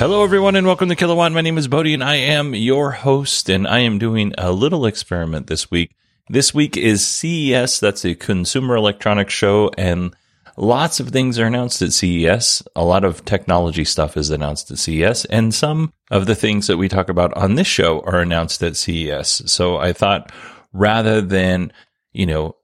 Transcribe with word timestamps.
Hello, 0.00 0.24
everyone, 0.24 0.56
and 0.56 0.66
welcome 0.66 0.88
to 0.88 0.96
Kilowatt. 0.96 1.30
My 1.30 1.42
name 1.42 1.58
is 1.58 1.68
Bodie, 1.68 1.92
and 1.92 2.02
I 2.02 2.14
am 2.14 2.54
your 2.54 2.90
host, 2.90 3.50
and 3.50 3.68
I 3.68 3.80
am 3.80 3.98
doing 3.98 4.32
a 4.38 4.50
little 4.50 4.86
experiment 4.86 5.46
this 5.46 5.70
week. 5.70 5.94
This 6.30 6.54
week 6.54 6.78
is 6.78 7.06
CES, 7.06 7.80
that's 7.80 8.06
a 8.06 8.14
Consumer 8.14 8.76
Electronics 8.76 9.34
Show, 9.34 9.70
and 9.76 10.16
lots 10.56 11.00
of 11.00 11.10
things 11.10 11.38
are 11.38 11.44
announced 11.44 11.82
at 11.82 11.92
CES. 11.92 12.62
A 12.74 12.82
lot 12.82 13.04
of 13.04 13.26
technology 13.26 13.84
stuff 13.84 14.16
is 14.16 14.30
announced 14.30 14.70
at 14.70 14.78
CES, 14.78 15.26
and 15.26 15.52
some 15.52 15.92
of 16.10 16.24
the 16.24 16.34
things 16.34 16.66
that 16.68 16.78
we 16.78 16.88
talk 16.88 17.10
about 17.10 17.36
on 17.36 17.56
this 17.56 17.66
show 17.66 18.00
are 18.06 18.20
announced 18.20 18.62
at 18.62 18.76
CES. 18.76 19.52
So 19.52 19.76
I 19.76 19.92
thought 19.92 20.32
rather 20.72 21.20
than, 21.20 21.74
you 22.14 22.24
know, 22.24 22.56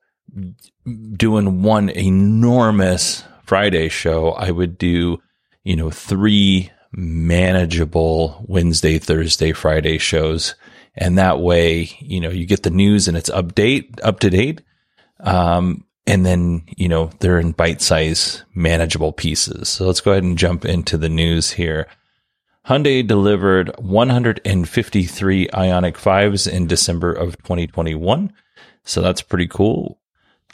doing 1.12 1.62
one 1.62 1.90
enormous 1.90 3.24
Friday 3.44 3.90
show, 3.90 4.30
I 4.30 4.50
would 4.52 4.78
do, 4.78 5.18
you 5.64 5.76
know, 5.76 5.90
three 5.90 6.70
manageable 6.96 8.44
Wednesday, 8.48 8.98
Thursday, 8.98 9.52
Friday 9.52 9.98
shows. 9.98 10.54
And 10.96 11.18
that 11.18 11.40
way, 11.40 11.90
you 12.00 12.20
know, 12.20 12.30
you 12.30 12.46
get 12.46 12.62
the 12.62 12.70
news 12.70 13.06
and 13.06 13.16
it's 13.16 13.30
update, 13.30 14.00
up 14.02 14.20
to 14.20 14.30
date. 14.30 14.62
Um, 15.20 15.84
and 16.06 16.24
then, 16.24 16.64
you 16.76 16.88
know, 16.88 17.10
they're 17.20 17.38
in 17.38 17.52
bite 17.52 17.82
size 17.82 18.44
manageable 18.54 19.12
pieces. 19.12 19.68
So 19.68 19.86
let's 19.86 20.00
go 20.00 20.12
ahead 20.12 20.22
and 20.22 20.38
jump 20.38 20.64
into 20.64 20.96
the 20.96 21.08
news 21.08 21.50
here. 21.50 21.86
Hyundai 22.66 23.06
delivered 23.06 23.70
153 23.78 25.48
Ioniq 25.48 25.96
5s 25.96 26.50
in 26.50 26.66
December 26.66 27.12
of 27.12 27.36
2021. 27.38 28.32
So 28.84 29.02
that's 29.02 29.22
pretty 29.22 29.48
cool. 29.48 29.98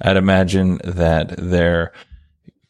I'd 0.00 0.16
imagine 0.16 0.80
that 0.84 1.36
their 1.36 1.92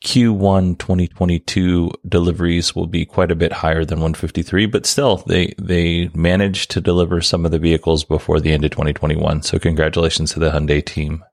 Q1 0.05 0.79
2022 0.79 1.91
deliveries 2.09 2.75
will 2.75 2.89
be 2.89 3.05
quite 3.05 3.31
a 3.31 3.37
bit 3.37 3.53
higher 3.53 3.85
than 3.85 3.99
153, 3.99 4.67
but 4.67 4.85
still 4.85 5.19
they 5.29 5.55
they 5.59 6.11
managed 6.13 6.73
to 6.73 6.81
deliver 6.81 7.21
some 7.21 7.45
of 7.45 7.53
the 7.53 7.59
vehicles 7.59 8.03
before 8.03 8.41
the 8.41 8.53
end 8.53 8.65
of 8.65 8.73
2021. 8.73 9.43
So 9.43 9.59
congratulations 9.61 10.33
to 10.33 10.41
the 10.41 10.51
Hyundai 10.51 10.85
team. 10.85 11.25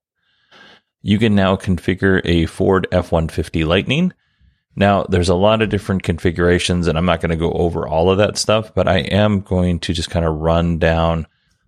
You 1.02 1.18
can 1.18 1.34
now 1.34 1.56
configure 1.56 2.22
a 2.26 2.46
Ford 2.46 2.88
F150 2.92 3.66
Lightning. 3.66 4.14
Now, 4.76 5.04
there's 5.04 5.30
a 5.30 5.36
lot 5.36 5.62
of 5.62 5.70
different 5.70 6.04
configurations 6.04 6.88
and 6.88 6.98
I'm 6.98 7.06
not 7.06 7.22
going 7.22 7.32
to 7.32 7.38
go 7.38 7.52
over 7.54 7.88
all 7.88 8.12
of 8.12 8.20
that 8.20 8.38
stuff, 8.38 8.74
but 8.76 8.88
I 8.88 9.00
am 9.00 9.42
going 9.42 9.80
to 9.80 9.94
just 9.94 10.12
kind 10.12 10.26
of 10.26 10.36
run 10.36 10.78
down 10.78 11.26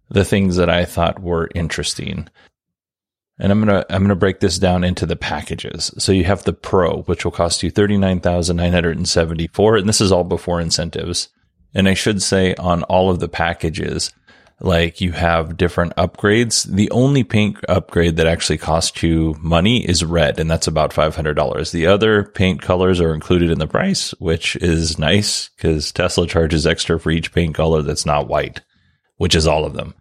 the 0.10 0.26
things 0.26 0.58
that 0.58 0.70
I 0.70 0.86
thought 0.86 1.22
were 1.22 1.50
interesting. 1.56 2.28
And 3.42 3.52
I'm 3.52 3.60
gonna 3.60 3.84
I'm 3.90 4.04
gonna 4.04 4.16
break 4.16 4.40
this 4.40 4.60
down 4.60 4.84
into 4.84 5.08
the 5.08 5.16
packages. 5.16 5.92
So 5.98 6.12
you 6.12 6.26
have 6.26 6.44
the 6.44 6.54
Pro, 6.54 7.02
which 7.02 7.26
will 7.26 7.32
cost 7.32 7.64
you 7.64 7.72
thirty 7.72 7.98
nine 7.98 8.20
thousand 8.20 8.58
nine 8.58 8.72
hundred 8.72 8.98
and 8.98 9.10
seventy 9.10 9.48
four, 9.48 9.78
and 9.78 9.90
this 9.90 10.00
is 10.00 10.12
all 10.12 10.24
before 10.24 10.62
incentives. 10.62 11.28
And 11.74 11.90
I 11.90 11.96
should 11.96 12.22
say 12.22 12.54
on 12.56 12.84
all 12.84 13.10
of 13.10 13.20
the 13.20 13.28
packages, 13.28 14.14
like 14.60 15.02
you 15.02 15.14
have 15.14 15.58
different 15.58 15.96
upgrades. 15.96 16.66
The 16.66 16.92
only 16.92 17.24
paint 17.24 17.58
upgrade 17.68 18.18
that 18.18 18.28
actually 18.28 18.60
costs 18.60 19.02
you 19.02 19.36
money 19.42 19.90
is 19.90 20.06
red, 20.06 20.40
and 20.40 20.50
that's 20.50 20.68
about 20.68 20.94
five 20.94 21.16
hundred 21.16 21.34
dollars. 21.34 21.72
The 21.72 21.88
other 21.88 22.24
paint 22.24 22.62
colors 22.62 23.02
are 23.02 23.16
included 23.16 23.50
in 23.50 23.58
the 23.58 23.66
price, 23.66 24.12
which 24.20 24.56
is 24.58 25.00
nice 25.00 25.50
because 25.58 25.92
Tesla 25.92 26.28
charges 26.28 26.68
extra 26.68 27.00
for 27.00 27.10
each 27.10 27.34
paint 27.34 27.56
color 27.56 27.82
that's 27.82 28.06
not 28.06 28.28
white, 28.28 28.62
which 29.18 29.34
is 29.34 29.48
all 29.48 29.66
of 29.66 29.74
them. 29.74 29.96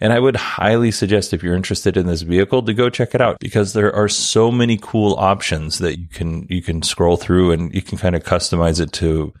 And 0.00 0.12
I 0.12 0.18
would 0.18 0.36
highly 0.36 0.90
suggest 0.90 1.34
if 1.34 1.42
you're 1.42 1.54
interested 1.54 1.96
in 1.96 2.06
this 2.06 2.22
vehicle 2.22 2.62
to 2.62 2.72
go 2.72 2.88
check 2.88 3.14
it 3.14 3.20
out 3.20 3.38
because 3.38 3.74
there 3.74 3.94
are 3.94 4.08
so 4.08 4.50
many 4.50 4.78
cool 4.80 5.14
options 5.16 5.78
that 5.78 5.98
you 5.98 6.08
can 6.08 6.46
you 6.48 6.62
can 6.62 6.82
scroll 6.82 7.16
through 7.16 7.52
and 7.52 7.74
you 7.74 7.82
can 7.82 7.98
kind 7.98 8.16
of 8.16 8.24
customize 8.24 8.80
it 8.80 8.92
to 8.94 9.34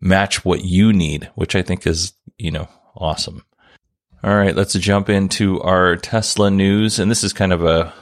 match 0.00 0.44
what 0.44 0.64
you 0.64 0.92
need, 0.92 1.30
which 1.34 1.54
I 1.54 1.62
think 1.62 1.86
is, 1.86 2.14
you 2.38 2.50
know, 2.50 2.68
awesome. 2.96 3.44
All 4.22 4.34
right, 4.34 4.56
let's 4.56 4.74
jump 4.74 5.08
into 5.08 5.60
our 5.60 5.96
Tesla 5.96 6.50
news 6.50 6.98
and 6.98 7.10
this 7.10 7.22
is 7.22 7.32
kind 7.32 7.52
of 7.52 7.62
a 7.64 7.92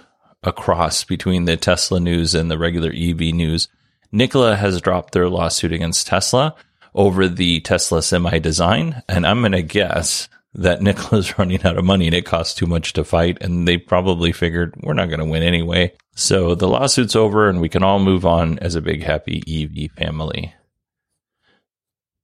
a 0.44 0.52
cross 0.52 1.02
between 1.04 1.46
the 1.46 1.56
Tesla 1.56 1.98
news 1.98 2.34
and 2.34 2.50
the 2.50 2.58
regular 2.58 2.92
EV 2.94 3.34
news. 3.34 3.68
Nikola 4.12 4.56
has 4.56 4.80
dropped 4.80 5.12
their 5.12 5.28
lawsuit 5.28 5.72
against 5.72 6.06
Tesla 6.06 6.54
over 6.94 7.28
the 7.28 7.60
Tesla 7.60 8.02
semi 8.02 8.38
design. 8.38 9.02
And 9.08 9.26
I'm 9.26 9.40
going 9.40 9.52
to 9.52 9.62
guess 9.62 10.28
that 10.58 10.82
Nikola's 10.82 11.38
running 11.38 11.64
out 11.64 11.78
of 11.78 11.84
money 11.84 12.06
and 12.06 12.14
it 12.14 12.26
costs 12.26 12.54
too 12.54 12.66
much 12.66 12.92
to 12.94 13.04
fight. 13.04 13.38
And 13.40 13.66
they 13.66 13.78
probably 13.78 14.32
figured 14.32 14.74
we're 14.82 14.94
not 14.94 15.08
going 15.08 15.20
to 15.20 15.24
win 15.24 15.42
anyway. 15.42 15.94
So 16.14 16.54
the 16.54 16.68
lawsuit's 16.68 17.16
over 17.16 17.48
and 17.48 17.60
we 17.60 17.68
can 17.68 17.82
all 17.82 17.98
move 17.98 18.26
on 18.26 18.58
as 18.58 18.74
a 18.74 18.82
big 18.82 19.02
happy 19.02 19.42
EV 19.46 19.92
family. 19.92 20.54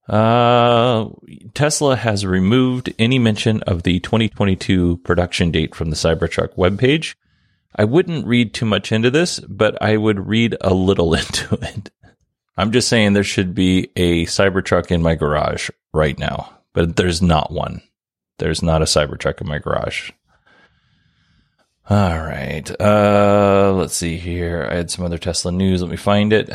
Uh, 0.08 1.08
Tesla 1.54 1.96
has 1.96 2.26
removed 2.26 2.92
any 2.98 3.18
mention 3.18 3.62
of 3.62 3.84
the 3.84 4.00
2022 4.00 4.98
production 4.98 5.50
date 5.50 5.74
from 5.74 5.88
the 5.88 5.96
Cybertruck 5.96 6.56
webpage. 6.56 7.14
I 7.74 7.84
wouldn't 7.84 8.26
read 8.26 8.52
too 8.52 8.66
much 8.66 8.92
into 8.92 9.10
this, 9.10 9.40
but 9.40 9.80
I 9.82 9.96
would 9.96 10.28
read 10.28 10.56
a 10.60 10.74
little 10.74 11.14
into 11.14 11.54
it. 11.54 11.90
I'm 12.56 12.70
just 12.70 12.88
saying 12.88 13.12
there 13.12 13.24
should 13.24 13.54
be 13.54 13.90
a 13.96 14.26
Cybertruck 14.26 14.90
in 14.90 15.02
my 15.02 15.14
garage 15.14 15.70
right 15.92 16.18
now, 16.18 16.58
but 16.72 16.96
there's 16.96 17.22
not 17.22 17.50
one. 17.50 17.80
There's 18.38 18.62
not 18.62 18.82
a 18.82 18.86
Cybertruck 18.86 19.40
in 19.40 19.48
my 19.48 19.58
garage. 19.58 20.10
All 21.88 22.18
right. 22.18 22.68
Uh, 22.80 23.72
let's 23.76 23.94
see 23.94 24.16
here. 24.16 24.66
I 24.70 24.76
had 24.76 24.90
some 24.90 25.04
other 25.04 25.18
Tesla 25.18 25.52
news. 25.52 25.82
Let 25.82 25.90
me 25.90 25.96
find 25.96 26.32
it. 26.32 26.50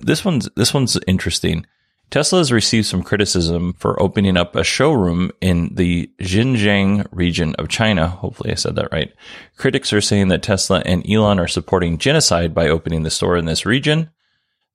This 0.00 0.24
one's 0.24 0.48
this 0.56 0.74
one's 0.74 0.98
interesting. 1.06 1.66
Tesla 2.10 2.40
has 2.40 2.52
received 2.52 2.86
some 2.86 3.02
criticism 3.02 3.72
for 3.78 4.00
opening 4.02 4.36
up 4.36 4.54
a 4.54 4.64
showroom 4.64 5.30
in 5.40 5.74
the 5.74 6.10
Xinjiang 6.20 7.06
region 7.10 7.54
of 7.54 7.68
China. 7.68 8.08
Hopefully 8.08 8.52
I 8.52 8.56
said 8.56 8.74
that 8.76 8.92
right. 8.92 9.10
Critics 9.56 9.94
are 9.94 10.00
saying 10.02 10.28
that 10.28 10.42
Tesla 10.42 10.82
and 10.84 11.08
Elon 11.10 11.38
are 11.38 11.48
supporting 11.48 11.96
genocide 11.96 12.54
by 12.54 12.68
opening 12.68 13.02
the 13.02 13.10
store 13.10 13.38
in 13.38 13.46
this 13.46 13.64
region. 13.64 14.10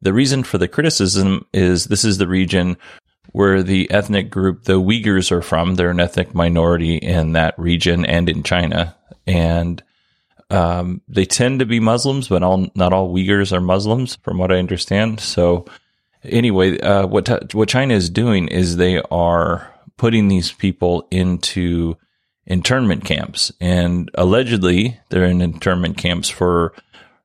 The 0.01 0.13
reason 0.13 0.43
for 0.43 0.57
the 0.57 0.67
criticism 0.67 1.45
is 1.53 1.85
this 1.85 2.03
is 2.03 2.17
the 2.17 2.27
region 2.27 2.77
where 3.31 3.63
the 3.63 3.89
ethnic 3.91 4.29
group, 4.29 4.63
the 4.63 4.79
Uyghurs 4.79 5.31
are 5.31 5.41
from. 5.41 5.75
They're 5.75 5.91
an 5.91 5.99
ethnic 5.99 6.33
minority 6.33 6.97
in 6.97 7.33
that 7.33 7.57
region 7.57 8.05
and 8.05 8.29
in 8.29 8.43
China. 8.43 8.95
And 9.25 9.83
um, 10.49 11.01
they 11.07 11.25
tend 11.25 11.59
to 11.59 11.65
be 11.65 11.79
Muslims, 11.79 12.29
but 12.29 12.43
all, 12.43 12.67
not 12.75 12.93
all 12.93 13.13
Uyghurs 13.13 13.51
are 13.51 13.61
Muslims, 13.61 14.15
from 14.17 14.37
what 14.37 14.51
I 14.51 14.57
understand. 14.57 15.19
So 15.19 15.65
anyway, 16.23 16.79
uh, 16.79 17.07
what 17.07 17.53
what 17.53 17.69
China 17.69 17.93
is 17.93 18.09
doing 18.09 18.47
is 18.47 18.77
they 18.77 19.01
are 19.11 19.73
putting 19.97 20.27
these 20.27 20.51
people 20.51 21.07
into 21.11 21.97
internment 22.45 23.05
camps, 23.05 23.51
and 23.59 24.09
allegedly 24.15 24.99
they're 25.09 25.25
in 25.25 25.41
internment 25.41 25.97
camps 25.97 26.29
for 26.29 26.73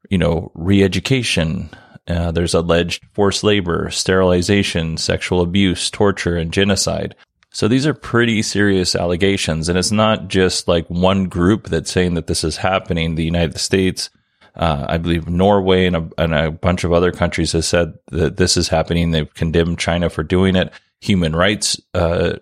you 0.08 0.18
know 0.18 0.50
re-education. 0.54 1.70
Uh, 2.08 2.32
there's 2.32 2.54
alleged 2.54 3.04
forced 3.12 3.44
labor, 3.44 3.90
sterilization, 3.90 4.96
sexual 4.96 5.40
abuse, 5.40 5.90
torture, 5.90 6.36
and 6.36 6.52
genocide. 6.52 7.14
So 7.50 7.68
these 7.68 7.86
are 7.86 7.94
pretty 7.94 8.42
serious 8.42 8.94
allegations, 8.94 9.68
and 9.68 9.78
it's 9.78 9.92
not 9.92 10.28
just 10.28 10.68
like 10.68 10.86
one 10.88 11.24
group 11.28 11.68
that's 11.68 11.92
saying 11.92 12.14
that 12.14 12.26
this 12.26 12.44
is 12.44 12.56
happening. 12.56 13.14
The 13.14 13.24
United 13.24 13.58
States 13.58 14.10
uh, 14.54 14.84
I 14.88 14.98
believe 14.98 15.28
Norway 15.28 15.86
and 15.86 15.96
a, 15.96 16.08
and 16.18 16.34
a 16.34 16.50
bunch 16.50 16.84
of 16.84 16.92
other 16.92 17.10
countries 17.10 17.52
have 17.52 17.64
said 17.64 17.94
that 18.10 18.36
this 18.36 18.56
is 18.56 18.68
happening. 18.68 19.10
They've 19.10 19.32
condemned 19.32 19.78
China 19.78 20.10
for 20.10 20.22
doing 20.22 20.56
it. 20.56 20.72
Human 21.00 21.34
rights 21.34 21.80
uh, 21.94 22.34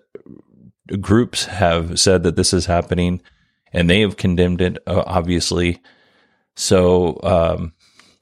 groups 0.99 1.45
have 1.45 1.99
said 1.99 2.23
that 2.23 2.35
this 2.35 2.53
is 2.53 2.65
happening, 2.65 3.21
and 3.71 3.89
they 3.89 4.01
have 4.01 4.17
condemned 4.17 4.61
it, 4.61 4.77
uh, 4.85 5.03
obviously. 5.05 5.81
So, 6.55 7.19
um, 7.23 7.73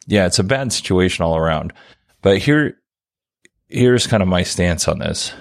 yeah, 0.10 0.26
it's 0.26 0.40
a 0.40 0.44
bad 0.44 0.74
situation 0.74 1.24
all 1.24 1.38
around. 1.38 1.72
But 2.22 2.40
here, 2.40 2.78
here's 3.68 4.08
kind 4.08 4.24
of 4.24 4.28
my 4.28 4.44
stance 4.44 4.88
on 4.88 5.00
this. 5.00 5.32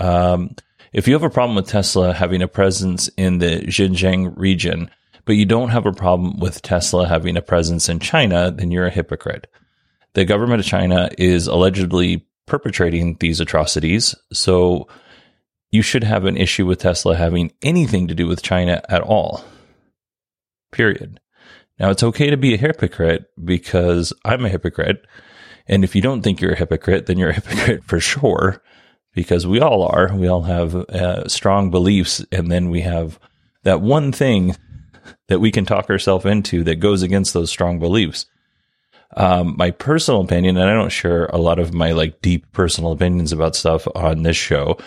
Um, 0.00 0.56
if 0.92 1.06
you 1.06 1.12
have 1.14 1.22
a 1.22 1.30
problem 1.30 1.54
with 1.54 1.68
Tesla 1.68 2.14
having 2.14 2.40
a 2.40 2.48
presence 2.48 3.08
in 3.16 3.38
the 3.38 3.60
Xinjiang 3.66 4.32
region, 4.36 4.90
but 5.26 5.36
you 5.36 5.44
don't 5.44 5.68
have 5.68 5.84
a 5.84 5.92
problem 5.92 6.40
with 6.40 6.62
Tesla 6.62 7.06
having 7.06 7.36
a 7.36 7.42
presence 7.42 7.90
in 7.90 8.00
China, 8.00 8.50
then 8.50 8.70
you're 8.70 8.86
a 8.86 8.90
hypocrite. 8.90 9.46
The 10.14 10.24
government 10.24 10.60
of 10.60 10.66
China 10.66 11.10
is 11.18 11.46
allegedly 11.46 12.26
perpetrating 12.46 13.18
these 13.20 13.40
atrocities. 13.40 14.14
So 14.32 14.88
you 15.70 15.82
should 15.82 16.02
have 16.02 16.24
an 16.24 16.38
issue 16.38 16.64
with 16.64 16.78
Tesla 16.78 17.14
having 17.14 17.52
anything 17.60 18.08
to 18.08 18.14
do 18.14 18.26
with 18.26 18.42
China 18.42 18.80
at 18.88 19.02
all. 19.02 19.44
Period. 20.72 21.20
Now, 21.78 21.90
it's 21.90 22.02
okay 22.02 22.30
to 22.30 22.36
be 22.36 22.54
a 22.54 22.58
hypocrite 22.58 23.30
because 23.42 24.12
I'm 24.24 24.44
a 24.44 24.48
hypocrite. 24.48 25.06
And 25.66 25.84
if 25.84 25.94
you 25.94 26.02
don't 26.02 26.22
think 26.22 26.40
you're 26.40 26.52
a 26.52 26.58
hypocrite, 26.58 27.06
then 27.06 27.18
you're 27.18 27.30
a 27.30 27.34
hypocrite 27.40 27.84
for 27.84 28.00
sure 28.00 28.62
because 29.14 29.46
we 29.46 29.60
all 29.60 29.82
are. 29.82 30.14
We 30.14 30.28
all 30.28 30.42
have 30.42 30.74
uh, 30.74 31.28
strong 31.28 31.70
beliefs. 31.70 32.24
And 32.32 32.50
then 32.50 32.70
we 32.70 32.80
have 32.82 33.18
that 33.62 33.80
one 33.80 34.12
thing 34.12 34.56
that 35.28 35.40
we 35.40 35.50
can 35.50 35.64
talk 35.64 35.90
ourselves 35.90 36.24
into 36.24 36.64
that 36.64 36.76
goes 36.76 37.02
against 37.02 37.32
those 37.32 37.50
strong 37.50 37.78
beliefs. 37.78 38.26
Um, 39.16 39.54
my 39.56 39.70
personal 39.70 40.20
opinion, 40.20 40.56
and 40.56 40.68
I 40.68 40.74
don't 40.74 40.90
share 40.90 41.26
a 41.26 41.38
lot 41.38 41.58
of 41.58 41.72
my 41.72 41.92
like 41.92 42.20
deep 42.20 42.50
personal 42.52 42.92
opinions 42.92 43.32
about 43.32 43.56
stuff 43.56 43.88
on 43.94 44.22
this 44.22 44.36
show, 44.36 44.78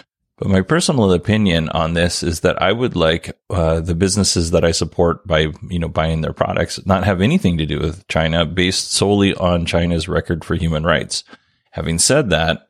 but 0.41 0.49
my 0.49 0.61
personal 0.61 1.13
opinion 1.13 1.69
on 1.69 1.93
this 1.93 2.23
is 2.23 2.39
that 2.39 2.59
I 2.59 2.71
would 2.71 2.95
like 2.95 3.38
uh, 3.51 3.79
the 3.79 3.93
businesses 3.93 4.49
that 4.49 4.65
I 4.65 4.71
support 4.71 5.27
by 5.27 5.49
you 5.69 5.77
know 5.77 5.88
buying 5.88 6.21
their 6.21 6.33
products 6.33 6.83
not 6.83 7.03
have 7.03 7.21
anything 7.21 7.59
to 7.59 7.67
do 7.67 7.79
with 7.79 8.07
China, 8.07 8.43
based 8.43 8.91
solely 8.91 9.35
on 9.35 9.67
China's 9.67 10.07
record 10.07 10.43
for 10.43 10.55
human 10.55 10.83
rights. 10.83 11.23
Having 11.69 11.99
said 11.99 12.31
that, 12.31 12.69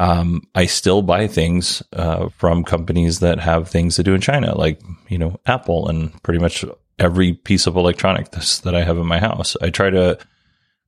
um, 0.00 0.48
I 0.54 0.64
still 0.64 1.02
buy 1.02 1.26
things 1.26 1.82
uh, 1.92 2.30
from 2.30 2.64
companies 2.64 3.20
that 3.20 3.38
have 3.38 3.68
things 3.68 3.96
to 3.96 4.02
do 4.02 4.14
in 4.14 4.22
China, 4.22 4.56
like 4.56 4.80
you 5.08 5.18
know 5.18 5.38
Apple 5.44 5.88
and 5.88 6.10
pretty 6.22 6.40
much 6.40 6.64
every 6.98 7.34
piece 7.34 7.66
of 7.66 7.76
electronics 7.76 8.60
that 8.60 8.74
I 8.74 8.82
have 8.82 8.96
in 8.96 9.06
my 9.06 9.18
house. 9.18 9.58
I 9.60 9.68
try 9.68 9.90
to 9.90 10.18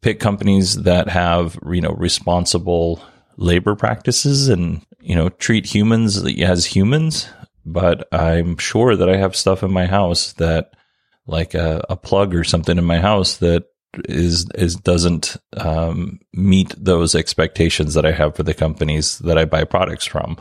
pick 0.00 0.18
companies 0.18 0.82
that 0.84 1.10
have, 1.10 1.58
you 1.68 1.82
know, 1.82 1.92
responsible 1.92 3.02
labor 3.36 3.74
practices 3.74 4.48
and, 4.48 4.85
you 5.06 5.14
know, 5.14 5.28
treat 5.28 5.66
humans 5.66 6.22
as 6.24 6.66
humans. 6.66 7.28
But 7.64 8.08
I'm 8.12 8.58
sure 8.58 8.96
that 8.96 9.08
I 9.08 9.16
have 9.16 9.36
stuff 9.36 9.62
in 9.62 9.72
my 9.72 9.86
house 9.86 10.32
that 10.34 10.72
like 11.26 11.54
a, 11.54 11.84
a 11.88 11.96
plug 11.96 12.34
or 12.34 12.44
something 12.44 12.76
in 12.76 12.84
my 12.84 12.98
house 12.98 13.36
that 13.38 13.64
is, 14.08 14.46
is 14.54 14.76
doesn't, 14.76 15.36
um, 15.56 16.20
meet 16.32 16.74
those 16.76 17.14
expectations 17.14 17.94
that 17.94 18.04
I 18.04 18.12
have 18.12 18.36
for 18.36 18.42
the 18.42 18.54
companies 18.54 19.18
that 19.20 19.38
I 19.38 19.44
buy 19.44 19.64
products 19.64 20.04
from. 20.04 20.38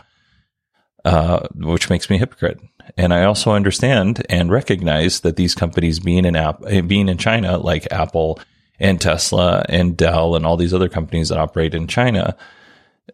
Uh, 1.03 1.47
which 1.57 1.91
makes 1.91 2.09
me 2.09 2.15
a 2.15 2.19
hypocrite. 2.19 2.59
And 2.97 3.13
I 3.13 3.25
also 3.25 3.51
understand 3.51 4.25
and 4.27 4.49
recognize 4.49 5.19
that 5.19 5.35
these 5.35 5.53
companies 5.53 5.99
being 5.99 6.25
in 6.25 6.35
app, 6.35 6.61
being 6.87 7.09
in 7.09 7.19
China, 7.19 7.59
like 7.59 7.91
Apple 7.91 8.39
and 8.79 8.99
Tesla 8.99 9.63
and 9.69 9.95
Dell 9.95 10.35
and 10.35 10.47
all 10.47 10.57
these 10.57 10.73
other 10.73 10.89
companies 10.89 11.29
that 11.29 11.37
operate 11.37 11.75
in 11.75 11.85
China, 11.85 12.35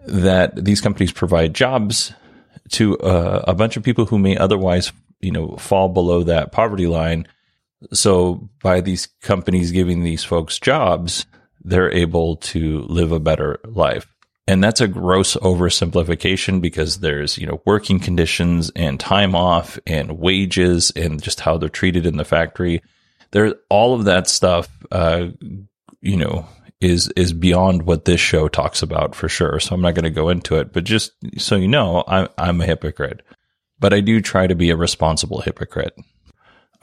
that 0.05 0.63
these 0.63 0.81
companies 0.81 1.11
provide 1.11 1.53
jobs 1.53 2.13
to 2.71 2.97
uh, 2.99 3.43
a 3.47 3.53
bunch 3.53 3.77
of 3.77 3.83
people 3.83 4.05
who 4.05 4.17
may 4.17 4.37
otherwise, 4.37 4.91
you 5.19 5.31
know, 5.31 5.55
fall 5.57 5.89
below 5.89 6.23
that 6.23 6.51
poverty 6.51 6.87
line. 6.87 7.27
So 7.93 8.49
by 8.61 8.81
these 8.81 9.07
companies 9.21 9.71
giving 9.71 10.03
these 10.03 10.23
folks 10.23 10.59
jobs, 10.59 11.25
they're 11.63 11.91
able 11.91 12.37
to 12.37 12.81
live 12.83 13.11
a 13.11 13.19
better 13.19 13.59
life. 13.65 14.07
And 14.47 14.63
that's 14.63 14.81
a 14.81 14.87
gross 14.87 15.35
oversimplification 15.35 16.61
because 16.61 16.99
there's, 16.99 17.37
you 17.37 17.45
know, 17.45 17.61
working 17.65 17.99
conditions 17.99 18.71
and 18.75 18.99
time 18.99 19.35
off 19.35 19.79
and 19.85 20.19
wages 20.19 20.91
and 20.95 21.21
just 21.21 21.39
how 21.39 21.57
they're 21.57 21.69
treated 21.69 22.05
in 22.05 22.17
the 22.17 22.25
factory. 22.25 22.81
There, 23.31 23.55
all 23.69 23.93
of 23.93 24.05
that 24.05 24.27
stuff, 24.27 24.67
uh, 24.91 25.27
you 26.01 26.17
know, 26.17 26.47
is, 26.81 27.11
is 27.15 27.31
beyond 27.31 27.83
what 27.83 28.05
this 28.05 28.19
show 28.19 28.47
talks 28.47 28.81
about 28.81 29.15
for 29.15 29.29
sure. 29.29 29.59
So 29.59 29.75
I'm 29.75 29.81
not 29.81 29.93
going 29.93 30.03
to 30.03 30.09
go 30.09 30.29
into 30.29 30.55
it, 30.55 30.73
but 30.73 30.83
just 30.83 31.13
so 31.37 31.55
you 31.55 31.67
know, 31.67 32.03
I'm, 32.07 32.27
I'm 32.37 32.59
a 32.59 32.65
hypocrite, 32.65 33.21
but 33.79 33.93
I 33.93 34.01
do 34.01 34.19
try 34.19 34.47
to 34.47 34.55
be 34.55 34.71
a 34.71 34.75
responsible 34.75 35.41
hypocrite. 35.41 35.93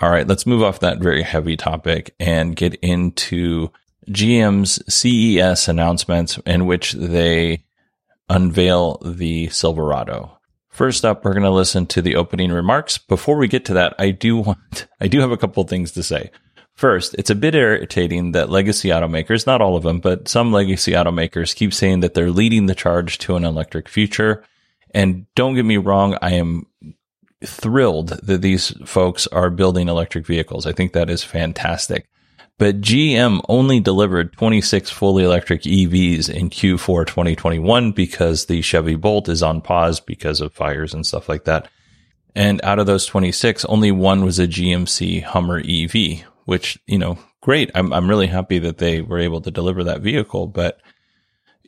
All 0.00 0.10
right, 0.10 0.26
let's 0.26 0.46
move 0.46 0.62
off 0.62 0.80
that 0.80 1.00
very 1.00 1.22
heavy 1.22 1.56
topic 1.56 2.14
and 2.20 2.54
get 2.54 2.74
into 2.76 3.70
GM's 4.08 4.80
CES 4.92 5.68
announcements 5.68 6.38
in 6.46 6.66
which 6.66 6.92
they 6.92 7.64
unveil 8.28 8.98
the 9.04 9.48
Silverado. 9.48 10.38
First 10.68 11.04
up, 11.04 11.24
we're 11.24 11.32
going 11.32 11.42
to 11.42 11.50
listen 11.50 11.86
to 11.86 12.00
the 12.00 12.14
opening 12.14 12.52
remarks. 12.52 12.98
Before 12.98 13.36
we 13.36 13.48
get 13.48 13.64
to 13.64 13.74
that, 13.74 13.94
I 13.98 14.12
do 14.12 14.36
want, 14.36 14.86
I 15.00 15.08
do 15.08 15.20
have 15.20 15.32
a 15.32 15.36
couple 15.36 15.64
things 15.64 15.90
to 15.92 16.04
say. 16.04 16.30
First, 16.78 17.16
it's 17.18 17.28
a 17.28 17.34
bit 17.34 17.56
irritating 17.56 18.30
that 18.32 18.50
legacy 18.50 18.90
automakers, 18.90 19.48
not 19.48 19.60
all 19.60 19.74
of 19.74 19.82
them, 19.82 19.98
but 19.98 20.28
some 20.28 20.52
legacy 20.52 20.92
automakers 20.92 21.56
keep 21.56 21.74
saying 21.74 22.00
that 22.00 22.14
they're 22.14 22.30
leading 22.30 22.66
the 22.66 22.74
charge 22.76 23.18
to 23.18 23.34
an 23.34 23.44
electric 23.44 23.88
future. 23.88 24.44
And 24.94 25.26
don't 25.34 25.56
get 25.56 25.64
me 25.64 25.76
wrong, 25.76 26.16
I 26.22 26.34
am 26.34 26.66
thrilled 27.44 28.10
that 28.10 28.42
these 28.42 28.68
folks 28.86 29.26
are 29.26 29.50
building 29.50 29.88
electric 29.88 30.24
vehicles. 30.24 30.66
I 30.66 30.72
think 30.72 30.92
that 30.92 31.10
is 31.10 31.24
fantastic. 31.24 32.08
But 32.58 32.80
GM 32.80 33.40
only 33.48 33.80
delivered 33.80 34.34
26 34.34 34.88
fully 34.88 35.24
electric 35.24 35.62
EVs 35.62 36.30
in 36.32 36.48
Q4 36.48 37.08
2021 37.08 37.90
because 37.90 38.46
the 38.46 38.62
Chevy 38.62 38.94
Bolt 38.94 39.28
is 39.28 39.42
on 39.42 39.62
pause 39.62 39.98
because 39.98 40.40
of 40.40 40.52
fires 40.52 40.94
and 40.94 41.04
stuff 41.04 41.28
like 41.28 41.42
that. 41.46 41.68
And 42.36 42.60
out 42.62 42.78
of 42.78 42.86
those 42.86 43.04
26, 43.04 43.64
only 43.64 43.90
one 43.90 44.24
was 44.24 44.38
a 44.38 44.46
GMC 44.46 45.24
Hummer 45.24 45.58
EV, 45.58 46.24
which, 46.48 46.78
you 46.86 46.96
know, 46.96 47.18
great. 47.42 47.70
I'm, 47.74 47.92
I'm 47.92 48.08
really 48.08 48.26
happy 48.26 48.58
that 48.60 48.78
they 48.78 49.02
were 49.02 49.18
able 49.18 49.42
to 49.42 49.50
deliver 49.50 49.84
that 49.84 50.00
vehicle, 50.00 50.46
but 50.46 50.80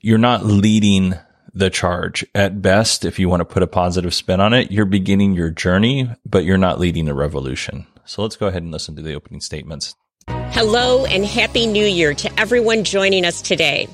you're 0.00 0.16
not 0.16 0.46
leading 0.46 1.16
the 1.52 1.68
charge. 1.68 2.24
At 2.34 2.62
best, 2.62 3.04
if 3.04 3.18
you 3.18 3.28
want 3.28 3.42
to 3.42 3.44
put 3.44 3.62
a 3.62 3.66
positive 3.66 4.14
spin 4.14 4.40
on 4.40 4.54
it, 4.54 4.72
you're 4.72 4.86
beginning 4.86 5.34
your 5.34 5.50
journey, 5.50 6.08
but 6.24 6.46
you're 6.46 6.56
not 6.56 6.80
leading 6.80 7.10
a 7.10 7.14
revolution. 7.14 7.86
So 8.06 8.22
let's 8.22 8.36
go 8.36 8.46
ahead 8.46 8.62
and 8.62 8.72
listen 8.72 8.96
to 8.96 9.02
the 9.02 9.12
opening 9.12 9.42
statements. 9.42 9.94
Hello 10.28 11.04
and 11.04 11.26
Happy 11.26 11.66
New 11.66 11.84
Year 11.84 12.14
to 12.14 12.40
everyone 12.40 12.84
joining 12.84 13.26
us 13.26 13.42
today. 13.42 13.86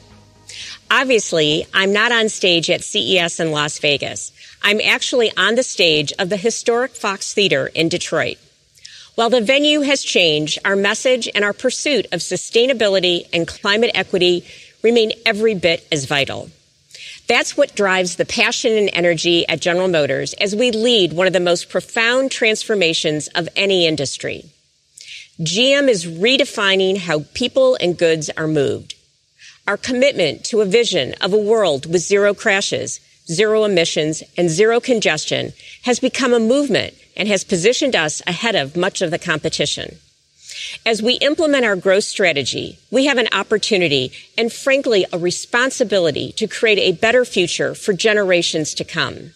Obviously, 0.88 1.66
I'm 1.75 1.93
not 1.93 2.12
on 2.12 2.28
stage 2.28 2.71
at 2.71 2.85
CES 2.85 3.40
in 3.40 3.50
Las 3.50 3.81
Vegas. 3.81 4.31
I'm 4.62 4.81
actually 4.81 5.37
on 5.37 5.57
the 5.57 5.64
stage 5.64 6.12
of 6.21 6.28
the 6.28 6.37
historic 6.37 6.95
Fox 6.95 7.35
Theater 7.35 7.66
in 7.75 7.88
Detroit. 7.88 8.38
While 9.16 9.30
the 9.30 9.40
venue 9.40 9.80
has 9.80 10.02
changed, 10.02 10.58
our 10.62 10.76
message 10.76 11.26
and 11.35 11.42
our 11.42 11.54
pursuit 11.54 12.04
of 12.12 12.20
sustainability 12.20 13.26
and 13.32 13.49
climate 13.49 13.92
equity 13.94 14.44
remain 14.82 15.12
every 15.25 15.54
bit 15.54 15.88
as 15.90 16.04
vital. 16.04 16.50
That's 17.26 17.56
what 17.56 17.75
drives 17.75 18.16
the 18.16 18.26
passion 18.26 18.73
and 18.76 18.90
energy 18.92 19.49
at 19.49 19.62
General 19.62 19.88
Motors 19.88 20.35
as 20.35 20.54
we 20.54 20.70
lead 20.70 21.14
one 21.14 21.26
of 21.26 21.32
the 21.32 21.40
most 21.40 21.70
profound 21.70 22.30
transformations 22.30 23.28
of 23.28 23.49
any 23.56 23.87
industry. 23.87 24.44
GM 25.40 25.88
is 25.88 26.04
redefining 26.04 26.99
how 26.99 27.25
people 27.32 27.78
and 27.80 27.96
goods 27.96 28.28
are 28.37 28.46
moved. 28.46 28.96
Our 29.66 29.78
commitment 29.78 30.44
to 30.44 30.61
a 30.61 30.66
vision 30.66 31.14
of 31.23 31.32
a 31.32 31.38
world 31.38 31.90
with 31.90 32.02
zero 32.02 32.35
crashes, 32.35 33.00
zero 33.26 33.64
emissions, 33.64 34.23
and 34.37 34.50
zero 34.50 34.78
congestion 34.78 35.54
has 35.85 36.00
become 36.00 36.35
a 36.35 36.38
movement 36.38 36.92
and 37.16 37.28
has 37.28 37.44
positioned 37.44 37.96
us 37.96 38.23
ahead 38.26 38.54
of 38.54 38.76
much 38.76 39.02
of 39.02 39.11
the 39.11 39.18
competition. 39.18 39.99
As 40.85 41.02
we 41.02 41.14
implement 41.14 41.64
our 41.64 41.76
growth 41.76 42.04
strategy, 42.04 42.78
we 42.90 43.06
have 43.06 43.18
an 43.18 43.28
opportunity 43.32 44.12
and 44.38 44.52
frankly 44.52 45.04
a 45.12 45.18
responsibility 45.18 46.32
to 46.32 46.46
create 46.46 46.78
a 46.78 46.99
better 46.99 47.25
future 47.25 47.75
for 47.75 47.92
generations 47.92 48.75
to 48.75 48.85
come. 48.85 49.32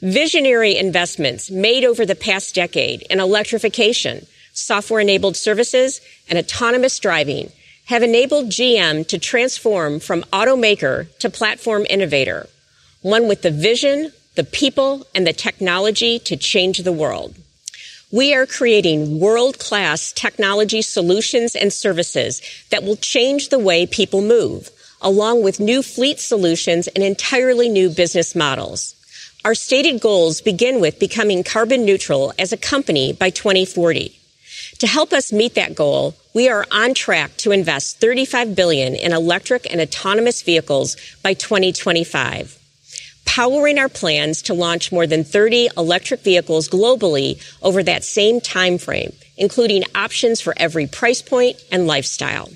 Visionary 0.00 0.76
investments 0.76 1.50
made 1.50 1.84
over 1.84 2.06
the 2.06 2.14
past 2.14 2.54
decade 2.54 3.02
in 3.02 3.20
electrification, 3.20 4.26
software 4.52 5.00
enabled 5.00 5.36
services, 5.36 6.00
and 6.28 6.38
autonomous 6.38 6.98
driving 6.98 7.52
have 7.86 8.02
enabled 8.02 8.46
GM 8.46 9.06
to 9.08 9.18
transform 9.18 10.00
from 10.00 10.22
automaker 10.32 11.06
to 11.18 11.28
platform 11.28 11.84
innovator, 11.90 12.48
one 13.02 13.26
with 13.28 13.42
the 13.42 13.50
vision, 13.50 14.12
the 14.40 14.44
people, 14.44 15.06
and 15.14 15.26
the 15.26 15.34
technology 15.34 16.18
to 16.18 16.34
change 16.34 16.78
the 16.78 16.92
world. 16.92 17.34
We 18.10 18.32
are 18.34 18.46
creating 18.46 19.20
world 19.20 19.58
class 19.58 20.12
technology 20.12 20.80
solutions 20.80 21.54
and 21.54 21.70
services 21.70 22.40
that 22.70 22.82
will 22.82 22.96
change 22.96 23.50
the 23.50 23.58
way 23.58 23.84
people 23.84 24.22
move, 24.22 24.70
along 25.02 25.42
with 25.42 25.60
new 25.60 25.82
fleet 25.82 26.20
solutions 26.20 26.88
and 26.88 27.04
entirely 27.04 27.68
new 27.68 27.90
business 27.90 28.34
models. 28.34 28.94
Our 29.44 29.54
stated 29.54 30.00
goals 30.00 30.40
begin 30.40 30.80
with 30.80 30.98
becoming 30.98 31.44
carbon 31.44 31.84
neutral 31.84 32.32
as 32.38 32.50
a 32.50 32.56
company 32.56 33.12
by 33.12 33.28
2040. 33.28 34.18
To 34.78 34.86
help 34.86 35.12
us 35.12 35.34
meet 35.34 35.54
that 35.56 35.74
goal, 35.74 36.14
we 36.32 36.48
are 36.48 36.64
on 36.72 36.94
track 36.94 37.36
to 37.42 37.52
invest 37.52 38.00
35 38.00 38.56
billion 38.56 38.94
in 38.94 39.12
electric 39.12 39.70
and 39.70 39.82
autonomous 39.82 40.40
vehicles 40.40 40.96
by 41.22 41.34
2025 41.34 42.56
powering 43.30 43.78
our 43.78 43.88
plans 43.88 44.42
to 44.42 44.52
launch 44.52 44.90
more 44.90 45.06
than 45.06 45.22
30 45.22 45.68
electric 45.76 46.20
vehicles 46.20 46.68
globally 46.68 47.40
over 47.62 47.80
that 47.80 48.02
same 48.02 48.40
time 48.40 48.76
frame, 48.76 49.12
including 49.36 49.84
options 49.94 50.40
for 50.40 50.52
every 50.56 50.88
price 50.88 51.22
point 51.22 51.56
and 51.70 51.86
lifestyle. 51.86 52.48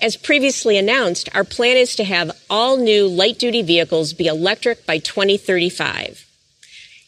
As 0.00 0.16
previously 0.16 0.76
announced, 0.76 1.28
our 1.32 1.44
plan 1.44 1.76
is 1.76 1.94
to 1.94 2.02
have 2.02 2.36
all 2.50 2.76
new 2.76 3.06
light 3.06 3.38
duty 3.38 3.62
vehicles 3.62 4.12
be 4.12 4.26
electric 4.26 4.84
by 4.84 4.98
2035. 4.98 6.26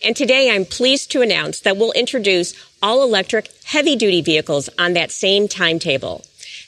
And 0.05 0.15
today 0.15 0.49
I'm 0.55 0.65
pleased 0.65 1.11
to 1.11 1.23
announce 1.23 1.59
that 1.59 1.77
we'll 1.77 1.91
introduce 1.91 2.55
all 2.81 3.03
electric 3.03 3.49
heavy 3.65 3.97
duty 3.97 4.23
vehicles 4.23 4.69
on 4.79 4.93
that 4.93 5.11
same 5.11 5.49
timetable. 5.49 6.25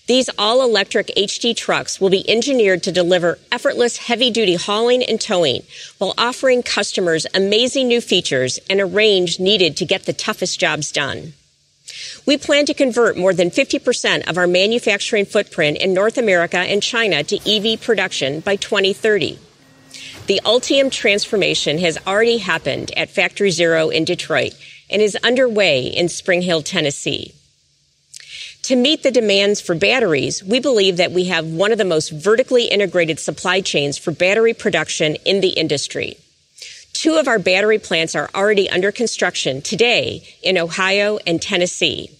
These 0.06 0.30
all 0.38 0.62
electric 0.62 1.08
HD 1.16 1.56
trucks 1.56 2.00
will 2.00 2.10
be 2.10 2.28
engineered 2.30 2.84
to 2.84 2.92
deliver 2.92 3.40
effortless 3.50 3.96
heavy 3.96 4.30
duty 4.30 4.54
hauling 4.54 5.02
and 5.02 5.20
towing 5.20 5.62
while 5.98 6.14
offering 6.16 6.62
customers 6.62 7.26
amazing 7.34 7.88
new 7.88 8.00
features 8.00 8.60
and 8.70 8.80
a 8.80 8.86
range 8.86 9.40
needed 9.40 9.76
to 9.78 9.84
get 9.84 10.04
the 10.04 10.12
toughest 10.12 10.60
jobs 10.60 10.92
done. 10.92 11.32
We 12.24 12.36
plan 12.36 12.66
to 12.66 12.74
convert 12.74 13.16
more 13.16 13.34
than 13.34 13.50
50% 13.50 14.28
of 14.28 14.38
our 14.38 14.46
manufacturing 14.46 15.24
footprint 15.24 15.78
in 15.78 15.94
North 15.94 16.18
America 16.18 16.58
and 16.58 16.82
China 16.82 17.24
to 17.24 17.36
EV 17.48 17.80
production 17.80 18.40
by 18.40 18.56
2030. 18.56 19.38
The 20.26 20.40
Ultium 20.44 20.90
transformation 20.90 21.78
has 21.78 21.98
already 22.06 22.38
happened 22.38 22.90
at 22.96 23.10
Factory 23.10 23.50
Zero 23.50 23.90
in 23.90 24.04
Detroit 24.04 24.54
and 24.90 25.00
is 25.00 25.16
underway 25.22 25.86
in 25.86 26.08
Spring 26.08 26.42
Hill, 26.42 26.62
Tennessee. 26.62 27.35
To 28.66 28.74
meet 28.74 29.04
the 29.04 29.12
demands 29.12 29.60
for 29.60 29.76
batteries, 29.76 30.42
we 30.42 30.58
believe 30.58 30.96
that 30.96 31.12
we 31.12 31.26
have 31.26 31.46
one 31.46 31.70
of 31.70 31.78
the 31.78 31.84
most 31.84 32.10
vertically 32.10 32.64
integrated 32.64 33.20
supply 33.20 33.60
chains 33.60 33.96
for 33.96 34.10
battery 34.10 34.54
production 34.54 35.14
in 35.24 35.40
the 35.40 35.50
industry. 35.50 36.16
Two 36.92 37.14
of 37.14 37.28
our 37.28 37.38
battery 37.38 37.78
plants 37.78 38.16
are 38.16 38.28
already 38.34 38.68
under 38.68 38.90
construction 38.90 39.62
today 39.62 40.26
in 40.42 40.58
Ohio 40.58 41.18
and 41.28 41.40
Tennessee. 41.40 42.10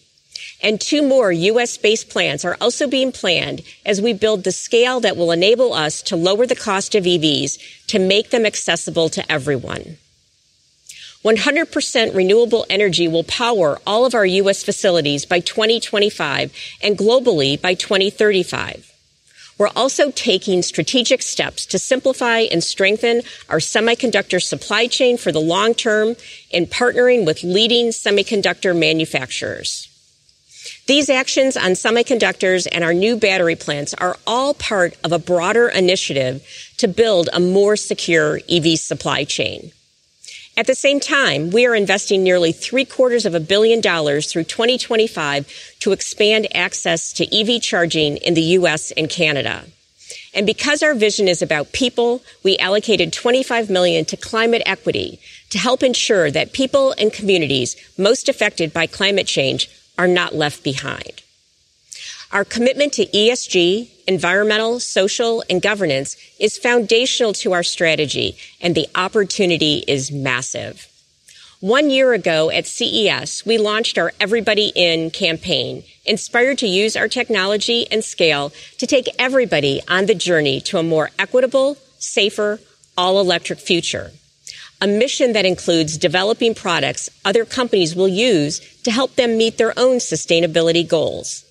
And 0.63 0.81
two 0.81 1.03
more 1.03 1.33
U.S. 1.33 1.77
based 1.79 2.11
plants 2.11 2.45
are 2.45 2.57
also 2.61 2.87
being 2.87 3.11
planned 3.11 3.63
as 3.85 4.01
we 4.01 4.13
build 4.13 4.45
the 4.45 4.53
scale 4.53 5.01
that 5.01 5.17
will 5.17 5.33
enable 5.33 5.73
us 5.73 6.01
to 6.03 6.15
lower 6.15 6.47
the 6.47 6.55
cost 6.55 6.95
of 6.95 7.03
EVs 7.03 7.59
to 7.89 7.99
make 7.99 8.31
them 8.31 8.47
accessible 8.47 9.09
to 9.09 9.33
everyone. 9.33 9.99
100% 11.27 12.15
renewable 12.15 12.65
energy 12.71 13.09
will 13.09 13.25
power 13.25 13.81
all 13.85 14.07
of 14.07 14.15
our 14.15 14.25
U.S. 14.25 14.63
facilities 14.63 15.25
by 15.25 15.41
2025 15.41 16.53
and 16.81 16.97
globally 16.97 17.61
by 17.61 17.75
2035. 17.75 18.93
We're 19.59 19.71
also 19.75 20.13
taking 20.13 20.63
strategic 20.63 21.23
steps 21.23 21.67
to 21.67 21.81
simplify 21.81 22.43
and 22.43 22.63
strengthen 22.63 23.23
our 23.49 23.59
semiconductor 23.59 24.41
supply 24.41 24.87
chain 24.87 25.19
for 25.19 25.33
the 25.33 25.41
long 25.41 25.75
term 25.75 26.15
in 26.53 26.67
partnering 26.67 27.27
with 27.27 27.43
leading 27.43 27.89
semiconductor 27.89 28.79
manufacturers. 28.79 29.89
These 30.87 31.11
actions 31.11 31.57
on 31.57 31.73
semiconductors 31.73 32.69
and 32.71 32.85
our 32.85 32.95
new 32.95 33.17
battery 33.17 33.57
plants 33.57 33.95
are 33.95 34.17
all 34.29 34.55
part 34.55 34.95
of 35.03 35.11
a 35.11 35.19
broader 35.19 35.67
initiative 35.67 36.47
to 36.77 36.87
build 36.87 37.29
a 37.33 37.41
more 37.41 37.75
secure 37.75 38.39
EV 38.49 38.79
supply 38.79 39.25
chain. 39.25 39.73
At 40.59 40.67
the 40.67 40.75
same 40.75 41.01
time, 41.01 41.51
we 41.51 41.67
are 41.67 41.75
investing 41.75 42.23
nearly 42.23 42.51
three 42.51 42.87
quarters 42.87 43.27
of 43.27 43.35
a 43.35 43.41
billion 43.41 43.83
dollars 43.83 44.33
through 44.33 44.45
2025 44.45 45.77
to 45.81 45.93
expand 45.93 46.47
access 46.57 47.13
to 47.13 47.37
EV 47.37 47.61
charging 47.61 48.17
in 48.17 48.33
the 48.33 48.57
U.S. 48.61 48.91
and 48.93 49.11
Canada. 49.11 49.65
And 50.33 50.47
because 50.47 50.83
our 50.83 50.95
vision 50.95 51.29
is 51.29 51.43
about 51.43 51.73
people, 51.73 52.23
we 52.43 52.57
allocated 52.57 53.13
25 53.13 53.69
million 53.69 54.07
to 54.07 54.17
climate 54.17 54.63
equity 54.65 55.21
to 55.51 55.59
help 55.59 55.83
ensure 55.83 56.31
that 56.31 56.55
people 56.55 56.95
and 56.97 57.13
communities 57.13 57.77
most 57.99 58.27
affected 58.27 58.73
by 58.73 58.87
climate 58.87 59.27
change 59.27 59.69
are 59.99 60.09
not 60.09 60.35
left 60.35 60.65
behind. 60.65 61.23
Our 62.37 62.45
commitment 62.45 62.93
to 62.93 63.07
ESG, 63.07 63.89
environmental, 64.07 64.79
social, 64.79 65.43
and 65.49 65.63
governance 65.63 66.19
is 66.39 66.59
foundational 66.59 67.33
to 67.33 67.55
our 67.55 67.63
strategy, 67.63 68.37
and 68.61 68.75
the 68.75 68.89
opportunity 68.95 69.83
is 69.89 70.13
massive. 70.13 70.87
One 71.61 71.89
year 71.89 72.13
ago 72.13 72.51
at 72.51 72.67
CES, 72.67 73.47
we 73.47 73.57
launched 73.57 73.97
our 73.97 74.13
Everybody 74.21 74.71
In 74.77 75.11
campaign, 75.13 75.85
inspired 76.05 76.59
to 76.59 76.67
use 76.67 76.95
our 76.95 77.09
technology 77.09 77.91
and 77.91 78.05
scale 78.05 78.53
to 78.77 78.87
take 78.87 79.09
everybody 79.19 79.81
on 79.89 80.05
the 80.05 80.15
journey 80.15 80.61
to 80.61 80.77
a 80.77 80.83
more 80.83 81.09
equitable, 81.19 81.79
safer, 81.99 82.61
all 82.99 83.19
electric 83.19 83.61
future. 83.61 84.11
A 84.83 84.87
mission 84.87 85.33
that 85.33 85.47
includes 85.47 85.97
developing 85.97 86.55
products 86.55 87.09
other 87.25 87.47
companies 87.47 87.97
will 87.97 88.09
use 88.09 88.61
to 88.83 88.91
help 88.91 89.17
them 89.17 89.39
meet 89.39 89.57
their 89.57 89.73
own 89.79 89.97
sustainability 90.01 90.87
goals. 90.87 91.46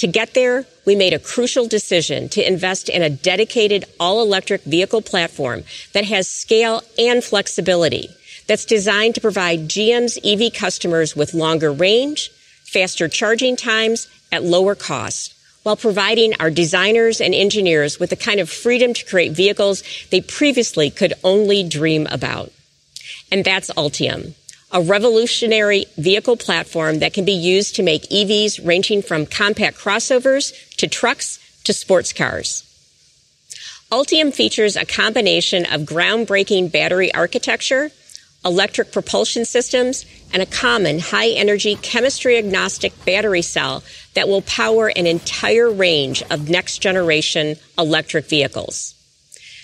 To 0.00 0.06
get 0.06 0.32
there, 0.32 0.64
we 0.86 0.96
made 0.96 1.12
a 1.12 1.18
crucial 1.18 1.68
decision 1.68 2.30
to 2.30 2.46
invest 2.46 2.88
in 2.88 3.02
a 3.02 3.10
dedicated 3.10 3.84
all 4.00 4.22
electric 4.22 4.62
vehicle 4.62 5.02
platform 5.02 5.64
that 5.92 6.06
has 6.06 6.26
scale 6.26 6.82
and 6.98 7.22
flexibility 7.22 8.08
that's 8.46 8.64
designed 8.64 9.14
to 9.16 9.20
provide 9.20 9.68
GM's 9.68 10.18
EV 10.24 10.54
customers 10.54 11.14
with 11.14 11.34
longer 11.34 11.70
range, 11.70 12.30
faster 12.64 13.08
charging 13.08 13.56
times 13.56 14.08
at 14.32 14.42
lower 14.42 14.74
cost, 14.74 15.34
while 15.64 15.76
providing 15.76 16.32
our 16.40 16.50
designers 16.50 17.20
and 17.20 17.34
engineers 17.34 18.00
with 18.00 18.08
the 18.08 18.16
kind 18.16 18.40
of 18.40 18.48
freedom 18.48 18.94
to 18.94 19.04
create 19.04 19.32
vehicles 19.32 19.82
they 20.08 20.22
previously 20.22 20.88
could 20.90 21.12
only 21.22 21.62
dream 21.62 22.06
about. 22.10 22.50
And 23.30 23.44
that's 23.44 23.70
Ultium, 23.72 24.32
a 24.72 24.80
revolutionary 24.80 25.86
vehicle 25.96 26.36
platform 26.36 27.00
that 27.00 27.12
can 27.12 27.24
be 27.24 27.32
used 27.32 27.76
to 27.76 27.82
make 27.82 28.02
EVs 28.04 28.64
ranging 28.64 29.02
from 29.02 29.26
compact 29.26 29.76
crossovers 29.76 30.52
to 30.76 30.86
trucks 30.86 31.38
to 31.64 31.72
sports 31.72 32.12
cars. 32.12 32.66
Ultium 33.90 34.32
features 34.32 34.76
a 34.76 34.86
combination 34.86 35.66
of 35.66 35.82
groundbreaking 35.82 36.70
battery 36.70 37.12
architecture 37.12 37.90
electric 38.44 38.92
propulsion 38.92 39.44
systems, 39.44 40.06
and 40.32 40.42
a 40.42 40.46
common 40.46 40.98
high 40.98 41.30
energy 41.30 41.76
chemistry 41.76 42.38
agnostic 42.38 42.92
battery 43.04 43.42
cell 43.42 43.82
that 44.14 44.28
will 44.28 44.42
power 44.42 44.88
an 44.88 45.06
entire 45.06 45.70
range 45.70 46.22
of 46.30 46.48
next 46.48 46.78
generation 46.78 47.56
electric 47.78 48.26
vehicles. 48.26 48.94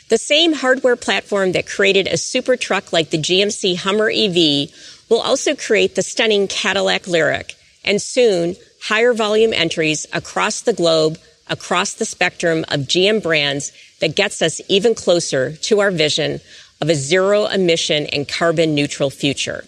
The 0.09 0.19
same 0.19 0.53
hardware 0.53 0.97
platform 0.97 1.53
that 1.53 1.67
created 1.67 2.07
a 2.07 2.17
super 2.17 2.57
truck 2.57 2.93
like 2.93 3.11
the 3.11 3.19
GMC 3.19 3.77
Hummer 3.79 4.11
EV 4.11 4.71
will 5.09 5.21
also 5.21 5.55
create 5.55 5.95
the 5.95 6.03
stunning 6.03 6.49
Cadillac 6.49 7.03
Lyriq 7.03 7.55
and 7.85 8.01
soon 8.03 8.57
higher 8.83 9.15
volume 9.15 9.53
entries 9.53 10.07
across 10.13 10.61
the 10.61 10.73
globe, 10.73 11.19
across 11.49 11.95
the 11.95 12.05
spectrum 12.05 12.65
of 12.69 12.81
GM 12.81 13.23
brands 13.23 13.73
that 14.01 14.17
gets 14.17 14.43
us 14.43 14.61
even 14.69 14.95
closer 14.95 15.53
to 15.57 15.81
our 15.81 15.91
vision 15.91 16.41
of 16.81 16.91
a 16.91 16.95
zero 16.95 17.47
emission 17.47 18.07
and 18.07 18.29
carbon 18.29 18.75
neutral 18.75 19.11
future. 19.11 19.65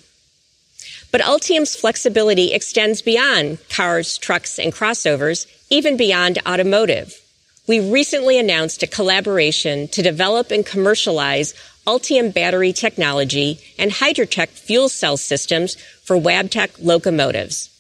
But 1.10 1.22
Ultium's 1.22 1.74
flexibility 1.74 2.52
extends 2.52 3.00
beyond 3.00 3.58
cars, 3.70 4.18
trucks, 4.18 4.58
and 4.58 4.72
crossovers, 4.72 5.46
even 5.70 5.96
beyond 5.96 6.38
automotive. 6.46 7.18
We 7.66 7.80
recently 7.80 8.38
announced 8.38 8.82
a 8.82 8.86
collaboration 8.86 9.88
to 9.88 10.02
develop 10.02 10.50
and 10.50 10.64
commercialize 10.64 11.54
Ultium 11.88 12.34
battery 12.34 12.74
technology 12.74 13.58
and 13.78 13.90
Hydrotec 13.90 14.48
fuel 14.48 14.90
cell 14.90 15.16
systems 15.16 15.74
for 16.04 16.18
Wabtec 16.18 16.84
locomotives, 16.84 17.70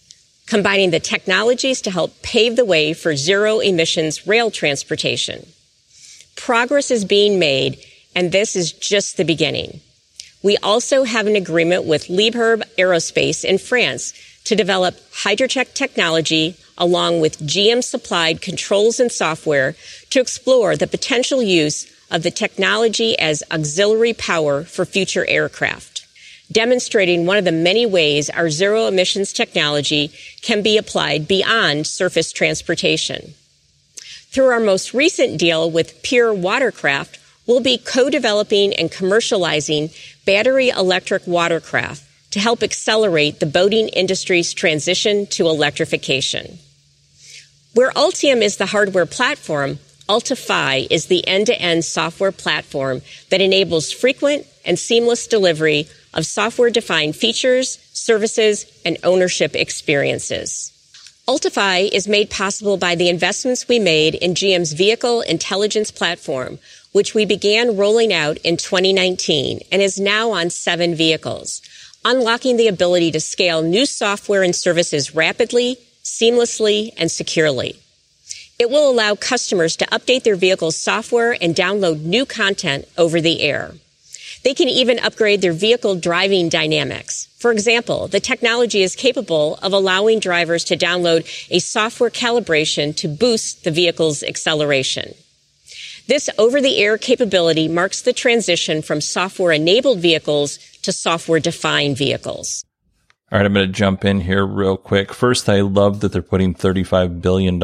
combining 0.46 0.92
the 0.92 0.98
technologies 0.98 1.82
to 1.82 1.90
help 1.90 2.22
pave 2.22 2.56
the 2.56 2.64
way 2.64 2.94
for 2.94 3.14
zero 3.14 3.58
emissions 3.58 4.26
rail 4.26 4.50
transportation. 4.50 5.46
Progress 6.36 6.90
is 6.90 7.04
being 7.04 7.38
made 7.38 7.78
and 8.16 8.32
this 8.32 8.56
is 8.56 8.72
just 8.72 9.18
the 9.18 9.26
beginning. 9.26 9.82
We 10.42 10.56
also 10.62 11.04
have 11.04 11.26
an 11.26 11.36
agreement 11.36 11.84
with 11.84 12.06
Liebherr 12.06 12.62
Aerospace 12.78 13.44
in 13.44 13.58
France 13.58 14.14
to 14.44 14.56
develop 14.56 14.94
Hydrotec 15.22 15.74
technology 15.74 16.56
along 16.78 17.20
with 17.20 17.40
GM 17.40 17.84
supplied 17.84 18.40
controls 18.40 19.00
and 19.00 19.12
software 19.12 19.74
to 20.08 20.20
explore 20.20 20.76
the 20.76 20.86
potential 20.86 21.42
use 21.42 21.92
of 22.10 22.22
the 22.22 22.30
technology 22.30 23.18
as 23.18 23.42
auxiliary 23.50 24.14
power 24.14 24.64
for 24.64 24.84
future 24.84 25.26
aircraft, 25.26 26.06
demonstrating 26.50 27.26
one 27.26 27.36
of 27.36 27.44
the 27.44 27.52
many 27.52 27.84
ways 27.84 28.30
our 28.30 28.50
zero 28.50 28.86
emissions 28.86 29.32
technology 29.32 30.10
can 30.42 30.62
be 30.62 30.78
applied 30.78 31.28
beyond 31.28 31.86
surface 31.86 32.32
transportation. 32.32 33.34
Through 34.30 34.48
our 34.48 34.60
most 34.60 34.94
recent 34.94 35.38
deal 35.38 35.70
with 35.70 36.02
Pure 36.02 36.34
Watercraft, 36.34 37.18
we'll 37.46 37.60
be 37.60 37.78
co-developing 37.78 38.74
and 38.74 38.90
commercializing 38.90 39.94
battery 40.24 40.68
electric 40.68 41.26
watercraft 41.26 42.04
to 42.30 42.40
help 42.40 42.62
accelerate 42.62 43.40
the 43.40 43.46
boating 43.46 43.88
industry's 43.88 44.52
transition 44.52 45.26
to 45.26 45.46
electrification. 45.46 46.58
Where 47.74 47.90
Ultium 47.92 48.42
is 48.42 48.56
the 48.56 48.66
hardware 48.66 49.06
platform, 49.06 49.78
Ultifi 50.08 50.86
is 50.90 51.06
the 51.06 51.26
end-to-end 51.28 51.84
software 51.84 52.32
platform 52.32 53.02
that 53.28 53.42
enables 53.42 53.92
frequent 53.92 54.46
and 54.64 54.78
seamless 54.78 55.26
delivery 55.26 55.86
of 56.14 56.24
software-defined 56.24 57.14
features, 57.14 57.78
services, 57.92 58.64
and 58.86 58.96
ownership 59.04 59.54
experiences. 59.54 60.72
Ultifi 61.28 61.90
is 61.92 62.08
made 62.08 62.30
possible 62.30 62.78
by 62.78 62.94
the 62.94 63.10
investments 63.10 63.68
we 63.68 63.78
made 63.78 64.14
in 64.14 64.32
GM's 64.32 64.72
vehicle 64.72 65.20
intelligence 65.20 65.90
platform, 65.90 66.58
which 66.92 67.14
we 67.14 67.26
began 67.26 67.76
rolling 67.76 68.14
out 68.14 68.38
in 68.38 68.56
2019 68.56 69.60
and 69.70 69.82
is 69.82 70.00
now 70.00 70.30
on 70.30 70.48
seven 70.48 70.94
vehicles, 70.94 71.60
unlocking 72.02 72.56
the 72.56 72.68
ability 72.68 73.10
to 73.10 73.20
scale 73.20 73.60
new 73.60 73.84
software 73.84 74.42
and 74.42 74.56
services 74.56 75.14
rapidly, 75.14 75.76
seamlessly, 76.02 76.94
and 76.96 77.10
securely. 77.10 77.78
It 78.58 78.70
will 78.70 78.90
allow 78.90 79.14
customers 79.14 79.76
to 79.76 79.86
update 79.86 80.24
their 80.24 80.34
vehicle's 80.34 80.76
software 80.76 81.36
and 81.40 81.54
download 81.54 82.00
new 82.00 82.26
content 82.26 82.88
over 82.98 83.20
the 83.20 83.40
air. 83.40 83.74
They 84.42 84.52
can 84.52 84.68
even 84.68 84.98
upgrade 84.98 85.42
their 85.42 85.52
vehicle 85.52 85.94
driving 85.94 86.48
dynamics. 86.48 87.28
For 87.38 87.52
example, 87.52 88.08
the 88.08 88.18
technology 88.18 88.82
is 88.82 88.96
capable 88.96 89.60
of 89.62 89.72
allowing 89.72 90.18
drivers 90.18 90.64
to 90.64 90.76
download 90.76 91.24
a 91.50 91.60
software 91.60 92.10
calibration 92.10 92.96
to 92.96 93.06
boost 93.06 93.62
the 93.62 93.70
vehicle's 93.70 94.24
acceleration. 94.24 95.14
This 96.08 96.28
over 96.36 96.60
the 96.60 96.78
air 96.78 96.98
capability 96.98 97.68
marks 97.68 98.02
the 98.02 98.12
transition 98.12 98.82
from 98.82 99.00
software 99.00 99.52
enabled 99.52 100.00
vehicles 100.00 100.58
to 100.82 100.90
software 100.90 101.38
defined 101.38 101.96
vehicles. 101.96 102.64
All 103.30 103.38
right, 103.38 103.44
I'm 103.44 103.52
going 103.52 103.66
to 103.66 103.72
jump 103.72 104.04
in 104.04 104.22
here 104.22 104.44
real 104.44 104.78
quick. 104.78 105.12
First, 105.12 105.48
I 105.48 105.60
love 105.60 106.00
that 106.00 106.12
they're 106.12 106.22
putting 106.22 106.54
$35 106.54 107.20
billion 107.20 107.60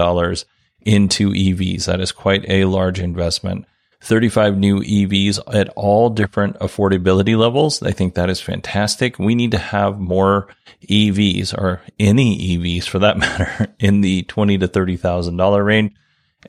into 0.84 1.30
EVs. 1.30 1.86
That 1.86 2.00
is 2.00 2.12
quite 2.12 2.48
a 2.48 2.64
large 2.64 3.00
investment. 3.00 3.66
35 4.02 4.58
new 4.58 4.80
EVs 4.80 5.40
at 5.52 5.70
all 5.70 6.10
different 6.10 6.58
affordability 6.58 7.38
levels. 7.38 7.82
I 7.82 7.92
think 7.92 8.14
that 8.14 8.28
is 8.28 8.40
fantastic. 8.40 9.18
We 9.18 9.34
need 9.34 9.52
to 9.52 9.58
have 9.58 9.98
more 9.98 10.48
EVs 10.90 11.56
or 11.56 11.80
any 11.98 12.58
EVs 12.58 12.84
for 12.84 12.98
that 12.98 13.16
matter 13.18 13.74
in 13.78 14.02
the 14.02 14.22
20 14.24 14.58
to 14.58 14.68
$30,000 14.68 15.64
range 15.64 15.94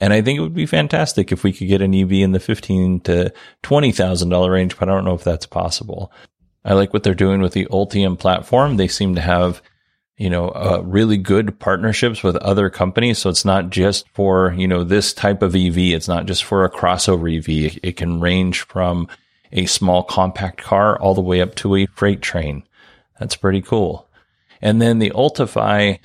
and 0.01 0.13
I 0.13 0.21
think 0.21 0.37
it 0.37 0.41
would 0.41 0.53
be 0.53 0.65
fantastic 0.65 1.31
if 1.31 1.43
we 1.43 1.53
could 1.53 1.67
get 1.67 1.81
an 1.81 1.93
EV 1.93 2.13
in 2.13 2.31
the 2.31 2.39
fifteen 2.39 2.99
to 3.01 3.33
twenty 3.61 3.91
thousand 3.91 4.29
dollar 4.29 4.51
range, 4.51 4.77
but 4.77 4.89
I 4.89 4.93
don't 4.93 5.05
know 5.05 5.13
if 5.13 5.23
that's 5.23 5.45
possible. 5.45 6.11
I 6.63 6.73
like 6.73 6.93
what 6.93 7.03
they're 7.03 7.13
doing 7.13 7.41
with 7.41 7.53
the 7.53 7.65
Ultium 7.67 8.17
platform. 8.17 8.77
They 8.77 8.87
seem 8.87 9.15
to 9.15 9.21
have, 9.21 9.61
you 10.17 10.29
know, 10.29 10.49
uh, 10.49 10.81
really 10.85 11.17
good 11.17 11.59
partnerships 11.59 12.23
with 12.23 12.37
other 12.37 12.69
companies. 12.69 13.19
So 13.19 13.29
it's 13.29 13.45
not 13.45 13.69
just 13.69 14.07
for, 14.13 14.53
you 14.53 14.67
know, 14.67 14.83
this 14.83 15.13
type 15.13 15.41
of 15.41 15.55
EV. 15.55 15.77
It's 15.77 16.07
not 16.07 16.25
just 16.25 16.43
for 16.43 16.63
a 16.63 16.71
crossover 16.71 17.35
EV. 17.35 17.79
It, 17.83 17.97
can 17.97 18.21
range 18.21 18.61
from 18.61 19.07
a 19.51 19.65
small 19.65 20.03
compact 20.03 20.61
car 20.61 20.99
all 20.99 21.13
the 21.13 21.21
way 21.21 21.41
up 21.41 21.55
to 21.55 21.75
a 21.75 21.85
freight 21.87 22.21
train. 22.21 22.63
That's 23.19 23.35
pretty 23.35 23.61
cool. 23.61 24.09
And 24.61 24.81
then 24.81 24.99
the 24.99 25.11
Ultifi 25.11 25.99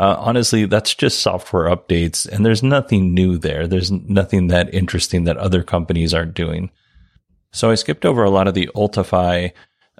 uh, 0.00 0.16
honestly, 0.18 0.64
that's 0.66 0.92
just 0.94 1.20
software 1.20 1.74
updates, 1.74 2.26
and 2.26 2.44
there's 2.44 2.64
nothing 2.64 3.14
new 3.14 3.38
there. 3.38 3.68
There's 3.68 3.92
nothing 3.92 4.48
that 4.48 4.74
interesting 4.74 5.24
that 5.24 5.36
other 5.36 5.62
companies 5.62 6.12
aren't 6.12 6.34
doing. 6.34 6.70
So 7.52 7.70
I 7.70 7.76
skipped 7.76 8.04
over 8.04 8.24
a 8.24 8.30
lot 8.30 8.48
of 8.48 8.54
the 8.54 8.68
Ultifi 8.74 9.52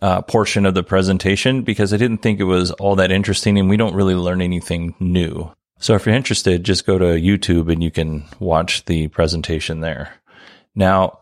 uh, 0.04 0.20
portion 0.20 0.66
of 0.66 0.74
the 0.74 0.82
presentation 0.82 1.62
because 1.62 1.94
I 1.94 1.96
didn't 1.96 2.18
think 2.18 2.38
it 2.38 2.44
was 2.44 2.70
all 2.72 2.96
that 2.96 3.10
interesting, 3.10 3.58
and 3.58 3.70
we 3.70 3.78
don't 3.78 3.94
really 3.94 4.14
learn 4.14 4.42
anything 4.42 4.94
new. 5.00 5.50
So 5.78 5.94
if 5.94 6.04
you're 6.04 6.14
interested, 6.14 6.62
just 6.62 6.84
go 6.84 6.98
to 6.98 7.06
YouTube 7.06 7.72
and 7.72 7.82
you 7.82 7.90
can 7.90 8.26
watch 8.38 8.84
the 8.84 9.08
presentation 9.08 9.80
there. 9.80 10.12
Now, 10.74 11.20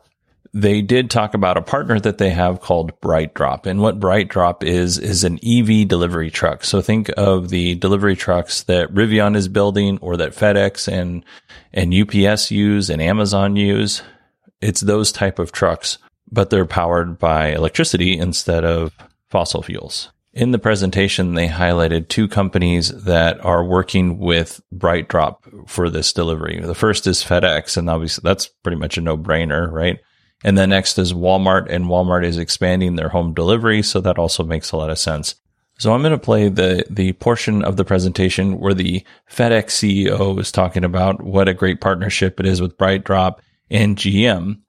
they 0.52 0.82
did 0.82 1.10
talk 1.12 1.34
about 1.34 1.56
a 1.56 1.62
partner 1.62 2.00
that 2.00 2.18
they 2.18 2.30
have 2.30 2.60
called 2.60 3.00
BrightDrop. 3.00 3.66
And 3.66 3.80
what 3.80 4.00
BrightDrop 4.00 4.64
is, 4.64 4.98
is 4.98 5.22
an 5.22 5.38
EV 5.46 5.86
delivery 5.86 6.32
truck. 6.32 6.64
So 6.64 6.82
think 6.82 7.08
of 7.16 7.50
the 7.50 7.76
delivery 7.76 8.16
trucks 8.16 8.64
that 8.64 8.92
Rivian 8.92 9.36
is 9.36 9.46
building 9.46 9.98
or 9.98 10.16
that 10.16 10.32
FedEx 10.32 10.92
and, 10.92 11.24
and 11.72 11.94
UPS 11.94 12.50
use 12.50 12.90
and 12.90 13.00
Amazon 13.00 13.54
use. 13.54 14.02
It's 14.60 14.80
those 14.80 15.12
type 15.12 15.38
of 15.38 15.52
trucks, 15.52 15.98
but 16.32 16.50
they're 16.50 16.66
powered 16.66 17.18
by 17.18 17.48
electricity 17.48 18.18
instead 18.18 18.64
of 18.64 18.92
fossil 19.28 19.62
fuels. 19.62 20.10
In 20.32 20.50
the 20.50 20.58
presentation, 20.58 21.34
they 21.34 21.46
highlighted 21.46 22.08
two 22.08 22.26
companies 22.26 22.88
that 23.04 23.44
are 23.44 23.62
working 23.62 24.18
with 24.18 24.62
BrightDrop 24.74 25.68
for 25.68 25.90
this 25.90 26.14
delivery. 26.14 26.58
The 26.58 26.74
first 26.74 27.06
is 27.06 27.22
FedEx, 27.22 27.76
and 27.76 27.90
obviously 27.90 28.22
that's 28.24 28.46
pretty 28.46 28.78
much 28.78 28.96
a 28.96 29.02
no 29.02 29.18
brainer, 29.18 29.70
right? 29.70 30.00
And 30.42 30.56
then 30.56 30.70
next 30.70 30.98
is 30.98 31.12
Walmart, 31.12 31.66
and 31.68 31.84
Walmart 31.84 32.24
is 32.24 32.38
expanding 32.38 32.96
their 32.96 33.10
home 33.10 33.34
delivery, 33.34 33.82
so 33.82 34.00
that 34.00 34.18
also 34.18 34.42
makes 34.42 34.72
a 34.72 34.76
lot 34.78 34.90
of 34.90 34.98
sense. 34.98 35.34
So 35.78 35.92
I'm 35.92 36.00
going 36.00 36.12
to 36.12 36.18
play 36.18 36.48
the 36.48 36.84
the 36.88 37.12
portion 37.14 37.62
of 37.64 37.76
the 37.76 37.84
presentation 37.84 38.58
where 38.58 38.74
the 38.74 39.04
FedEx 39.30 39.66
CEO 39.66 40.38
is 40.38 40.52
talking 40.52 40.84
about 40.84 41.22
what 41.22 41.48
a 41.48 41.54
great 41.54 41.80
partnership 41.80 42.40
it 42.40 42.46
is 42.46 42.60
with 42.60 42.76
BrightDrop 42.78 43.38
and 43.70 43.96
GM. 43.96 44.60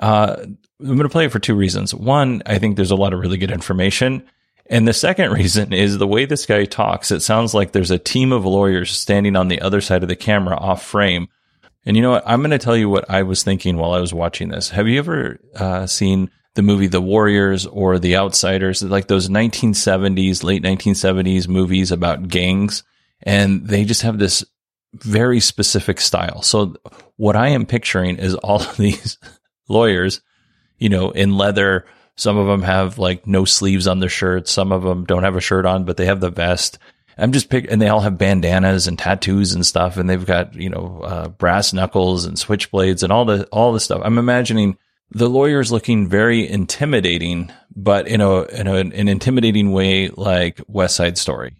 Uh, 0.00 0.46
I'm 0.80 0.86
going 0.86 1.00
to 1.00 1.08
play 1.08 1.26
it 1.26 1.32
for 1.32 1.38
two 1.38 1.54
reasons. 1.54 1.94
One, 1.94 2.42
I 2.46 2.58
think 2.58 2.76
there's 2.76 2.90
a 2.90 2.96
lot 2.96 3.12
of 3.12 3.20
really 3.20 3.36
good 3.36 3.50
information. 3.50 4.24
And 4.66 4.88
the 4.88 4.92
second 4.92 5.30
reason 5.32 5.72
is 5.72 5.98
the 5.98 6.06
way 6.06 6.24
this 6.24 6.46
guy 6.46 6.64
talks. 6.64 7.10
It 7.10 7.20
sounds 7.20 7.54
like 7.54 7.72
there's 7.72 7.90
a 7.90 7.98
team 7.98 8.32
of 8.32 8.44
lawyers 8.44 8.90
standing 8.90 9.36
on 9.36 9.48
the 9.48 9.60
other 9.60 9.80
side 9.80 10.02
of 10.02 10.08
the 10.08 10.16
camera 10.16 10.56
off 10.56 10.84
frame. 10.84 11.28
And 11.86 11.96
you 11.96 12.02
know 12.02 12.12
what? 12.12 12.24
I'm 12.26 12.40
going 12.40 12.50
to 12.50 12.58
tell 12.58 12.76
you 12.76 12.88
what 12.88 13.08
I 13.10 13.22
was 13.22 13.42
thinking 13.42 13.76
while 13.76 13.92
I 13.92 14.00
was 14.00 14.14
watching 14.14 14.48
this. 14.48 14.70
Have 14.70 14.88
you 14.88 14.98
ever 14.98 15.38
uh, 15.54 15.86
seen 15.86 16.30
the 16.54 16.62
movie 16.62 16.86
The 16.86 17.00
Warriors 17.00 17.66
or 17.66 17.98
The 17.98 18.16
Outsiders? 18.16 18.82
Like 18.82 19.06
those 19.06 19.28
1970s, 19.28 20.42
late 20.42 20.62
1970s 20.62 21.46
movies 21.46 21.92
about 21.92 22.28
gangs. 22.28 22.84
And 23.22 23.66
they 23.66 23.84
just 23.84 24.02
have 24.02 24.18
this 24.18 24.44
very 24.94 25.40
specific 25.40 26.00
style. 26.00 26.40
So 26.42 26.76
what 27.16 27.36
I 27.36 27.48
am 27.48 27.66
picturing 27.66 28.16
is 28.16 28.34
all 28.34 28.62
of 28.62 28.76
these 28.78 29.18
lawyers, 29.68 30.22
you 30.84 30.90
know, 30.90 31.10
in 31.12 31.34
leather. 31.38 31.86
Some 32.16 32.36
of 32.36 32.46
them 32.46 32.60
have 32.60 32.98
like 32.98 33.26
no 33.26 33.46
sleeves 33.46 33.86
on 33.86 34.00
their 34.00 34.10
shirts. 34.10 34.52
Some 34.52 34.70
of 34.70 34.82
them 34.82 35.06
don't 35.06 35.22
have 35.22 35.34
a 35.34 35.40
shirt 35.40 35.64
on, 35.64 35.84
but 35.84 35.96
they 35.96 36.04
have 36.04 36.20
the 36.20 36.28
vest. 36.28 36.78
I'm 37.16 37.32
just 37.32 37.48
pick, 37.48 37.70
and 37.70 37.80
they 37.80 37.88
all 37.88 38.00
have 38.00 38.18
bandanas 38.18 38.86
and 38.86 38.98
tattoos 38.98 39.54
and 39.54 39.64
stuff, 39.64 39.96
and 39.96 40.10
they've 40.10 40.26
got 40.26 40.54
you 40.54 40.68
know 40.68 41.00
uh, 41.02 41.28
brass 41.28 41.72
knuckles 41.72 42.26
and 42.26 42.36
switchblades 42.36 43.02
and 43.02 43.10
all 43.10 43.24
the 43.24 43.46
all 43.46 43.72
the 43.72 43.80
stuff. 43.80 44.02
I'm 44.04 44.18
imagining 44.18 44.76
the 45.10 45.30
lawyers 45.30 45.72
looking 45.72 46.06
very 46.06 46.46
intimidating, 46.46 47.50
but 47.74 48.06
in 48.06 48.20
a 48.20 48.42
in 48.42 48.66
a, 48.66 48.74
an 48.74 49.08
intimidating 49.08 49.72
way, 49.72 50.10
like 50.10 50.60
West 50.68 50.96
Side 50.96 51.16
Story. 51.16 51.54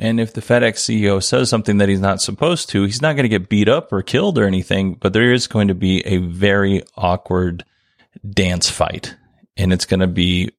And 0.00 0.18
if 0.18 0.32
the 0.32 0.40
FedEx 0.40 0.78
CEO 0.78 1.22
says 1.22 1.48
something 1.48 1.78
that 1.78 1.88
he's 1.88 2.00
not 2.00 2.20
supposed 2.20 2.70
to, 2.70 2.82
he's 2.82 3.00
not 3.00 3.12
going 3.12 3.22
to 3.22 3.28
get 3.28 3.48
beat 3.48 3.68
up 3.68 3.92
or 3.92 4.02
killed 4.02 4.36
or 4.36 4.48
anything, 4.48 4.94
but 4.94 5.12
there 5.12 5.32
is 5.32 5.46
going 5.46 5.68
to 5.68 5.76
be 5.76 6.04
a 6.04 6.16
very 6.16 6.82
awkward 6.96 7.64
dance 8.28 8.70
fight. 8.70 9.16
And 9.56 9.72
it's 9.72 9.86
going 9.86 10.00
to 10.00 10.06
be, 10.06 10.50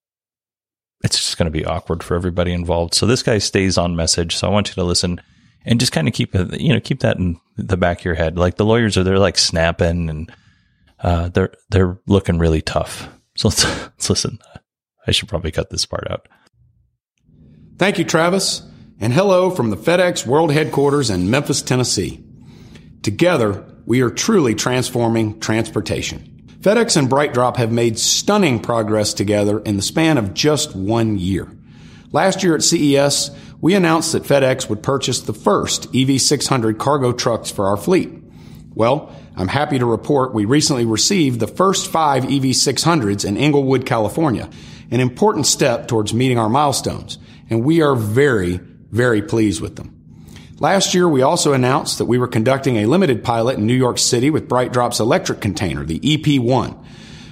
it's 1.04 1.18
just 1.18 1.38
going 1.38 1.52
to 1.52 1.58
be 1.58 1.66
awkward 1.66 2.04
for 2.04 2.16
everybody 2.16 2.54
involved. 2.54 2.94
So 2.94 3.06
this 3.06 3.24
guy 3.24 3.38
stays 3.38 3.78
on 3.78 3.96
message. 3.96 4.36
So 4.36 4.48
I 4.48 4.52
want 4.52 4.70
you 4.70 4.76
to 4.76 4.84
listen 4.84 5.22
and 5.66 5.80
just 5.80 5.92
kind 5.92 6.08
of 6.08 6.14
keep 6.14 6.36
it, 6.36 6.60
you 6.60 6.74
know, 6.74 6.80
keep 6.80 7.02
that 7.02 7.18
in 7.18 7.40
the 7.58 7.78
back 7.78 8.00
of 8.00 8.06
your 8.06 8.16
head. 8.16 8.38
Like 8.38 8.56
the 8.56 8.66
lawyers 8.66 8.98
are, 8.98 9.04
they're 9.04 9.20
like 9.20 9.38
snapping 9.38 10.10
and, 10.10 10.32
uh, 11.00 11.30
they're, 11.30 11.54
they're 11.70 12.00
looking 12.08 12.40
really 12.40 12.62
tough. 12.62 13.10
So 13.36 13.50
let's, 13.50 13.64
let's 13.66 14.10
listen. 14.10 14.40
I 15.06 15.12
should 15.12 15.30
probably 15.30 15.52
cut 15.52 15.70
this 15.70 15.86
part 15.86 16.10
out. 16.10 16.28
Thank 17.78 18.00
you, 18.00 18.06
Travis 18.06 18.64
and 19.00 19.14
hello 19.14 19.50
from 19.50 19.70
the 19.70 19.78
FedEx 19.78 20.26
World 20.26 20.52
Headquarters 20.52 21.10
in 21.10 21.30
Memphis, 21.30 21.62
Tennessee. 21.62 22.24
Together, 23.02 23.66
we 23.86 24.02
are 24.02 24.10
truly 24.10 24.56
transforming 24.56 25.40
transportation. 25.40 26.35
FedEx 26.66 26.98
and 26.98 27.08
BrightDrop 27.08 27.58
have 27.58 27.72
made 27.72 28.00
stunning 28.00 28.60
progress 28.60 29.14
together 29.14 29.60
in 29.60 29.76
the 29.76 29.84
span 29.84 30.18
of 30.18 30.34
just 30.34 30.76
one 30.76 31.16
year. 31.20 31.48
Last 32.12 32.42
year 32.42 32.56
at 32.56 32.64
CES, 32.64 33.30
we 33.62 33.76
announced 33.76 34.14
that 34.14 34.24
FedEx 34.24 34.68
would 34.68 34.82
purchase 34.82 35.20
the 35.20 35.32
first 35.32 35.94
EV600 35.94 36.80
cargo 36.80 37.12
trucks 37.12 37.52
for 37.52 37.68
our 37.68 37.78
fleet. 37.78 38.10
Well, 38.74 39.16
I'm 39.36 39.48
happy 39.48 39.78
to 39.78 39.86
report 39.86 40.34
we 40.34 40.46
recently 40.46 40.86
received 40.86 41.40
the 41.40 41.46
first 41.46 41.92
five 41.92 42.24
EV600s 42.24 43.26
in 43.26 43.38
Inglewood, 43.38 43.86
California, 43.86 44.50
an 44.90 45.02
important 45.02 45.46
step 45.46 45.88
towards 45.88 46.16
meeting 46.16 46.40
our 46.40 46.50
milestones, 46.50 47.20
and 47.48 47.64
we 47.64 47.84
are 47.84 47.96
very, 47.96 48.58
very 48.90 49.22
pleased 49.22 49.62
with 49.62 49.76
them. 49.76 49.95
Last 50.66 50.96
year, 50.96 51.08
we 51.08 51.22
also 51.22 51.54
announced 51.54 52.00
that 52.00 52.06
we 52.06 52.18
were 52.18 52.28
conducting 52.28 52.78
a 52.78 52.88
limited 52.88 53.24
pilot 53.24 53.60
in 53.60 53.68
New 53.68 53.76
York 53.76 54.00
City 54.00 54.32
with 54.32 54.50
BrightDrop's 54.50 55.00
electric 55.00 55.40
container, 55.40 55.86
the 55.86 56.00
EP1. 56.00 56.76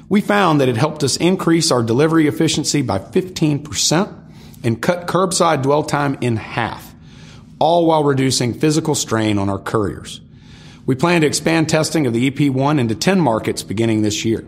We 0.08 0.22
found 0.22 0.62
that 0.62 0.70
it 0.70 0.78
helped 0.78 1.04
us 1.04 1.18
increase 1.18 1.72
our 1.72 1.82
delivery 1.82 2.28
efficiency 2.28 2.84
by 2.84 3.00
15% 3.00 4.14
and 4.64 4.80
cut 4.80 5.08
curbside 5.08 5.64
dwell 5.64 5.82
time 5.82 6.16
in 6.22 6.38
half, 6.38 6.94
all 7.58 7.88
while 7.88 8.04
reducing 8.04 8.54
physical 8.54 8.94
strain 8.94 9.40
on 9.40 9.50
our 9.50 9.58
couriers. 9.58 10.22
We 10.86 10.94
plan 10.94 11.22
to 11.22 11.28
expand 11.28 11.70
testing 11.70 12.06
of 12.06 12.14
the 12.14 12.30
EP1 12.30 12.80
into 12.80 12.94
10 12.94 13.20
markets 13.20 13.64
beginning 13.64 14.04
this 14.04 14.24
year. 14.24 14.46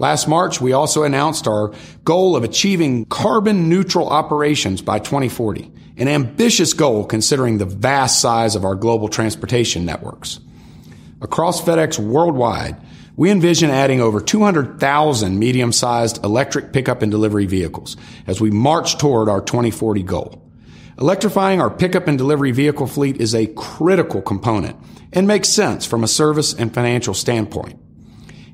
Last 0.00 0.26
March, 0.28 0.62
we 0.62 0.72
also 0.72 1.02
announced 1.02 1.46
our 1.46 1.74
goal 2.04 2.34
of 2.34 2.42
achieving 2.42 3.04
carbon 3.04 3.68
neutral 3.68 4.08
operations 4.08 4.80
by 4.80 4.98
2040 4.98 5.70
an 5.98 6.08
ambitious 6.08 6.72
goal 6.72 7.04
considering 7.04 7.58
the 7.58 7.66
vast 7.66 8.22
size 8.22 8.56
of 8.56 8.64
our 8.64 8.74
global 8.74 9.10
transportation 9.10 9.84
networks. 9.84 10.40
Across 11.20 11.60
FedEx 11.60 11.98
worldwide, 11.98 12.80
we 13.16 13.30
envision 13.30 13.68
adding 13.68 14.00
over 14.00 14.18
200,000 14.22 15.38
medium 15.38 15.72
sized 15.72 16.24
electric 16.24 16.72
pickup 16.72 17.02
and 17.02 17.12
delivery 17.12 17.44
vehicles 17.44 17.98
as 18.26 18.40
we 18.40 18.50
march 18.50 18.96
toward 18.96 19.28
our 19.28 19.42
2040 19.42 20.02
goal. 20.04 20.50
Electrifying 20.98 21.60
our 21.60 21.68
pickup 21.68 22.08
and 22.08 22.16
delivery 22.16 22.52
vehicle 22.52 22.86
fleet 22.86 23.20
is 23.20 23.34
a 23.34 23.48
critical 23.48 24.22
component 24.22 24.78
and 25.12 25.26
makes 25.26 25.50
sense 25.50 25.84
from 25.84 26.02
a 26.02 26.08
service 26.08 26.54
and 26.54 26.72
financial 26.72 27.12
standpoint. 27.12 27.78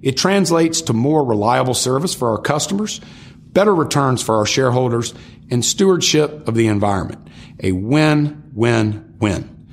It 0.02 0.16
translates 0.16 0.82
to 0.82 0.92
more 0.92 1.24
reliable 1.24 1.74
service 1.74 2.14
for 2.14 2.30
our 2.30 2.38
customers, 2.38 3.00
better 3.52 3.74
returns 3.74 4.22
for 4.22 4.37
our 4.37 4.46
shareholders, 4.46 5.14
and 5.50 5.64
stewardship 5.64 6.46
of 6.48 6.54
the 6.54 6.68
environment. 6.68 7.28
A 7.62 7.72
win, 7.72 8.50
win, 8.52 9.14
win. 9.18 9.66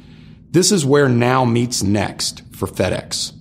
This 0.51 0.71
is 0.71 0.85
where 0.85 1.09
now 1.09 1.45
meets 1.45 1.83
next 1.83 2.43
for 2.55 2.67
FedEx. 2.67 3.33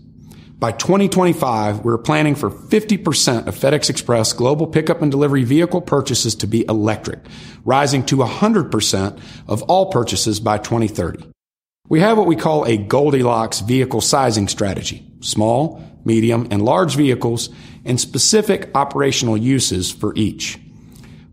By 0.59 0.71
2025, 0.71 1.85
we're 1.85 1.99
planning 1.99 2.37
for 2.37 2.49
50% 2.49 3.49
of 3.49 3.57
FedEx 3.57 3.91
Express 3.91 4.33
global 4.33 4.69
pickup 4.69 5.03
and 5.03 5.11
delivery 5.11 5.43
vehicle 5.43 5.81
purchases 5.81 6.37
to 6.37 6.47
be 6.47 6.65
electric, 6.69 7.19
rising 7.65 8.07
to 8.07 8.19
100% 8.19 9.21
of 9.49 9.63
all 9.65 9.91
purchases 9.91 10.39
by 10.39 10.59
2030. 10.59 11.29
We 11.89 11.99
have 11.99 12.17
what 12.17 12.29
we 12.29 12.37
call 12.37 12.65
a 12.65 12.77
Goldilocks 12.77 13.59
vehicle 13.61 14.01
sizing 14.01 14.47
strategy. 14.47 15.05
Small, 15.19 15.83
medium, 16.05 16.49
and 16.51 16.65
large 16.65 16.97
vehicles 16.97 17.49
and 17.85 18.01
specific 18.01 18.71
operational 18.75 19.37
uses 19.37 19.91
for 19.91 20.15
each. 20.15 20.59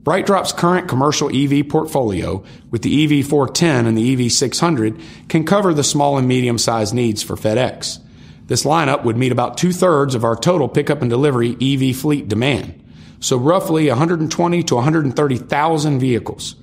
BrightDrop's 0.04 0.54
current 0.54 0.88
commercial 0.88 1.30
EV 1.36 1.68
portfolio 1.68 2.44
with 2.72 2.82
the 2.82 3.08
EV410 3.08 3.86
and 3.86 3.98
the 3.98 4.16
EV600 4.16 5.02
can 5.28 5.46
cover 5.46 5.74
the 5.74 5.84
small 5.84 6.18
and 6.18 6.28
medium 6.28 6.58
sized 6.58 6.94
needs 6.94 7.22
for 7.22 7.36
FedEx. 7.36 8.00
This 8.48 8.64
lineup 8.64 9.04
would 9.04 9.18
meet 9.18 9.32
about 9.32 9.58
two 9.58 9.72
thirds 9.72 10.16
of 10.16 10.24
our 10.24 10.36
total 10.36 10.68
pickup 10.68 11.02
and 11.02 11.10
delivery 11.10 11.56
EV 11.62 11.96
fleet 11.96 12.28
demand. 12.28 12.84
So 13.20 13.38
roughly 13.38 13.90
120 13.90 14.64
to 14.64 14.76
130,000 14.76 16.00
vehicles. 16.00 16.56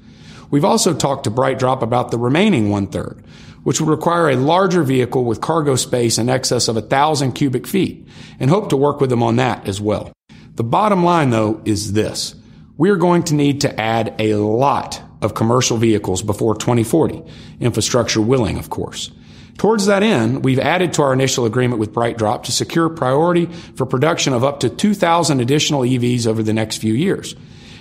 We've 0.51 0.64
also 0.64 0.95
talked 0.95 1.25
to 1.25 1.31
BrightDrop 1.31 1.83
about 1.83 2.11
the 2.11 2.19
remaining 2.19 2.71
one 2.71 2.87
third, 2.87 3.23
which 3.67 3.81
would 3.81 3.91
require 3.91 4.31
a 4.31 4.37
larger 4.37 4.85
vehicle 4.85 5.25
with 5.25 5.41
cargo 5.41 5.75
space 5.75 6.19
in 6.19 6.29
excess 6.29 6.69
of 6.69 6.77
a 6.77 6.81
thousand 6.81 7.33
cubic 7.33 7.67
feet 7.67 8.07
and 8.39 8.49
hope 8.49 8.69
to 8.69 8.77
work 8.77 9.01
with 9.01 9.11
them 9.11 9.25
on 9.25 9.35
that 9.35 9.67
as 9.67 9.81
well. 9.81 10.13
The 10.55 10.63
bottom 10.63 11.03
line 11.03 11.31
though 11.31 11.61
is 11.65 11.93
this 11.93 12.37
we're 12.77 12.95
going 12.95 13.25
to 13.25 13.35
need 13.35 13.63
to 13.63 13.81
add 13.81 14.15
a 14.21 14.35
lot 14.35 15.03
of 15.21 15.35
commercial 15.35 15.79
vehicles 15.79 16.23
before 16.23 16.55
2040, 16.55 17.25
infrastructure 17.59 18.21
willing, 18.21 18.57
of 18.57 18.71
course. 18.71 19.11
Towards 19.59 19.87
that 19.87 20.05
end, 20.05 20.45
we've 20.45 20.61
added 20.61 20.93
to 20.93 21.03
our 21.03 21.13
initial 21.13 21.45
agreement 21.45 21.81
with 21.81 21.93
BrightDrop 21.93 22.45
to 22.45 22.53
secure 22.53 22.89
priority 22.89 23.47
for 23.75 23.85
production 23.85 24.33
of 24.33 24.45
up 24.45 24.61
to 24.61 24.69
2,000 24.71 25.41
additional 25.41 25.81
EVs 25.81 26.29
over 26.29 26.45
the 26.45 26.53
next 26.53 26.77
few 26.77 26.95
years. 26.95 27.35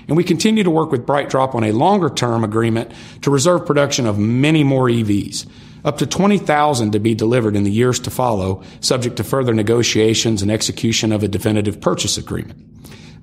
And 0.07 0.17
we 0.17 0.23
continue 0.23 0.63
to 0.63 0.71
work 0.71 0.91
with 0.91 1.05
BrightDrop 1.05 1.53
on 1.53 1.63
a 1.63 1.71
longer 1.71 2.09
term 2.09 2.43
agreement 2.43 2.91
to 3.21 3.29
reserve 3.29 3.65
production 3.67 4.05
of 4.05 4.17
many 4.17 4.63
more 4.63 4.87
EVs, 4.87 5.45
up 5.85 5.99
to 5.99 6.07
20,000 6.07 6.91
to 6.91 6.99
be 6.99 7.13
delivered 7.13 7.55
in 7.55 7.63
the 7.63 7.71
years 7.71 7.99
to 8.01 8.11
follow, 8.11 8.63
subject 8.81 9.17
to 9.17 9.23
further 9.23 9.53
negotiations 9.53 10.41
and 10.41 10.51
execution 10.51 11.11
of 11.13 11.21
a 11.23 11.27
definitive 11.27 11.79
purchase 11.79 12.17
agreement. 12.17 12.59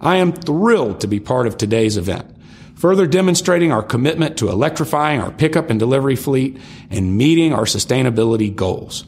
I 0.01 0.17
am 0.17 0.33
thrilled 0.33 1.01
to 1.01 1.09
be 1.09 1.21
part 1.21 1.49
of 1.49 1.59
today's 1.59 1.97
event, 1.97 2.37
further 2.77 3.07
demonstrating 3.07 3.73
our 3.73 3.83
commitment 3.83 4.37
to 4.39 4.49
electrifying 4.49 5.21
our 5.21 5.33
pickup 5.33 5.71
and 5.71 5.79
delivery 5.79 6.17
fleet 6.17 6.59
and 6.89 7.19
meeting 7.19 7.53
our 7.53 7.65
sustainability 7.65 8.55
goals. 8.55 9.05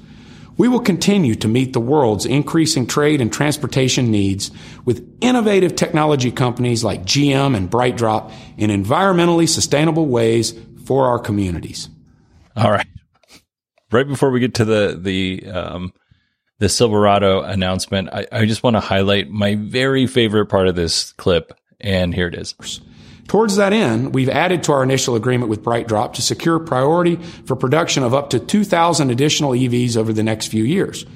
We 0.56 0.68
will 0.68 0.80
continue 0.80 1.34
to 1.36 1.48
meet 1.48 1.72
the 1.72 1.80
world's 1.80 2.26
increasing 2.26 2.86
trade 2.86 3.20
and 3.20 3.32
transportation 3.32 4.10
needs 4.10 4.50
with 4.84 5.04
innovative 5.20 5.74
technology 5.74 6.30
companies 6.30 6.84
like 6.84 7.04
GM 7.04 7.56
and 7.56 7.70
BrightDrop 7.70 8.32
in 8.56 8.70
environmentally 8.70 9.48
sustainable 9.48 10.06
ways 10.06 10.54
for 10.84 11.06
our 11.06 11.18
communities. 11.18 11.88
All 12.56 12.70
right. 12.70 12.86
Right 13.90 14.06
before 14.06 14.30
we 14.30 14.40
get 14.40 14.54
to 14.54 14.64
the 14.64 14.98
the 15.00 15.46
um, 15.50 15.92
the 16.58 16.68
Silverado 16.68 17.42
announcement, 17.42 18.08
I, 18.12 18.26
I 18.32 18.46
just 18.46 18.62
want 18.62 18.76
to 18.76 18.80
highlight 18.80 19.30
my 19.30 19.56
very 19.56 20.06
favorite 20.06 20.46
part 20.46 20.68
of 20.68 20.74
this 20.74 21.12
clip, 21.12 21.52
and 21.80 22.14
here 22.14 22.28
it 22.28 22.34
is. 22.34 22.54
Towards 23.28 23.56
that 23.56 23.72
end, 23.72 24.14
we've 24.14 24.28
added 24.28 24.62
to 24.64 24.72
our 24.72 24.82
initial 24.82 25.14
agreement 25.14 25.48
with 25.48 25.62
BrightDrop 25.62 26.12
to 26.14 26.22
secure 26.22 26.58
priority 26.58 27.16
for 27.16 27.56
production 27.56 28.02
of 28.02 28.12
up 28.12 28.30
to 28.30 28.38
2,000 28.38 29.10
additional 29.10 29.52
EVs 29.52 29.96
over 29.96 30.12
the 30.12 30.22
next 30.22 30.48
few 30.48 30.62
years. 30.62 31.06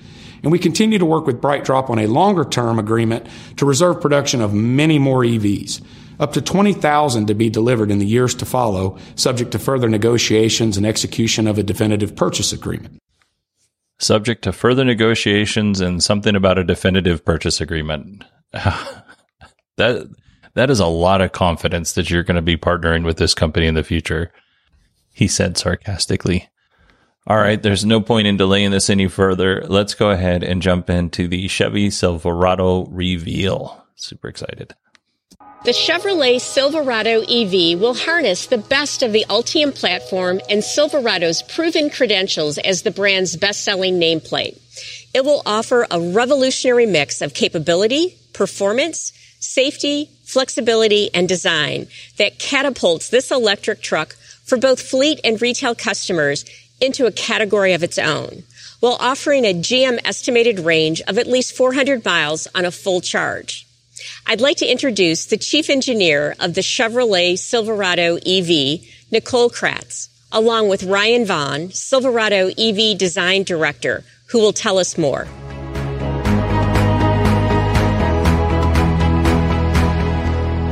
And 0.42 0.52
we 0.52 0.58
continue 0.58 0.98
to 0.98 1.04
work 1.04 1.26
with 1.26 1.40
BrightDrop 1.40 1.90
on 1.90 1.98
a 1.98 2.06
longer 2.06 2.44
term 2.44 2.78
agreement 2.78 3.26
to 3.56 3.66
reserve 3.66 4.00
production 4.00 4.40
of 4.40 4.54
many 4.54 4.98
more 4.98 5.22
EVs, 5.22 5.82
up 6.18 6.32
to 6.32 6.40
20,000 6.40 7.26
to 7.26 7.34
be 7.34 7.50
delivered 7.50 7.90
in 7.90 7.98
the 7.98 8.06
years 8.06 8.34
to 8.36 8.46
follow, 8.46 8.98
subject 9.14 9.52
to 9.52 9.58
further 9.58 9.88
negotiations 9.88 10.76
and 10.76 10.86
execution 10.86 11.46
of 11.46 11.58
a 11.58 11.62
definitive 11.62 12.16
purchase 12.16 12.52
agreement. 12.52 12.98
Subject 14.00 14.42
to 14.44 14.52
further 14.52 14.84
negotiations 14.84 15.80
and 15.80 16.02
something 16.02 16.36
about 16.36 16.58
a 16.58 16.64
definitive 16.64 17.24
purchase 17.24 17.60
agreement. 17.60 18.24
that 18.52 20.08
that 20.54 20.70
is 20.70 20.80
a 20.80 20.86
lot 20.86 21.20
of 21.20 21.32
confidence 21.32 21.92
that 21.92 22.10
you're 22.10 22.22
going 22.22 22.36
to 22.36 22.42
be 22.42 22.56
partnering 22.56 23.04
with 23.04 23.16
this 23.16 23.34
company 23.34 23.66
in 23.66 23.74
the 23.74 23.84
future, 23.84 24.32
he 25.12 25.28
said 25.28 25.56
sarcastically. 25.56 26.48
All 27.26 27.36
right, 27.36 27.62
there's 27.62 27.84
no 27.84 28.00
point 28.00 28.26
in 28.26 28.38
delaying 28.38 28.70
this 28.70 28.88
any 28.88 29.06
further. 29.06 29.62
Let's 29.68 29.94
go 29.94 30.10
ahead 30.10 30.42
and 30.42 30.62
jump 30.62 30.88
into 30.88 31.28
the 31.28 31.46
Chevy 31.46 31.90
Silverado 31.90 32.86
reveal. 32.86 33.84
Super 33.96 34.28
excited. 34.28 34.74
The 35.64 35.72
Chevrolet 35.72 36.40
Silverado 36.40 37.20
EV 37.22 37.80
will 37.80 37.94
harness 37.94 38.46
the 38.46 38.58
best 38.58 39.02
of 39.02 39.12
the 39.12 39.26
Ultium 39.28 39.74
platform 39.74 40.40
and 40.48 40.62
Silverado's 40.62 41.42
proven 41.42 41.90
credentials 41.90 42.58
as 42.58 42.82
the 42.82 42.92
brand's 42.92 43.36
best 43.36 43.64
selling 43.64 43.98
nameplate. 43.98 44.56
It 45.12 45.24
will 45.24 45.42
offer 45.44 45.84
a 45.90 46.00
revolutionary 46.00 46.86
mix 46.86 47.20
of 47.20 47.34
capability, 47.34 48.16
performance, 48.32 49.12
safety, 49.40 50.10
flexibility, 50.22 51.12
and 51.12 51.28
design 51.28 51.88
that 52.18 52.38
catapults 52.38 53.08
this 53.08 53.32
electric 53.32 53.82
truck 53.82 54.14
for 54.44 54.58
both 54.58 54.80
fleet 54.80 55.20
and 55.24 55.42
retail 55.42 55.74
customers 55.74 56.44
into 56.80 57.06
a 57.06 57.12
category 57.12 57.72
of 57.72 57.82
its 57.82 57.98
own, 57.98 58.44
while 58.78 58.96
offering 59.00 59.44
a 59.44 59.52
GM 59.52 59.98
estimated 60.04 60.60
range 60.60 61.02
of 61.02 61.18
at 61.18 61.26
least 61.26 61.56
400 61.56 62.04
miles 62.04 62.46
on 62.54 62.64
a 62.64 62.70
full 62.70 63.00
charge. 63.00 63.67
I'd 64.26 64.40
like 64.40 64.56
to 64.58 64.70
introduce 64.70 65.26
the 65.26 65.36
chief 65.36 65.70
engineer 65.70 66.34
of 66.40 66.54
the 66.54 66.60
Chevrolet 66.60 67.38
Silverado 67.38 68.16
EV, 68.16 68.80
Nichole 69.10 69.50
Kraatz, 69.50 70.08
along 70.32 70.68
with 70.68 70.84
Ryan 70.84 71.24
Vaughn, 71.24 71.70
Silverado 71.70 72.50
EV 72.58 72.98
design 72.98 73.42
director, 73.42 74.04
who 74.30 74.38
will 74.38 74.52
tell 74.52 74.78
us 74.78 74.98
more. 74.98 75.26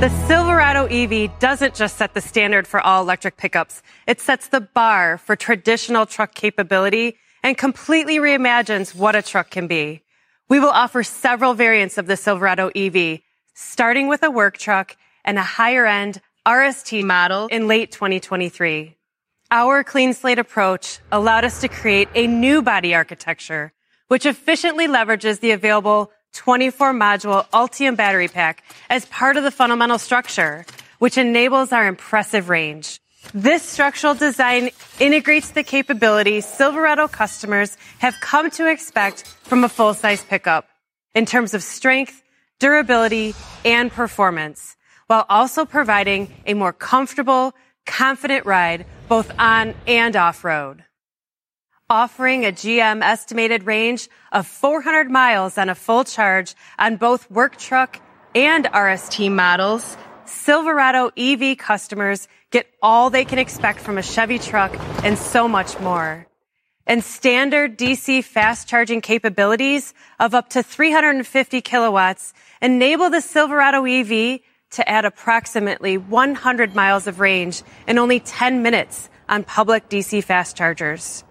The 0.00 0.10
Silverado 0.26 0.84
EV 0.86 1.38
doesn't 1.38 1.74
just 1.74 1.96
set 1.96 2.12
the 2.12 2.20
standard 2.20 2.66
for 2.66 2.80
all 2.80 3.02
electric 3.02 3.38
pickups. 3.38 3.82
It 4.06 4.20
sets 4.20 4.48
the 4.48 4.60
bar 4.60 5.16
for 5.16 5.36
traditional 5.36 6.04
truck 6.04 6.34
capability 6.34 7.16
and 7.42 7.56
completely 7.56 8.18
reimagines 8.18 8.94
what 8.94 9.16
a 9.16 9.22
truck 9.22 9.50
can 9.50 9.66
be. 9.66 10.02
We 10.48 10.60
will 10.60 10.70
offer 10.70 11.02
several 11.02 11.54
variants 11.54 11.98
of 11.98 12.06
the 12.06 12.16
Silverado 12.16 12.70
EV, 12.76 13.20
starting 13.54 14.06
with 14.06 14.22
a 14.22 14.30
work 14.30 14.56
truck 14.56 14.96
and 15.24 15.38
a 15.38 15.42
higher 15.42 15.86
end 15.86 16.20
RST 16.46 17.02
model 17.02 17.48
in 17.48 17.66
late 17.66 17.90
2023. 17.90 18.94
Our 19.50 19.82
clean 19.82 20.12
slate 20.12 20.38
approach 20.38 21.00
allowed 21.10 21.44
us 21.44 21.60
to 21.62 21.68
create 21.68 22.08
a 22.14 22.28
new 22.28 22.62
body 22.62 22.94
architecture, 22.94 23.72
which 24.06 24.24
efficiently 24.24 24.86
leverages 24.86 25.40
the 25.40 25.50
available 25.50 26.12
24 26.34 26.92
module 26.92 27.48
Ultium 27.50 27.96
battery 27.96 28.28
pack 28.28 28.62
as 28.88 29.04
part 29.06 29.36
of 29.36 29.42
the 29.42 29.50
fundamental 29.50 29.98
structure, 29.98 30.64
which 31.00 31.18
enables 31.18 31.72
our 31.72 31.88
impressive 31.88 32.48
range. 32.48 33.00
This 33.34 33.62
structural 33.62 34.14
design 34.14 34.70
integrates 35.00 35.50
the 35.50 35.62
capabilities 35.62 36.46
Silverado 36.46 37.08
customers 37.08 37.76
have 37.98 38.14
come 38.20 38.50
to 38.52 38.70
expect 38.70 39.26
from 39.42 39.64
a 39.64 39.68
full-size 39.68 40.24
pickup 40.24 40.68
in 41.14 41.26
terms 41.26 41.52
of 41.52 41.62
strength, 41.62 42.22
durability, 42.58 43.34
and 43.64 43.90
performance, 43.90 44.76
while 45.06 45.26
also 45.28 45.64
providing 45.64 46.32
a 46.46 46.54
more 46.54 46.72
comfortable, 46.72 47.52
confident 47.84 48.46
ride 48.46 48.86
both 49.08 49.30
on 49.38 49.74
and 49.86 50.16
off-road. 50.16 50.84
Offering 51.90 52.44
a 52.44 52.52
GM 52.52 53.02
estimated 53.02 53.64
range 53.64 54.08
of 54.32 54.46
400 54.46 55.10
miles 55.10 55.58
on 55.58 55.68
a 55.68 55.74
full 55.74 56.04
charge 56.04 56.54
on 56.78 56.96
both 56.96 57.30
work 57.30 57.56
truck 57.56 58.00
and 58.34 58.64
RST 58.66 59.30
models, 59.32 59.96
Silverado 60.28 61.10
EV 61.16 61.58
customers 61.58 62.28
get 62.50 62.66
all 62.82 63.10
they 63.10 63.24
can 63.24 63.38
expect 63.38 63.80
from 63.80 63.98
a 63.98 64.02
Chevy 64.02 64.38
truck 64.38 64.74
and 65.04 65.18
so 65.18 65.48
much 65.48 65.78
more. 65.80 66.26
And 66.86 67.02
standard 67.02 67.76
DC 67.76 68.22
fast 68.22 68.68
charging 68.68 69.00
capabilities 69.00 69.92
of 70.20 70.34
up 70.34 70.50
to 70.50 70.62
350 70.62 71.60
kilowatts 71.60 72.32
enable 72.62 73.10
the 73.10 73.20
Silverado 73.20 73.84
EV 73.84 74.40
to 74.70 74.88
add 74.88 75.04
approximately 75.04 75.98
100 75.98 76.74
miles 76.74 77.06
of 77.06 77.20
range 77.20 77.62
in 77.86 77.98
only 77.98 78.20
10 78.20 78.62
minutes 78.62 79.08
on 79.28 79.44
public 79.44 79.88
DC 79.88 80.22
fast 80.22 80.56
chargers. 80.56 81.24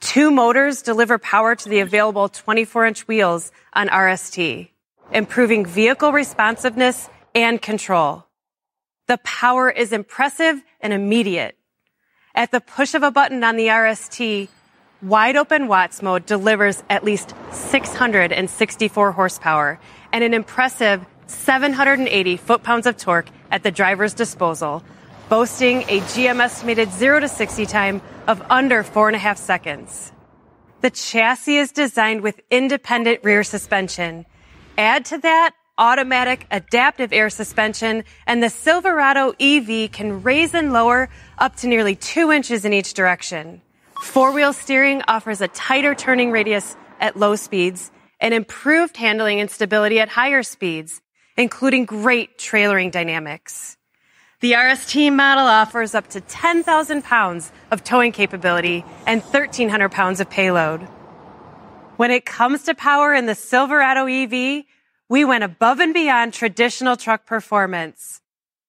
Two 0.00 0.30
motors 0.30 0.82
deliver 0.82 1.18
power 1.18 1.54
to 1.54 1.68
the 1.68 1.80
available 1.80 2.28
24 2.28 2.86
inch 2.86 3.08
wheels 3.08 3.52
on 3.72 3.88
RST, 3.88 4.70
improving 5.12 5.66
vehicle 5.66 6.12
responsiveness 6.12 7.08
and 7.34 7.60
control. 7.60 8.24
The 9.10 9.18
power 9.24 9.68
is 9.68 9.92
impressive 9.92 10.62
and 10.80 10.92
immediate. 10.92 11.56
At 12.32 12.52
the 12.52 12.60
push 12.60 12.94
of 12.94 13.02
a 13.02 13.10
button 13.10 13.42
on 13.42 13.56
the 13.56 13.66
RST, 13.66 14.46
wide 15.02 15.34
open 15.34 15.66
watts 15.66 16.00
mode 16.00 16.26
delivers 16.26 16.84
at 16.88 17.02
least 17.02 17.34
664 17.50 19.10
horsepower 19.10 19.80
and 20.12 20.22
an 20.22 20.32
impressive 20.32 21.04
780 21.26 22.36
foot 22.36 22.62
pounds 22.62 22.86
of 22.86 22.96
torque 22.96 23.28
at 23.50 23.64
the 23.64 23.72
driver's 23.72 24.14
disposal, 24.14 24.84
boasting 25.28 25.82
a 25.88 25.98
GM 26.02 26.38
estimated 26.38 26.92
0 26.92 27.18
to 27.18 27.26
60 27.26 27.66
time 27.66 28.00
of 28.28 28.40
under 28.48 28.84
four 28.84 29.08
and 29.08 29.16
a 29.16 29.18
half 29.18 29.38
seconds. 29.38 30.12
The 30.82 30.90
chassis 30.90 31.58
is 31.58 31.72
designed 31.72 32.20
with 32.20 32.40
independent 32.48 33.24
rear 33.24 33.42
suspension. 33.42 34.24
Add 34.78 35.04
to 35.06 35.18
that 35.18 35.56
automatic 35.80 36.46
adaptive 36.50 37.12
air 37.12 37.30
suspension 37.30 38.04
and 38.26 38.42
the 38.42 38.50
Silverado 38.50 39.34
EV 39.40 39.90
can 39.90 40.22
raise 40.22 40.54
and 40.54 40.72
lower 40.72 41.08
up 41.38 41.56
to 41.56 41.66
nearly 41.66 41.96
two 41.96 42.30
inches 42.30 42.64
in 42.66 42.72
each 42.74 42.92
direction. 42.94 43.62
Four 44.02 44.32
wheel 44.32 44.52
steering 44.52 45.02
offers 45.08 45.40
a 45.40 45.48
tighter 45.48 45.94
turning 45.94 46.30
radius 46.30 46.76
at 47.00 47.16
low 47.16 47.34
speeds 47.34 47.90
and 48.20 48.34
improved 48.34 48.98
handling 48.98 49.40
and 49.40 49.50
stability 49.50 49.98
at 49.98 50.10
higher 50.10 50.42
speeds, 50.42 51.00
including 51.38 51.86
great 51.86 52.38
trailering 52.38 52.92
dynamics. 52.92 53.78
The 54.40 54.52
RST 54.52 55.14
model 55.14 55.46
offers 55.46 55.94
up 55.94 56.08
to 56.08 56.20
10,000 56.20 57.02
pounds 57.02 57.52
of 57.70 57.84
towing 57.84 58.12
capability 58.12 58.84
and 59.06 59.22
1,300 59.22 59.90
pounds 59.90 60.20
of 60.20 60.28
payload. 60.28 60.82
When 61.96 62.10
it 62.10 62.24
comes 62.24 62.64
to 62.64 62.74
power 62.74 63.12
in 63.12 63.26
the 63.26 63.34
Silverado 63.34 64.06
EV, 64.06 64.64
we 65.10 65.24
went 65.24 65.42
above 65.42 65.80
and 65.80 65.92
beyond 65.92 66.32
traditional 66.32 66.96
truck 66.96 67.26
performance. 67.26 68.22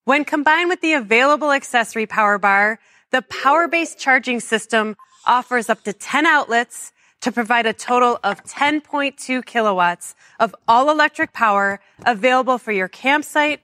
When 0.05 0.25
combined 0.25 0.69
with 0.69 0.81
the 0.81 0.93
available 0.93 1.51
accessory 1.51 2.07
power 2.07 2.39
bar, 2.39 2.79
the 3.11 3.21
power-based 3.21 3.99
charging 3.99 4.39
system 4.39 4.97
offers 5.27 5.69
up 5.69 5.83
to 5.83 5.93
10 5.93 6.25
outlets 6.25 6.91
to 7.21 7.31
provide 7.31 7.67
a 7.67 7.73
total 7.73 8.19
of 8.23 8.43
10.2 8.43 9.45
kilowatts 9.45 10.15
of 10.39 10.55
all 10.67 10.89
electric 10.89 11.31
power 11.31 11.79
available 12.07 12.57
for 12.57 12.71
your 12.71 12.87
campsite, 12.87 13.61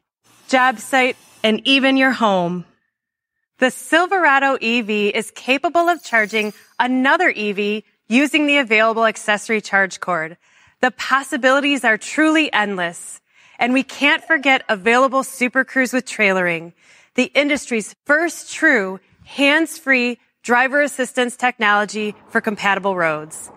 job 0.48 0.78
site, 0.78 1.18
and 1.44 1.66
even 1.66 1.98
your 1.98 2.12
home. 2.12 2.64
The 3.58 3.72
Silverado 3.72 4.54
EV 4.62 5.16
is 5.16 5.32
capable 5.32 5.90
of 5.90 6.04
charging 6.04 6.54
another 6.80 7.34
EV 7.36 7.82
using 8.08 8.46
the 8.46 8.58
available 8.58 9.08
accessory 9.08 9.62
charge 9.62 10.00
cord. 10.00 10.38
The 10.82 10.92
possibilities 10.92 11.84
are 11.84 11.98
truly 11.98 12.52
endless. 12.54 13.20
And 13.60 13.74
we 13.74 13.84
can't 13.84 14.24
forget 14.24 14.64
available 14.70 15.24
Super 15.24 15.64
Cruise 15.64 15.94
with 15.94 16.06
trailering, 16.06 16.74
the 17.16 17.32
industry's 17.34 17.96
first 18.06 18.54
true 18.54 19.00
hands-free 19.26 20.20
driver 20.44 20.82
assistance 20.82 21.36
technology 21.36 22.16
for 22.30 22.40
compatible 22.40 22.96
roads. 22.96 23.52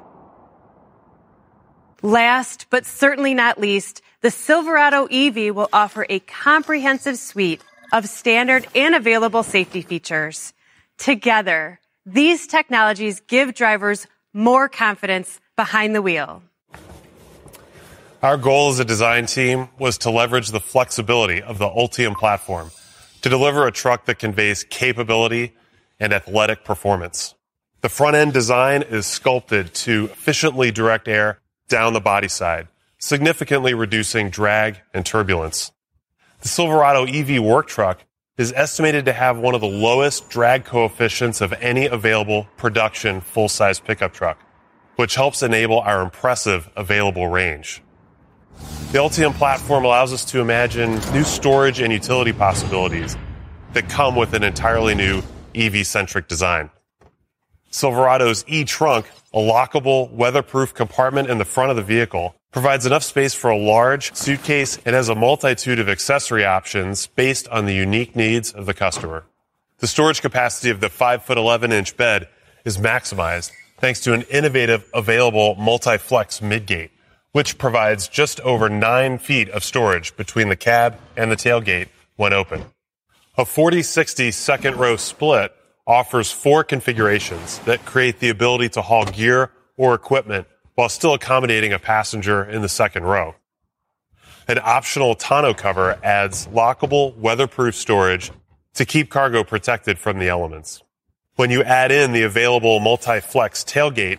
Last, 2.02 2.66
but 2.70 2.86
certainly 2.86 3.34
not 3.34 3.60
least, 3.60 4.00
the 4.22 4.30
Silverado 4.30 5.06
EV 5.06 5.54
will 5.54 5.68
offer 5.72 6.06
a 6.08 6.20
comprehensive 6.20 7.18
suite 7.18 7.62
of 7.92 8.08
standard 8.08 8.66
and 8.74 8.94
available 8.94 9.42
safety 9.42 9.82
features. 9.82 10.54
Together, 10.96 11.78
these 12.06 12.46
technologies 12.46 13.20
give 13.28 13.54
drivers 13.54 14.06
more 14.32 14.68
confidence 14.68 15.40
behind 15.56 15.94
the 15.94 16.02
wheel. 16.02 16.42
Our 18.22 18.36
goal 18.36 18.68
as 18.68 18.78
a 18.78 18.84
design 18.84 19.24
team 19.24 19.70
was 19.78 19.96
to 19.98 20.10
leverage 20.10 20.48
the 20.48 20.60
flexibility 20.60 21.40
of 21.40 21.56
the 21.56 21.70
Ultium 21.70 22.14
platform 22.14 22.70
to 23.22 23.30
deliver 23.30 23.66
a 23.66 23.72
truck 23.72 24.04
that 24.04 24.18
conveys 24.18 24.62
capability 24.62 25.54
and 25.98 26.12
athletic 26.12 26.62
performance. 26.62 27.34
The 27.80 27.88
front 27.88 28.16
end 28.16 28.34
design 28.34 28.82
is 28.82 29.06
sculpted 29.06 29.72
to 29.86 30.10
efficiently 30.12 30.70
direct 30.70 31.08
air 31.08 31.40
down 31.70 31.94
the 31.94 32.00
body 32.00 32.28
side, 32.28 32.68
significantly 32.98 33.72
reducing 33.72 34.28
drag 34.28 34.82
and 34.92 35.06
turbulence. 35.06 35.72
The 36.42 36.48
Silverado 36.48 37.06
EV 37.06 37.42
work 37.42 37.68
truck 37.68 38.04
is 38.36 38.52
estimated 38.54 39.06
to 39.06 39.14
have 39.14 39.38
one 39.38 39.54
of 39.54 39.62
the 39.62 39.66
lowest 39.66 40.28
drag 40.28 40.66
coefficients 40.66 41.40
of 41.40 41.54
any 41.54 41.86
available 41.86 42.48
production 42.58 43.22
full-size 43.22 43.80
pickup 43.80 44.12
truck, 44.12 44.38
which 44.96 45.14
helps 45.14 45.42
enable 45.42 45.80
our 45.80 46.02
impressive 46.02 46.68
available 46.76 47.26
range. 47.26 47.80
The 48.92 48.98
Ultium 48.98 49.34
platform 49.34 49.84
allows 49.84 50.12
us 50.12 50.24
to 50.26 50.40
imagine 50.40 50.94
new 51.12 51.24
storage 51.24 51.80
and 51.80 51.92
utility 51.92 52.32
possibilities 52.32 53.16
that 53.72 53.88
come 53.88 54.16
with 54.16 54.34
an 54.34 54.42
entirely 54.42 54.94
new 54.94 55.22
EV-centric 55.54 56.28
design. 56.28 56.70
Silverado's 57.70 58.44
e-trunk, 58.48 59.06
a 59.32 59.38
lockable, 59.38 60.10
weatherproof 60.10 60.74
compartment 60.74 61.30
in 61.30 61.38
the 61.38 61.44
front 61.44 61.70
of 61.70 61.76
the 61.76 61.82
vehicle, 61.82 62.34
provides 62.50 62.84
enough 62.84 63.04
space 63.04 63.32
for 63.32 63.50
a 63.50 63.56
large 63.56 64.12
suitcase 64.14 64.78
and 64.84 64.94
has 64.94 65.08
a 65.08 65.14
multitude 65.14 65.78
of 65.78 65.88
accessory 65.88 66.44
options 66.44 67.06
based 67.06 67.46
on 67.48 67.66
the 67.66 67.74
unique 67.74 68.16
needs 68.16 68.52
of 68.52 68.66
the 68.66 68.74
customer. 68.74 69.24
The 69.78 69.86
storage 69.86 70.20
capacity 70.20 70.70
of 70.70 70.80
the 70.80 70.88
5 70.88 71.24
foot 71.24 71.38
11 71.38 71.70
inch 71.72 71.96
bed 71.96 72.28
is 72.64 72.76
maximized 72.76 73.52
thanks 73.78 74.00
to 74.00 74.12
an 74.12 74.22
innovative 74.22 74.84
available 74.92 75.54
multi-flex 75.54 76.40
midgate, 76.40 76.90
which 77.32 77.58
provides 77.58 78.08
just 78.08 78.40
over 78.40 78.68
9 78.68 79.18
feet 79.18 79.48
of 79.50 79.64
storage 79.64 80.16
between 80.16 80.48
the 80.48 80.56
cab 80.56 80.96
and 81.16 81.30
the 81.30 81.36
tailgate 81.36 81.88
when 82.16 82.32
open. 82.32 82.64
A 83.38 83.44
40-60 83.44 84.32
second 84.32 84.76
row 84.76 84.96
split 84.96 85.52
offers 85.86 86.30
four 86.30 86.64
configurations 86.64 87.58
that 87.60 87.84
create 87.84 88.20
the 88.20 88.28
ability 88.28 88.68
to 88.68 88.82
haul 88.82 89.04
gear 89.04 89.50
or 89.76 89.94
equipment 89.94 90.46
while 90.74 90.88
still 90.88 91.14
accommodating 91.14 91.72
a 91.72 91.78
passenger 91.78 92.44
in 92.44 92.62
the 92.62 92.68
second 92.68 93.04
row. 93.04 93.34
An 94.48 94.58
optional 94.62 95.14
tonneau 95.14 95.56
cover 95.56 95.98
adds 96.02 96.46
lockable, 96.48 97.16
weatherproof 97.16 97.74
storage 97.74 98.32
to 98.74 98.84
keep 98.84 99.10
cargo 99.10 99.44
protected 99.44 99.98
from 99.98 100.18
the 100.18 100.28
elements. 100.28 100.82
When 101.36 101.50
you 101.50 101.62
add 101.62 101.92
in 101.92 102.12
the 102.12 102.22
available 102.22 102.80
multi-flex 102.80 103.64
tailgate 103.64 104.18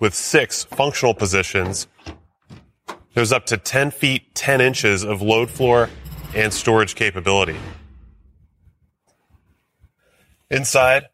with 0.00 0.14
six 0.14 0.64
functional 0.64 1.14
positions, 1.14 1.86
there's 3.14 3.32
up 3.32 3.46
to 3.46 3.56
10 3.56 3.90
feet 3.90 4.34
10 4.34 4.60
inches 4.60 5.04
of 5.04 5.22
load 5.22 5.50
floor 5.50 5.88
and 6.34 6.52
storage 6.52 6.94
capability. 6.94 7.56
Inside, 10.50 11.06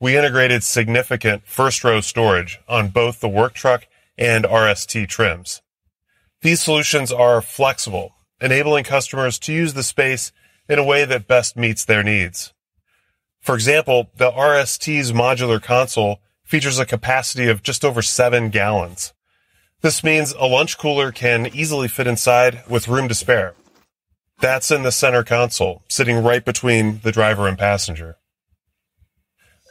we 0.00 0.16
integrated 0.16 0.62
significant 0.62 1.46
first 1.46 1.82
row 1.82 2.00
storage 2.00 2.58
on 2.68 2.88
both 2.88 3.20
the 3.20 3.28
work 3.28 3.54
truck 3.54 3.86
and 4.18 4.44
RST 4.44 5.08
trims. 5.08 5.62
These 6.42 6.60
solutions 6.60 7.10
are 7.10 7.40
flexible, 7.40 8.14
enabling 8.40 8.84
customers 8.84 9.38
to 9.40 9.52
use 9.52 9.74
the 9.74 9.82
space 9.82 10.32
in 10.68 10.78
a 10.78 10.84
way 10.84 11.04
that 11.04 11.26
best 11.26 11.56
meets 11.56 11.84
their 11.84 12.02
needs. 12.02 12.52
For 13.40 13.54
example, 13.54 14.10
the 14.16 14.30
RST's 14.30 15.12
modular 15.12 15.62
console 15.62 16.20
features 16.44 16.78
a 16.78 16.86
capacity 16.86 17.48
of 17.48 17.62
just 17.62 17.84
over 17.84 18.02
seven 18.02 18.50
gallons. 18.50 19.12
This 19.82 20.02
means 20.02 20.32
a 20.32 20.46
lunch 20.46 20.78
cooler 20.78 21.12
can 21.12 21.46
easily 21.46 21.88
fit 21.88 22.06
inside 22.06 22.62
with 22.68 22.88
room 22.88 23.08
to 23.08 23.14
spare. 23.14 23.54
That's 24.40 24.70
in 24.70 24.82
the 24.82 24.92
center 24.92 25.22
console, 25.22 25.82
sitting 25.88 26.22
right 26.22 26.44
between 26.44 27.00
the 27.00 27.12
driver 27.12 27.46
and 27.46 27.58
passenger. 27.58 28.16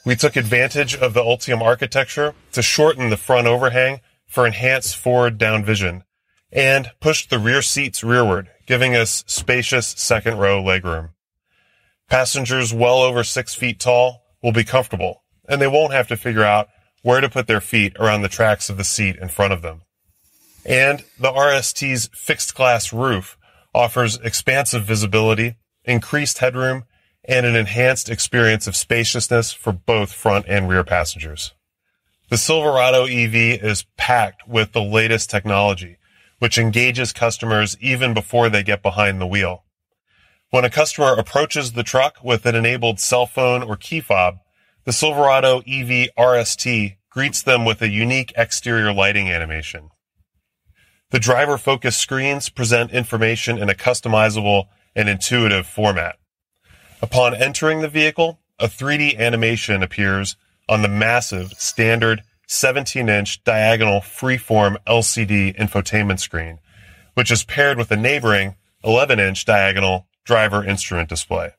We 0.05 0.15
took 0.15 0.35
advantage 0.35 0.95
of 0.95 1.13
the 1.13 1.21
Ultium 1.21 1.61
architecture 1.61 2.35
to 2.51 2.61
shorten 2.61 3.09
the 3.09 3.17
front 3.17 3.47
overhang 3.47 4.01
for 4.27 4.45
enhanced 4.45 4.95
forward 4.95 5.37
down 5.37 5.65
vision 5.65 6.03
and 6.51 6.91
pushed 6.99 7.29
the 7.29 7.39
rear 7.39 7.61
seats 7.61 8.03
rearward, 8.03 8.49
giving 8.65 8.95
us 8.95 9.23
spacious 9.27 9.87
second 9.97 10.37
row 10.37 10.61
legroom. 10.61 11.09
Passengers 12.07 12.73
well 12.73 12.99
over 12.99 13.23
six 13.23 13.55
feet 13.55 13.79
tall 13.79 14.23
will 14.43 14.51
be 14.51 14.63
comfortable 14.63 15.23
and 15.49 15.61
they 15.61 15.67
won't 15.67 15.93
have 15.93 16.07
to 16.07 16.17
figure 16.17 16.43
out 16.43 16.69
where 17.01 17.21
to 17.21 17.29
put 17.29 17.47
their 17.47 17.61
feet 17.61 17.95
around 17.99 18.21
the 18.21 18.29
tracks 18.29 18.69
of 18.69 18.77
the 18.77 18.83
seat 18.83 19.15
in 19.17 19.27
front 19.27 19.53
of 19.53 19.61
them. 19.61 19.81
And 20.65 21.03
the 21.19 21.31
RST's 21.31 22.09
fixed 22.13 22.55
glass 22.55 22.91
roof 22.91 23.37
offers 23.73 24.17
expansive 24.17 24.83
visibility, 24.83 25.57
increased 25.83 26.39
headroom, 26.39 26.85
and 27.23 27.45
an 27.45 27.55
enhanced 27.55 28.09
experience 28.09 28.65
of 28.67 28.75
spaciousness 28.75 29.53
for 29.53 29.71
both 29.71 30.11
front 30.11 30.45
and 30.47 30.67
rear 30.67 30.83
passengers. 30.83 31.53
The 32.29 32.37
Silverado 32.37 33.05
EV 33.05 33.35
is 33.63 33.85
packed 33.97 34.47
with 34.47 34.71
the 34.71 34.81
latest 34.81 35.29
technology, 35.29 35.97
which 36.39 36.57
engages 36.57 37.13
customers 37.13 37.77
even 37.79 38.15
before 38.15 38.49
they 38.49 38.63
get 38.63 38.81
behind 38.81 39.21
the 39.21 39.27
wheel. 39.27 39.63
When 40.49 40.65
a 40.65 40.69
customer 40.69 41.13
approaches 41.13 41.73
the 41.73 41.83
truck 41.83 42.23
with 42.23 42.45
an 42.45 42.55
enabled 42.55 42.99
cell 42.99 43.27
phone 43.27 43.61
or 43.61 43.75
key 43.75 43.99
fob, 43.99 44.37
the 44.85 44.93
Silverado 44.93 45.59
EV 45.59 46.09
RST 46.17 46.97
greets 47.09 47.43
them 47.43 47.65
with 47.65 47.81
a 47.81 47.89
unique 47.89 48.33
exterior 48.35 48.93
lighting 48.93 49.29
animation. 49.29 49.89
The 51.15 51.19
driver 51.19 51.57
focused 51.57 51.99
screens 52.01 52.49
present 52.49 52.91
information 52.91 53.57
in 53.57 53.69
a 53.69 53.73
customizable 53.73 54.65
and 54.97 55.07
intuitive 55.07 55.65
format. 55.65 56.17
Upon 57.01 57.33
entering 57.33 57.79
the 57.79 57.87
vehicle, 57.87 58.41
a 58.59 58.67
3D 58.67 59.17
animation 59.17 59.81
appears 59.81 60.35
on 60.67 60.81
the 60.81 60.89
massive 60.89 61.53
standard 61.53 62.23
17 62.47 63.07
inch 63.07 63.41
diagonal 63.45 64.01
freeform 64.01 64.75
LCD 64.85 65.55
infotainment 65.55 66.19
screen, 66.19 66.59
which 67.13 67.31
is 67.31 67.45
paired 67.45 67.77
with 67.77 67.91
a 67.91 67.95
neighboring 67.95 68.57
11 68.83 69.17
inch 69.17 69.45
diagonal 69.45 70.07
driver 70.25 70.65
instrument 70.65 71.07
display. 71.07 71.51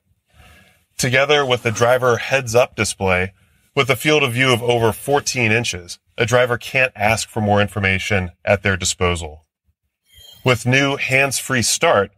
Together 0.99 1.43
with 1.43 1.63
the 1.63 1.71
driver 1.71 2.17
heads 2.17 2.53
up 2.53 2.75
display, 2.75 3.33
with 3.75 3.89
a 3.89 3.95
field 3.95 4.21
of 4.21 4.33
view 4.33 4.53
of 4.53 4.61
over 4.61 4.91
14 4.91 5.51
inches, 5.51 5.97
a 6.15 6.27
driver 6.27 6.59
can't 6.59 6.93
ask 6.95 7.27
for 7.27 7.41
more 7.41 7.59
information 7.59 8.29
at 8.45 8.61
their 8.61 8.77
disposal. 8.77 9.45
With 10.47 10.65
new 10.65 10.95
hands-free 10.95 11.63
start, 11.63 12.11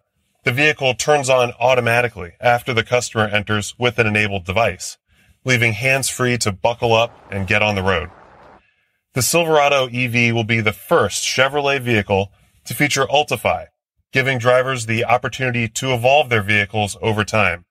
the 0.43 0.51
vehicle 0.51 0.93
turns 0.93 1.31
on 1.31 1.51
automatically 1.59 2.33
after 2.39 2.75
the 2.75 2.83
customer 2.83 3.23
enters 3.23 3.73
with 3.79 3.97
an 3.97 4.05
enabled 4.05 4.45
device, 4.45 4.99
leaving 5.45 5.73
hands-free 5.73 6.37
to 6.37 6.51
buckle 6.51 6.93
up 6.93 7.11
and 7.31 7.47
get 7.47 7.63
on 7.63 7.73
the 7.73 7.81
road. 7.81 8.11
The 9.15 9.23
Silverado 9.23 9.87
EV 9.87 10.31
will 10.35 10.43
be 10.43 10.61
the 10.61 10.71
first 10.71 11.23
Chevrolet 11.23 11.81
vehicle 11.81 12.31
to 12.65 12.75
feature 12.75 13.07
Ultifi, 13.07 13.65
giving 14.13 14.37
drivers 14.37 14.85
the 14.85 15.05
opportunity 15.05 15.67
to 15.67 15.95
evolve 15.95 16.29
their 16.29 16.43
vehicles 16.43 16.97
over 17.01 17.23
time, 17.23 17.65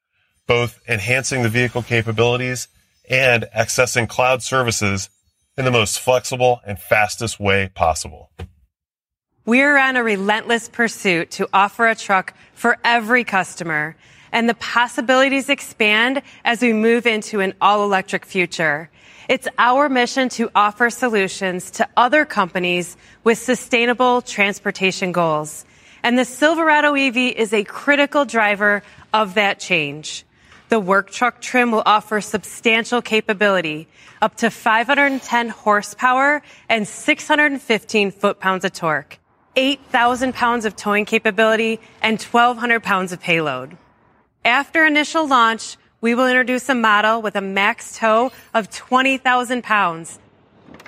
both 0.48 0.80
enhancing 0.88 1.44
the 1.44 1.48
vehicle 1.48 1.84
capabilities 1.84 2.66
and 3.08 3.46
accessing 3.56 4.08
cloud 4.08 4.42
services 4.42 5.08
in 5.56 5.64
the 5.64 5.70
most 5.70 6.00
flexible 6.00 6.60
and 6.66 6.80
fastest 6.80 7.38
way 7.38 7.70
possible. 7.76 8.32
We're 9.48 9.78
on 9.78 9.96
a 9.96 10.04
relentless 10.04 10.68
pursuit 10.68 11.30
to 11.30 11.48
offer 11.54 11.88
a 11.88 11.94
truck 11.94 12.34
for 12.52 12.76
every 12.84 13.24
customer, 13.24 13.96
and 14.30 14.46
the 14.46 14.52
possibilities 14.52 15.48
expand 15.48 16.20
as 16.44 16.60
we 16.60 16.74
move 16.74 17.06
into 17.06 17.40
an 17.40 17.54
all 17.58 17.82
electric 17.82 18.26
future. 18.26 18.90
It's 19.26 19.48
our 19.56 19.88
mission 19.88 20.28
to 20.36 20.50
offer 20.54 20.90
solutions 20.90 21.70
to 21.70 21.88
other 21.96 22.26
companies 22.26 22.98
with 23.24 23.38
sustainable 23.38 24.20
transportation 24.20 25.12
goals. 25.12 25.64
And 26.02 26.18
the 26.18 26.26
Silverado 26.26 26.92
EV 26.92 27.16
is 27.16 27.54
a 27.54 27.64
critical 27.64 28.26
driver 28.26 28.82
of 29.14 29.32
that 29.32 29.60
change. 29.60 30.26
The 30.68 30.78
work 30.78 31.10
truck 31.10 31.40
trim 31.40 31.70
will 31.70 31.84
offer 31.86 32.20
substantial 32.20 33.00
capability, 33.00 33.88
up 34.20 34.36
to 34.44 34.50
510 34.50 35.48
horsepower 35.48 36.42
and 36.68 36.86
615 36.86 38.10
foot-pounds 38.10 38.66
of 38.66 38.74
torque. 38.74 39.18
8,000 39.58 40.34
pounds 40.34 40.64
of 40.64 40.76
towing 40.76 41.04
capability 41.04 41.80
and 42.00 42.22
1,200 42.22 42.80
pounds 42.80 43.10
of 43.10 43.20
payload. 43.20 43.76
After 44.44 44.86
initial 44.86 45.26
launch, 45.26 45.76
we 46.00 46.14
will 46.14 46.28
introduce 46.28 46.68
a 46.68 46.76
model 46.76 47.20
with 47.20 47.34
a 47.34 47.40
max 47.40 47.98
tow 47.98 48.30
of 48.54 48.70
20,000 48.70 49.64
pounds 49.64 50.20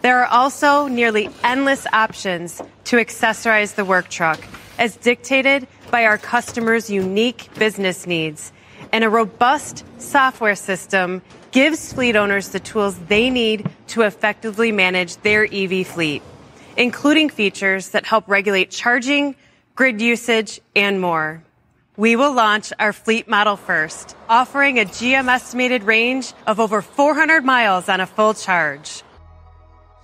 There 0.03 0.23
are 0.23 0.27
also 0.27 0.87
nearly 0.87 1.29
endless 1.45 1.87
options 1.93 2.63
to 2.85 2.97
accessorize 2.97 3.75
the 3.75 3.85
work 3.85 4.09
truck 4.09 4.41
as 4.79 4.97
dictated 4.97 5.67
by 5.91 6.07
our 6.07 6.17
customers' 6.17 6.89
unique 6.89 7.49
business 7.59 8.07
needs. 8.07 8.53
And 8.93 9.05
a 9.05 9.11
robust 9.11 9.85
software 9.99 10.55
system 10.55 11.21
gives 11.51 11.93
fleet 11.93 12.17
owners 12.17 12.49
the 12.49 12.61
tools 12.61 12.99
they 13.09 13.29
need 13.29 13.69
to 13.89 14.03
effectively 14.03 14.73
manage 14.73 15.17
their 15.19 15.47
EV 15.53 15.87
fleet, 15.87 16.23
including 16.77 17.29
features 17.31 17.91
that 17.91 18.07
help 18.07 18.29
regulate 18.29 18.71
charging, 18.71 19.37
grid 19.75 20.01
usage, 20.01 20.61
and 20.75 21.01
more. 21.01 21.43
We 21.97 22.17
will 22.17 22.33
launch 22.33 22.73
our 22.79 22.93
fleet 22.93 23.29
model 23.29 23.57
first, 23.57 24.17
offering 24.29 24.79
a 24.79 24.85
GM 24.85 25.29
estimated 25.29 25.83
range 25.83 26.33
of 26.47 26.59
over 26.59 26.83
400 26.83 27.45
miles 27.45 27.89
on 27.89 28.01
a 28.01 28.07
full 28.07 28.35
charge. 28.35 29.03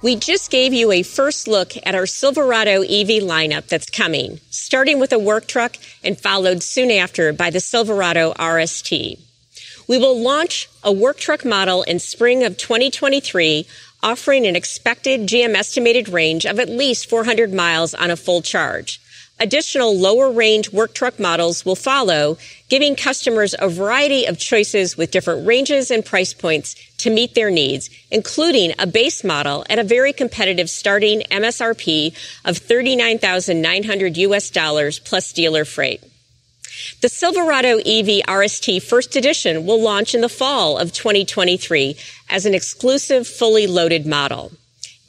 We 0.02 0.16
just 0.16 0.50
gave 0.50 0.74
you 0.74 0.92
a 0.92 1.02
first 1.02 1.48
look 1.48 1.72
at 1.84 1.94
our 1.94 2.06
Silverado 2.06 2.82
EV 2.82 3.24
lineup 3.24 3.68
that's 3.68 3.88
coming, 3.88 4.40
starting 4.50 5.00
with 5.00 5.12
a 5.12 5.18
work 5.18 5.46
truck 5.46 5.76
and 6.04 6.20
followed 6.20 6.62
soon 6.62 6.90
after 6.90 7.32
by 7.32 7.48
the 7.48 7.60
Silverado 7.60 8.34
RST. 8.34 9.18
We 9.88 9.98
will 9.98 10.20
launch 10.20 10.68
a 10.82 10.92
work 10.92 11.16
truck 11.16 11.44
model 11.44 11.82
in 11.84 11.98
spring 11.98 12.44
of 12.44 12.58
2023, 12.58 13.66
offering 14.02 14.46
an 14.46 14.56
expected 14.56 15.22
GM 15.22 15.54
estimated 15.54 16.08
range 16.08 16.44
of 16.44 16.58
at 16.58 16.68
least 16.68 17.08
400 17.08 17.52
miles 17.52 17.94
on 17.94 18.10
a 18.10 18.16
full 18.16 18.42
charge. 18.42 19.00
Additional 19.38 19.94
lower 19.94 20.30
range 20.30 20.72
work 20.72 20.94
truck 20.94 21.18
models 21.18 21.64
will 21.66 21.76
follow, 21.76 22.38
giving 22.70 22.96
customers 22.96 23.54
a 23.58 23.68
variety 23.68 24.24
of 24.24 24.38
choices 24.38 24.96
with 24.96 25.10
different 25.10 25.46
ranges 25.46 25.90
and 25.90 26.06
price 26.06 26.32
points 26.32 26.74
to 26.98 27.10
meet 27.10 27.34
their 27.34 27.50
needs, 27.50 27.90
including 28.10 28.72
a 28.78 28.86
base 28.86 29.22
model 29.22 29.66
at 29.68 29.78
a 29.78 29.84
very 29.84 30.14
competitive 30.14 30.70
starting 30.70 31.20
MSRP 31.30 32.14
of 32.46 32.56
39,900 32.56 34.16
US 34.16 34.48
dollars 34.48 34.98
plus 35.00 35.32
dealer 35.34 35.66
freight. 35.66 36.02
The 37.00 37.08
Silverado 37.08 37.78
EV 37.78 38.22
RST 38.26 38.82
First 38.82 39.16
Edition 39.16 39.66
will 39.66 39.80
launch 39.80 40.14
in 40.14 40.20
the 40.20 40.28
fall 40.28 40.78
of 40.78 40.92
2023 40.92 41.96
as 42.28 42.46
an 42.46 42.54
exclusive 42.54 43.26
fully 43.26 43.66
loaded 43.66 44.06
model. 44.06 44.52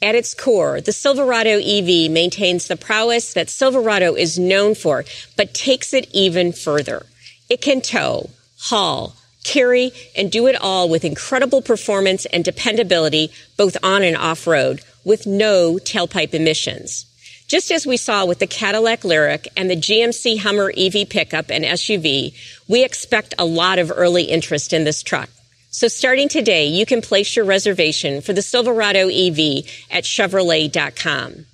At 0.00 0.14
its 0.14 0.32
core, 0.32 0.80
the 0.80 0.92
Silverado 0.92 1.58
EV 1.58 2.10
maintains 2.10 2.68
the 2.68 2.76
prowess 2.76 3.32
that 3.34 3.50
Silverado 3.50 4.14
is 4.14 4.38
known 4.38 4.74
for, 4.74 5.04
but 5.36 5.54
takes 5.54 5.92
it 5.92 6.08
even 6.12 6.52
further. 6.52 7.06
It 7.48 7.60
can 7.60 7.80
tow, 7.80 8.30
haul, 8.58 9.16
carry, 9.42 9.90
and 10.16 10.30
do 10.30 10.46
it 10.46 10.60
all 10.60 10.88
with 10.88 11.04
incredible 11.04 11.62
performance 11.62 12.26
and 12.26 12.44
dependability, 12.44 13.32
both 13.56 13.76
on 13.82 14.04
and 14.04 14.16
off 14.16 14.46
road, 14.46 14.82
with 15.04 15.26
no 15.26 15.78
tailpipe 15.82 16.34
emissions. 16.34 17.06
Just 17.48 17.72
as 17.72 17.86
we 17.86 17.96
saw 17.96 18.26
with 18.26 18.40
the 18.40 18.46
Cadillac 18.46 19.00
Lyriq 19.00 19.46
and 19.56 19.70
the 19.70 19.74
GMC 19.74 20.38
Hummer 20.40 20.70
EV 20.76 21.08
pickup 21.08 21.50
and 21.50 21.64
SUV, 21.64 22.34
we 22.68 22.84
expect 22.84 23.34
a 23.38 23.46
lot 23.46 23.78
of 23.78 23.90
early 23.90 24.24
interest 24.24 24.74
in 24.74 24.84
this 24.84 25.02
truck. 25.02 25.30
So 25.70 25.88
starting 25.88 26.28
today, 26.28 26.66
you 26.66 26.84
can 26.84 27.00
place 27.00 27.34
your 27.34 27.46
reservation 27.46 28.20
for 28.20 28.34
the 28.34 28.42
Silverado 28.42 29.08
EV 29.08 29.64
at 29.90 30.04
Chevrolet.com. 30.04 31.46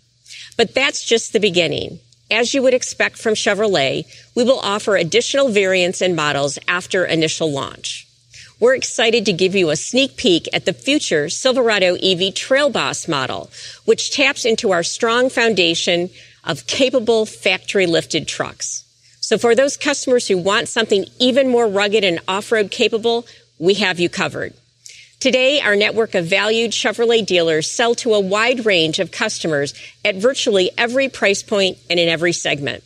But 0.57 0.75
that's 0.75 1.05
just 1.05 1.33
the 1.33 1.39
beginning. 1.39 2.01
As 2.29 2.55
you 2.55 2.63
would 2.63 2.75
expect 2.75 3.17
from 3.17 3.35
Chevrolet, 3.35 4.05
we 4.35 4.43
will 4.43 4.59
offer 4.59 4.97
additional 4.97 5.51
variants 5.51 6.01
and 6.03 6.17
models 6.17 6.59
after 6.67 7.05
initial 7.05 7.53
launch. 7.53 8.09
We're 8.61 8.77
excited 8.77 9.27
to 9.27 9.33
give 9.33 9.55
you 9.55 9.71
a 9.71 9.77
sneak 9.77 10.17
peek 10.17 10.49
at 10.53 10.65
the 10.65 10.73
future 10.73 11.29
Silverado 11.29 11.97
EV 11.97 12.35
Trail 12.35 12.71
Boss 12.71 13.09
model, 13.09 13.51
which 13.85 14.13
taps 14.13 14.45
into 14.45 14.71
our 14.71 14.85
strong 14.85 15.29
foundation 15.29 16.11
of 16.45 16.67
capable 16.67 17.27
factory 17.27 17.87
lifted 17.87 18.29
trucks. 18.29 18.85
So 19.21 19.39
for 19.39 19.55
those 19.55 19.77
customers 19.77 20.29
who 20.29 20.39
want 20.39 20.69
something 20.69 21.07
even 21.19 21.49
more 21.49 21.67
rugged 21.67 22.05
and 22.05 22.21
off-road 22.29 22.71
capable, 22.71 23.27
we 23.59 23.75
have 23.75 23.99
you 23.99 24.09
covered. 24.09 24.55
Today, 25.19 25.61
our 25.61 25.75
network 25.75 26.15
of 26.15 26.27
valued 26.27 26.73
Chevrolet 26.73 27.25
dealers 27.25 27.71
sell 27.71 27.95
to 27.97 28.15
a 28.15 28.21
wide 28.21 28.67
range 28.67 28.99
of 28.99 29.11
customers 29.11 29.73
at 30.05 30.17
virtually 30.17 30.71
every 30.77 31.09
price 31.09 31.43
point 31.43 31.79
and 31.89 31.99
in 31.99 32.09
every 32.09 32.33
segment. 32.35 32.85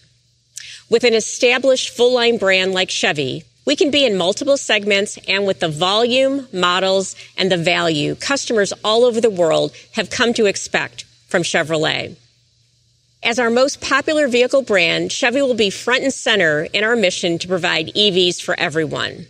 With 0.88 1.04
an 1.04 1.14
established 1.14 1.90
full 1.90 2.14
line 2.14 2.38
brand 2.38 2.72
like 2.72 2.90
Chevy, 2.90 3.44
we 3.68 3.76
can 3.76 3.90
be 3.90 4.06
in 4.06 4.16
multiple 4.16 4.56
segments 4.56 5.18
and 5.28 5.46
with 5.46 5.60
the 5.60 5.68
volume, 5.68 6.48
models, 6.54 7.14
and 7.36 7.52
the 7.52 7.56
value 7.58 8.14
customers 8.14 8.72
all 8.82 9.04
over 9.04 9.20
the 9.20 9.28
world 9.28 9.74
have 9.92 10.08
come 10.08 10.32
to 10.32 10.46
expect 10.46 11.04
from 11.26 11.42
Chevrolet. 11.42 12.16
As 13.22 13.38
our 13.38 13.50
most 13.50 13.82
popular 13.82 14.26
vehicle 14.26 14.62
brand, 14.62 15.12
Chevy 15.12 15.42
will 15.42 15.52
be 15.52 15.68
front 15.68 16.02
and 16.02 16.14
center 16.14 16.66
in 16.72 16.82
our 16.82 16.96
mission 16.96 17.36
to 17.40 17.46
provide 17.46 17.88
EVs 17.88 18.40
for 18.40 18.58
everyone. 18.58 19.26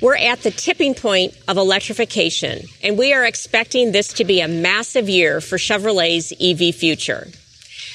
We're 0.00 0.14
at 0.14 0.44
the 0.44 0.52
tipping 0.52 0.94
point 0.94 1.34
of 1.48 1.56
electrification, 1.56 2.60
and 2.84 2.96
we 2.96 3.12
are 3.12 3.24
expecting 3.24 3.90
this 3.90 4.12
to 4.12 4.24
be 4.24 4.40
a 4.40 4.46
massive 4.46 5.08
year 5.08 5.40
for 5.40 5.58
Chevrolet's 5.58 6.32
EV 6.40 6.76
future. 6.76 7.26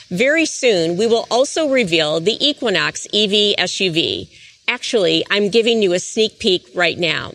Very 0.10 0.46
soon, 0.46 0.98
we 0.98 1.08
will 1.08 1.26
also 1.32 1.70
reveal 1.70 2.20
the 2.20 2.36
Equinox 2.46 3.06
EV 3.14 3.56
SUV. 3.58 4.28
Actually, 4.68 5.24
I'm 5.30 5.50
giving 5.50 5.82
you 5.82 5.94
a 5.94 6.00
sneak 6.00 6.40
peek 6.40 6.68
right 6.76 6.98
now. 6.98 7.32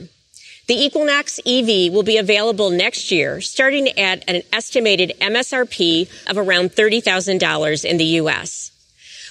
The 0.66 0.84
Equinox 0.84 1.40
EV 1.46 1.92
will 1.92 2.02
be 2.02 2.18
available 2.18 2.68
next 2.68 3.10
year, 3.10 3.40
starting 3.40 3.88
at 3.98 4.22
an 4.28 4.42
estimated 4.52 5.14
MSRP 5.18 6.10
of 6.28 6.36
around 6.36 6.72
$30,000 6.72 7.84
in 7.84 7.96
the 7.96 8.04
U.S. 8.04 8.70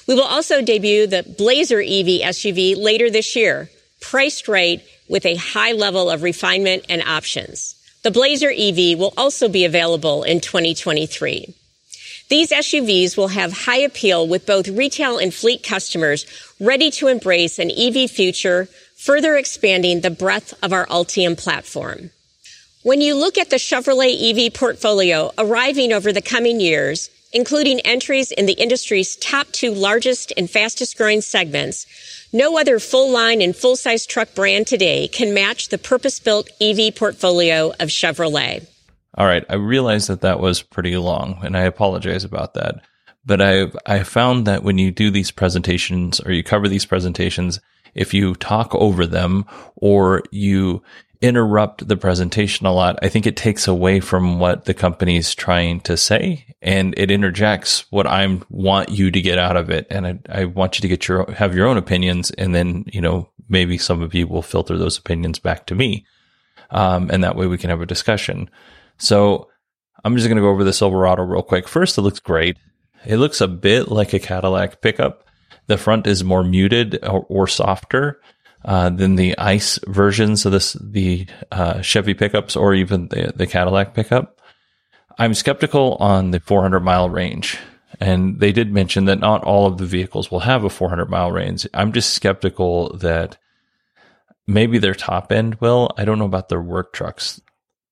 We 0.07 0.15
will 0.15 0.23
also 0.23 0.63
debut 0.63 1.05
the 1.05 1.23
Blazer 1.37 1.79
EV 1.79 2.23
SUV 2.33 2.75
later 2.75 3.09
this 3.11 3.35
year, 3.35 3.69
priced 4.01 4.47
right 4.47 4.81
with 5.07 5.25
a 5.25 5.35
high 5.35 5.73
level 5.73 6.09
of 6.09 6.23
refinement 6.23 6.85
and 6.89 7.03
options. 7.03 7.75
The 8.03 8.11
Blazer 8.11 8.49
EV 8.49 8.97
will 8.97 9.13
also 9.17 9.49
be 9.49 9.65
available 9.65 10.23
in 10.23 10.39
2023. 10.39 11.53
These 12.29 12.51
SUVs 12.51 13.15
will 13.15 13.29
have 13.29 13.65
high 13.65 13.79
appeal 13.79 14.27
with 14.27 14.45
both 14.45 14.67
retail 14.67 15.17
and 15.17 15.33
fleet 15.33 15.63
customers 15.63 16.25
ready 16.59 16.91
to 16.91 17.07
embrace 17.07 17.57
an 17.57 17.71
EV 17.71 18.11
future, 18.11 18.67
further 18.97 19.37
expanding 19.37 20.01
the 20.01 20.09
breadth 20.09 20.53
of 20.61 20.73
our 20.73 20.85
Ultium 20.87 21.37
platform. 21.37 22.09
When 22.83 22.99
you 22.99 23.15
look 23.15 23.37
at 23.37 23.49
the 23.49 23.55
Chevrolet 23.55 24.47
EV 24.47 24.53
portfolio 24.53 25.31
arriving 25.37 25.93
over 25.93 26.11
the 26.11 26.21
coming 26.21 26.59
years, 26.59 27.09
including 27.31 27.79
entries 27.81 28.31
in 28.31 28.45
the 28.45 28.53
industry's 28.53 29.15
top 29.15 29.47
two 29.51 29.73
largest 29.73 30.33
and 30.35 30.49
fastest 30.49 30.97
growing 30.97 31.21
segments, 31.21 31.85
no 32.33 32.57
other 32.57 32.79
full 32.79 33.09
line 33.09 33.41
and 33.41 33.55
full 33.55 33.77
size 33.77 34.05
truck 34.05 34.35
brand 34.35 34.67
today 34.67 35.07
can 35.07 35.33
match 35.33 35.69
the 35.69 35.77
purpose 35.77 36.19
built 36.19 36.49
EV 36.59 36.93
portfolio 36.93 37.69
of 37.79 37.87
Chevrolet. 37.87 38.65
All 39.17 39.25
right. 39.25 39.43
I 39.49 39.55
realize 39.55 40.07
that 40.07 40.21
that 40.21 40.39
was 40.39 40.61
pretty 40.61 40.95
long 40.95 41.39
and 41.43 41.57
I 41.57 41.61
apologize 41.61 42.23
about 42.23 42.53
that. 42.53 42.81
But 43.25 43.41
I've, 43.41 43.75
I 43.85 44.03
found 44.03 44.47
that 44.47 44.63
when 44.63 44.77
you 44.77 44.91
do 44.91 45.11
these 45.11 45.31
presentations 45.31 46.19
or 46.21 46.31
you 46.31 46.43
cover 46.43 46.69
these 46.69 46.85
presentations, 46.85 47.59
if 47.93 48.13
you 48.13 48.35
talk 48.35 48.73
over 48.75 49.05
them 49.05 49.45
or 49.75 50.23
you 50.31 50.83
interrupt 51.19 51.87
the 51.87 51.97
presentation 51.97 52.67
a 52.67 52.71
lot, 52.71 52.99
I 53.01 53.09
think 53.09 53.25
it 53.25 53.35
takes 53.35 53.67
away 53.67 53.99
from 53.99 54.39
what 54.39 54.65
the 54.65 54.73
company's 54.75 55.33
trying 55.33 55.81
to 55.81 55.97
say 55.97 56.45
and 56.61 56.93
it 56.95 57.09
interjects 57.09 57.91
what 57.91 58.05
I 58.05 58.39
want 58.49 58.89
you 58.89 59.09
to 59.09 59.21
get 59.21 59.39
out 59.39 59.57
of 59.57 59.71
it. 59.71 59.87
And 59.89 60.07
I, 60.07 60.19
I, 60.29 60.45
want 60.45 60.77
you 60.77 60.81
to 60.83 60.87
get 60.87 61.07
your, 61.07 61.29
have 61.31 61.55
your 61.55 61.67
own 61.67 61.77
opinions. 61.77 62.31
And 62.31 62.53
then, 62.53 62.85
you 62.93 63.01
know, 63.01 63.29
maybe 63.49 63.77
some 63.77 64.01
of 64.01 64.13
you 64.13 64.27
will 64.27 64.41
filter 64.41 64.77
those 64.77 64.97
opinions 64.97 65.39
back 65.39 65.65
to 65.67 65.75
me. 65.75 66.05
Um, 66.69 67.09
and 67.11 67.23
that 67.23 67.35
way 67.35 67.47
we 67.47 67.57
can 67.57 67.69
have 67.71 67.81
a 67.81 67.85
discussion. 67.85 68.49
So 68.97 69.49
I'm 70.03 70.15
just 70.15 70.27
going 70.27 70.37
to 70.37 70.41
go 70.41 70.49
over 70.49 70.63
the 70.63 70.73
Silverado 70.73 71.23
real 71.23 71.41
quick. 71.41 71.67
First, 71.67 71.97
it 71.97 72.01
looks 72.01 72.19
great. 72.19 72.57
It 73.05 73.17
looks 73.17 73.41
a 73.41 73.47
bit 73.47 73.89
like 73.89 74.13
a 74.13 74.19
Cadillac 74.19 74.81
pickup. 74.81 75.23
The 75.67 75.77
front 75.77 76.07
is 76.07 76.23
more 76.23 76.43
muted 76.43 76.99
or, 77.03 77.25
or 77.29 77.47
softer 77.47 78.21
uh, 78.65 78.89
than 78.89 79.15
the 79.15 79.37
ICE 79.37 79.79
versions 79.87 80.45
of 80.45 80.51
this, 80.51 80.73
the 80.73 81.27
uh, 81.51 81.81
Chevy 81.81 82.13
pickups 82.13 82.55
or 82.55 82.73
even 82.73 83.07
the, 83.09 83.33
the 83.35 83.47
Cadillac 83.47 83.93
pickup. 83.93 84.41
I'm 85.17 85.33
skeptical 85.33 85.95
on 85.95 86.31
the 86.31 86.39
400 86.39 86.79
mile 86.81 87.09
range. 87.09 87.57
And 87.99 88.39
they 88.39 88.51
did 88.51 88.71
mention 88.71 89.05
that 89.05 89.19
not 89.19 89.43
all 89.43 89.65
of 89.65 89.77
the 89.77 89.85
vehicles 89.85 90.29
will 90.29 90.41
have 90.41 90.63
a 90.63 90.69
400 90.69 91.09
mile 91.09 91.31
range. 91.31 91.67
I'm 91.73 91.91
just 91.91 92.13
skeptical 92.13 92.95
that 92.97 93.37
maybe 94.45 94.77
their 94.77 94.93
top 94.93 95.31
end 95.31 95.55
will. 95.55 95.91
I 95.97 96.05
don't 96.05 96.19
know 96.19 96.25
about 96.25 96.49
their 96.49 96.61
work 96.61 96.93
trucks. 96.93 97.41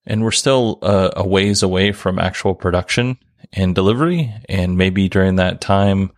And 0.05 0.23
we're 0.23 0.31
still 0.31 0.79
uh, 0.81 1.11
a 1.15 1.27
ways 1.27 1.63
away 1.63 1.91
from 1.91 2.19
actual 2.19 2.55
production 2.55 3.17
and 3.53 3.73
delivery. 3.73 4.33
And 4.47 4.77
maybe 4.77 5.09
during 5.09 5.37
that 5.37 5.61
time, 5.61 6.11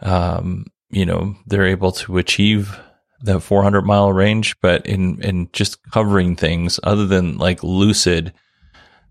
um, 0.00 0.66
you 0.90 1.06
know, 1.06 1.36
they're 1.46 1.66
able 1.66 1.92
to 1.92 2.18
achieve 2.18 2.78
the 3.20 3.40
400 3.40 3.82
mile 3.82 4.12
range, 4.12 4.60
but 4.60 4.86
in, 4.86 5.20
in 5.22 5.48
just 5.52 5.82
covering 5.90 6.36
things 6.36 6.78
other 6.82 7.06
than 7.06 7.36
like 7.36 7.62
lucid, 7.62 8.32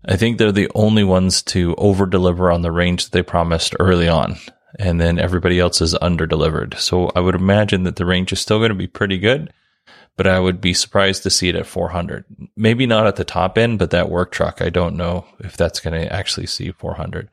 I 0.04 0.16
think 0.16 0.38
they're 0.38 0.52
the 0.52 0.70
only 0.74 1.04
ones 1.04 1.42
to 1.42 1.74
over 1.76 2.06
deliver 2.06 2.50
on 2.50 2.62
the 2.62 2.72
range 2.72 3.04
that 3.04 3.12
they 3.12 3.22
promised 3.22 3.74
early 3.78 4.08
on. 4.08 4.36
And 4.78 5.00
then 5.00 5.18
everybody 5.18 5.58
else 5.58 5.80
is 5.80 5.96
under 6.00 6.26
delivered. 6.26 6.74
So 6.78 7.10
I 7.14 7.20
would 7.20 7.34
imagine 7.34 7.82
that 7.84 7.96
the 7.96 8.06
range 8.06 8.32
is 8.32 8.40
still 8.40 8.58
going 8.58 8.70
to 8.70 8.74
be 8.74 8.86
pretty 8.86 9.18
good, 9.18 9.52
but 10.18 10.26
I 10.26 10.40
would 10.40 10.60
be 10.60 10.74
surprised 10.74 11.22
to 11.22 11.30
see 11.30 11.48
it 11.48 11.54
at 11.54 11.64
400. 11.64 12.24
Maybe 12.56 12.86
not 12.86 13.06
at 13.06 13.14
the 13.16 13.24
top 13.24 13.56
end, 13.56 13.78
but 13.78 13.90
that 13.90 14.10
work 14.10 14.32
truck, 14.32 14.60
I 14.60 14.68
don't 14.68 14.96
know 14.96 15.24
if 15.38 15.56
that's 15.56 15.78
going 15.78 15.98
to 15.98 16.12
actually 16.12 16.48
see 16.48 16.72
400. 16.72 17.30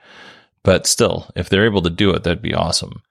But 0.61 0.85
still, 0.85 1.29
if 1.35 1.49
they're 1.49 1.65
able 1.65 1.81
to 1.81 1.89
do 1.89 2.11
it, 2.11 2.23
that'd 2.23 2.43
be 2.43 2.53
awesome. 2.53 3.01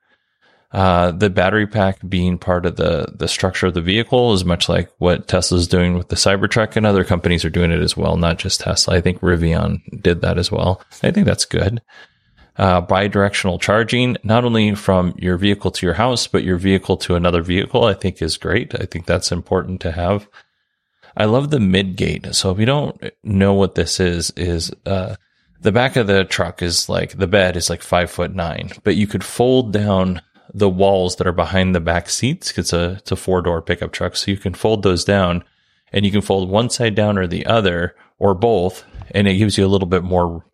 Uh, 0.71 1.11
the 1.11 1.29
battery 1.29 1.67
pack 1.67 1.99
being 2.09 2.39
part 2.39 2.67
of 2.67 2.75
the 2.77 3.07
the 3.17 3.29
structure 3.29 3.69
of 3.69 3.75
the 3.75 3.81
vehicle 3.81 4.33
is 4.33 4.45
much 4.45 4.69
like 4.69 4.91
what 4.99 5.29
Tesla's 5.29 5.69
doing 5.69 5.97
with 5.97 6.09
the 6.09 6.17
Cybertruck, 6.17 6.75
and 6.75 6.85
other 6.85 7.05
companies 7.05 7.45
are 7.45 7.51
doing 7.51 7.71
it 7.71 7.81
as 7.81 7.97
well, 7.97 8.17
not 8.17 8.39
just 8.39 8.61
Tesla. 8.61 8.97
I 8.97 9.01
think 9.01 9.21
Rivian 9.21 10.03
did 10.03 10.21
that 10.23 10.37
as 10.37 10.51
well. 10.51 10.83
I 11.03 11.13
think 11.13 11.27
that's 11.27 11.45
good. 11.45 11.81
Uh, 12.57 12.81
bi-directional 12.81 13.59
charging, 13.59 14.17
not 14.23 14.45
only 14.45 14.77
from 14.77 15.13
your 15.19 15.37
vehicle 15.37 15.73
to 15.73 15.85
your 15.85 15.95
house, 15.95 16.29
but 16.29 16.45
your 16.45 16.57
vehicle 16.57 16.97
to 16.97 17.17
another 17.17 17.43
vehicle, 17.43 17.85
I 17.85 17.95
think 17.95 18.23
is 18.23 18.37
great. 18.37 18.81
I 18.81 18.87
think 18.87 19.07
that's 19.07 19.33
important 19.33 19.81
to 19.81 19.91
have. 19.91 20.29
I 21.17 21.25
love 21.25 21.51
the 21.51 21.59
mid 21.59 21.97
gate. 21.97 22.33
So 22.33 22.53
if 22.53 22.61
you 22.61 22.67
don't 22.67 23.03
know 23.25 23.55
what 23.55 23.75
this 23.75 23.99
is, 23.99 24.31
is 24.37 24.71
uh, 24.87 25.17
the 25.63 25.73
back 25.73 25.97
of 25.97 26.07
the 26.07 26.25
truck 26.25 26.63
is 26.63 26.89
like 26.89 27.17
the 27.17 27.27
bed 27.27 27.57
is 27.57 27.71
like 27.71 27.83
five 27.83 28.11
foot 28.11 28.35
nine, 28.35 28.71
but 28.85 28.97
you 28.97 29.07
could 29.07 29.25
fold 29.25 29.73
down 29.73 30.23
the 30.53 30.69
walls 30.69 31.17
that 31.17 31.27
are 31.27 31.33
behind 31.33 31.75
the 31.75 31.81
back 31.81 32.09
seats. 32.09 32.57
It's 32.59 32.73
a 32.73 32.93
it's 32.99 33.11
a 33.13 33.17
four 33.17 33.43
door 33.43 33.63
pickup 33.63 33.93
truck, 33.93 34.15
so 34.15 34.31
you 34.31 34.37
can 34.37 34.55
fold 34.55 34.83
those 34.83 35.05
down, 35.05 35.43
and 35.93 36.05
you 36.05 36.13
can 36.13 36.21
fold 36.21 36.49
one 36.49 36.71
side 36.71 36.95
down 36.95 37.19
or 37.19 37.27
the 37.27 37.47
other 37.47 37.97
or 38.19 38.35
both, 38.35 38.85
and 39.11 39.27
it 39.27 39.35
gives 39.35 39.59
you 39.59 39.67
a 39.67 39.69
little 39.69 39.89
bit 39.89 40.05
more 40.05 40.45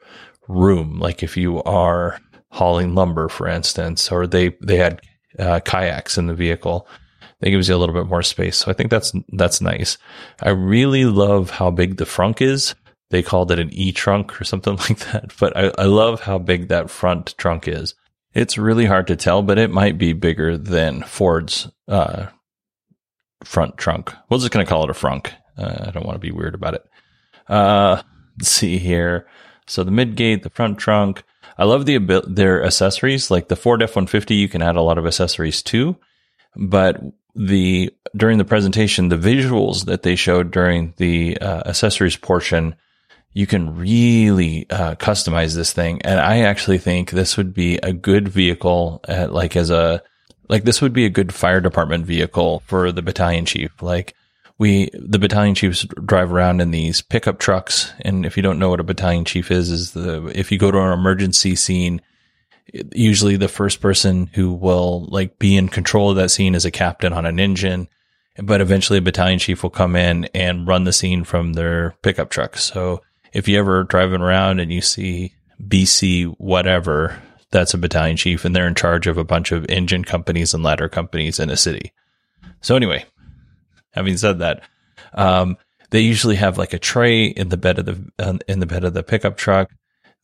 room. 0.51 0.99
Like 0.99 1.23
if 1.23 1.37
you 1.37 1.63
are 1.63 2.19
hauling 2.51 2.95
lumber, 2.95 3.29
for 3.29 3.47
instance, 3.47 4.11
or 4.11 4.27
they 4.27 4.57
they 4.61 4.77
had 4.77 5.01
uh, 5.39 5.61
kayaks 5.61 6.19
in 6.19 6.27
the 6.27 6.35
vehicle, 6.35 6.87
that 7.41 7.51
gives 7.51 7.69
you 7.69 7.75
a 7.75 7.79
little 7.79 7.95
bit 7.95 8.07
more 8.09 8.23
space. 8.23 8.57
So 8.59 8.71
I 8.71 8.75
think 8.75 8.91
that's 8.91 9.13
that's 9.33 9.61
nice. 9.61 9.99
I 10.41 10.51
really 10.51 11.05
love 11.05 11.51
how 11.51 11.71
big 11.71 11.97
the 11.97 12.05
frunk 12.05 12.41
is. 12.41 12.75
They 13.11 13.23
called 13.23 13.51
it 13.51 13.59
an 13.59 13.73
e 13.73 13.93
trunk 13.93 14.41
or 14.41 14.45
something 14.45 14.77
like 14.89 14.99
that, 15.11 15.33
but 15.39 15.57
I, 15.57 15.73
I 15.79 15.85
love 15.85 16.21
how 16.21 16.39
big 16.39 16.69
that 16.69 16.91
front 16.91 17.35
trunk 17.39 17.67
is. 17.67 17.95
It's 18.33 18.59
really 18.59 18.87
hard 18.87 19.09
to 19.09 19.17
tell, 19.17 19.43
but 19.43 19.59
it 19.59 19.71
might 19.71 19.99
be 19.99 20.13
bigger 20.13 20.57
than 20.57 21.03
Ford's 21.03 21.69
uh, 21.89 22.27
front 23.43 23.77
trunk. 23.77 24.15
We're 24.29 24.39
just 24.39 24.53
going 24.53 24.65
to 24.65 24.71
call 24.71 24.85
it 24.85 24.91
a 24.91 24.93
frunk. 24.93 25.33
Uh, 25.59 25.87
I 25.89 25.91
don't 25.91 26.07
want 26.07 26.15
to 26.15 26.21
be 26.21 26.31
weird 26.31 26.55
about 26.55 26.75
it. 26.75 26.85
Uh, 27.49 28.03
let's 28.39 28.51
see 28.51 28.79
here. 28.79 29.27
So 29.71 29.85
the 29.85 29.91
mid 29.91 30.17
gate, 30.17 30.43
the 30.43 30.51
front 30.51 30.79
trunk. 30.79 31.23
I 31.57 31.65
love 31.65 31.87
the 31.87 31.99
their 32.27 32.65
accessories. 32.65 33.31
Like 33.31 33.49
the 33.49 33.57
Ford 33.57 33.83
F 33.83 33.97
one 33.97 34.07
fifty, 34.07 34.35
you 34.35 34.49
can 34.49 34.63
add 34.63 34.77
a 34.77 34.83
lot 34.83 34.99
of 34.99 35.07
accessories 35.07 35.63
too. 35.63 35.97
But 36.57 37.01
the 37.35 37.95
during 38.17 38.39
the 38.39 38.45
presentation, 38.45 39.09
the 39.09 39.17
visuals 39.17 39.85
that 39.85 40.03
they 40.03 40.17
showed 40.17 40.51
during 40.51 40.95
the 40.97 41.39
uh, 41.39 41.63
accessories 41.67 42.17
portion 42.17 42.77
you 43.33 43.47
can 43.47 43.77
really 43.77 44.69
uh, 44.71 44.97
customize 44.97 45.55
this 45.55 45.73
thing. 45.73 46.03
And 46.03 46.19
I 46.19 46.41
actually 46.41 46.79
think 46.79 47.11
this 47.11 47.37
would 47.37 47.55
be 47.55 47.77
a 47.77 47.93
good 47.93 48.29
vehicle, 48.29 49.01
at, 49.07 49.33
like 49.33 49.57
as 49.57 49.71
a 49.71 50.03
like 50.49 50.65
this 50.65 50.83
would 50.83 50.93
be 50.93 51.07
a 51.07 51.11
good 51.11 51.33
fire 51.33 51.61
department 51.61 52.07
vehicle 52.07 52.63
for 52.67 52.91
the 52.91 53.03
battalion 53.03 53.47
chief. 53.47 53.71
Like 53.81 54.15
we, 54.61 54.91
the 54.93 55.19
battalion 55.19 55.57
chiefs 55.57 55.85
drive 56.05 56.33
around 56.33 56.61
in 56.61 56.71
these 56.71 57.03
pickup 57.03 57.41
trucks. 57.41 57.93
And 58.03 58.25
if 58.25 58.37
you 58.37 58.43
don't 58.43 58.61
know 58.61 58.71
what 58.71 58.79
a 58.79 58.85
battalion 58.85 59.25
chief 59.25 59.51
is, 59.51 59.71
is 59.71 59.93
the 59.93 60.27
if 60.35 60.53
you 60.53 60.59
go 60.59 60.71
to 60.71 60.79
an 60.79 60.93
emergency 60.93 61.57
scene, 61.57 62.01
usually 62.93 63.37
the 63.37 63.49
first 63.49 63.81
person 63.81 64.31
who 64.35 64.53
will 64.53 65.07
like 65.07 65.39
be 65.41 65.57
in 65.57 65.69
control 65.69 66.11
of 66.11 66.17
that 66.17 66.31
scene 66.31 66.55
is 66.55 66.65
a 66.65 66.71
captain 66.71 67.13
on 67.13 67.27
an 67.27 67.41
engine 67.41 67.89
but 68.43 68.61
eventually 68.61 68.99
a 68.99 69.03
battalion 69.03 69.39
chief 69.39 69.63
will 69.63 69.71
come 69.71 69.97
in 69.97 70.27
and 70.35 70.67
run 70.67 70.85
the 70.85 70.93
scene 70.93 71.25
from 71.25 71.55
their 71.55 71.95
pickup 72.03 72.31
truck. 72.31 72.57
So 72.57 73.03
if 73.33 73.49
you 73.49 73.59
ever 73.59 73.85
driving 73.85 74.21
around 74.21 74.61
and 74.61 74.73
you 74.73 74.81
see 74.81 75.35
BC 75.63 76.35
whatever, 76.39 77.21
that's 77.51 77.75
a 77.75 77.79
battalion 77.79 78.17
chief 78.17 78.45
and 78.45 78.55
they're 78.55 78.69
in 78.69 78.75
charge 78.75 79.07
of 79.07 79.19
a 79.19 79.25
bunch 79.25 79.53
of 79.53 79.67
engine 79.69 80.05
companies 80.05 80.55
and 80.55 80.63
ladder 80.63 80.89
companies 80.89 81.39
in 81.39 81.51
a 81.51 81.57
city. 81.57 81.93
So 82.61 82.77
anyway, 82.77 83.05
having 83.93 84.17
said 84.17 84.39
that, 84.41 84.63
um, 85.15 85.57
they 85.91 86.01
usually 86.01 86.37
have 86.37 86.59
like 86.59 86.73
a 86.73 86.79
tray 86.79 87.27
in 87.27 87.49
the 87.49 87.57
bed 87.57 87.79
of 87.79 87.87
the 87.87 88.11
uh, 88.19 88.39
in 88.49 88.61
the 88.61 88.67
bed 88.67 88.85
of 88.85 88.95
the 88.95 89.03
pickup 89.03 89.37
truck. 89.37 89.71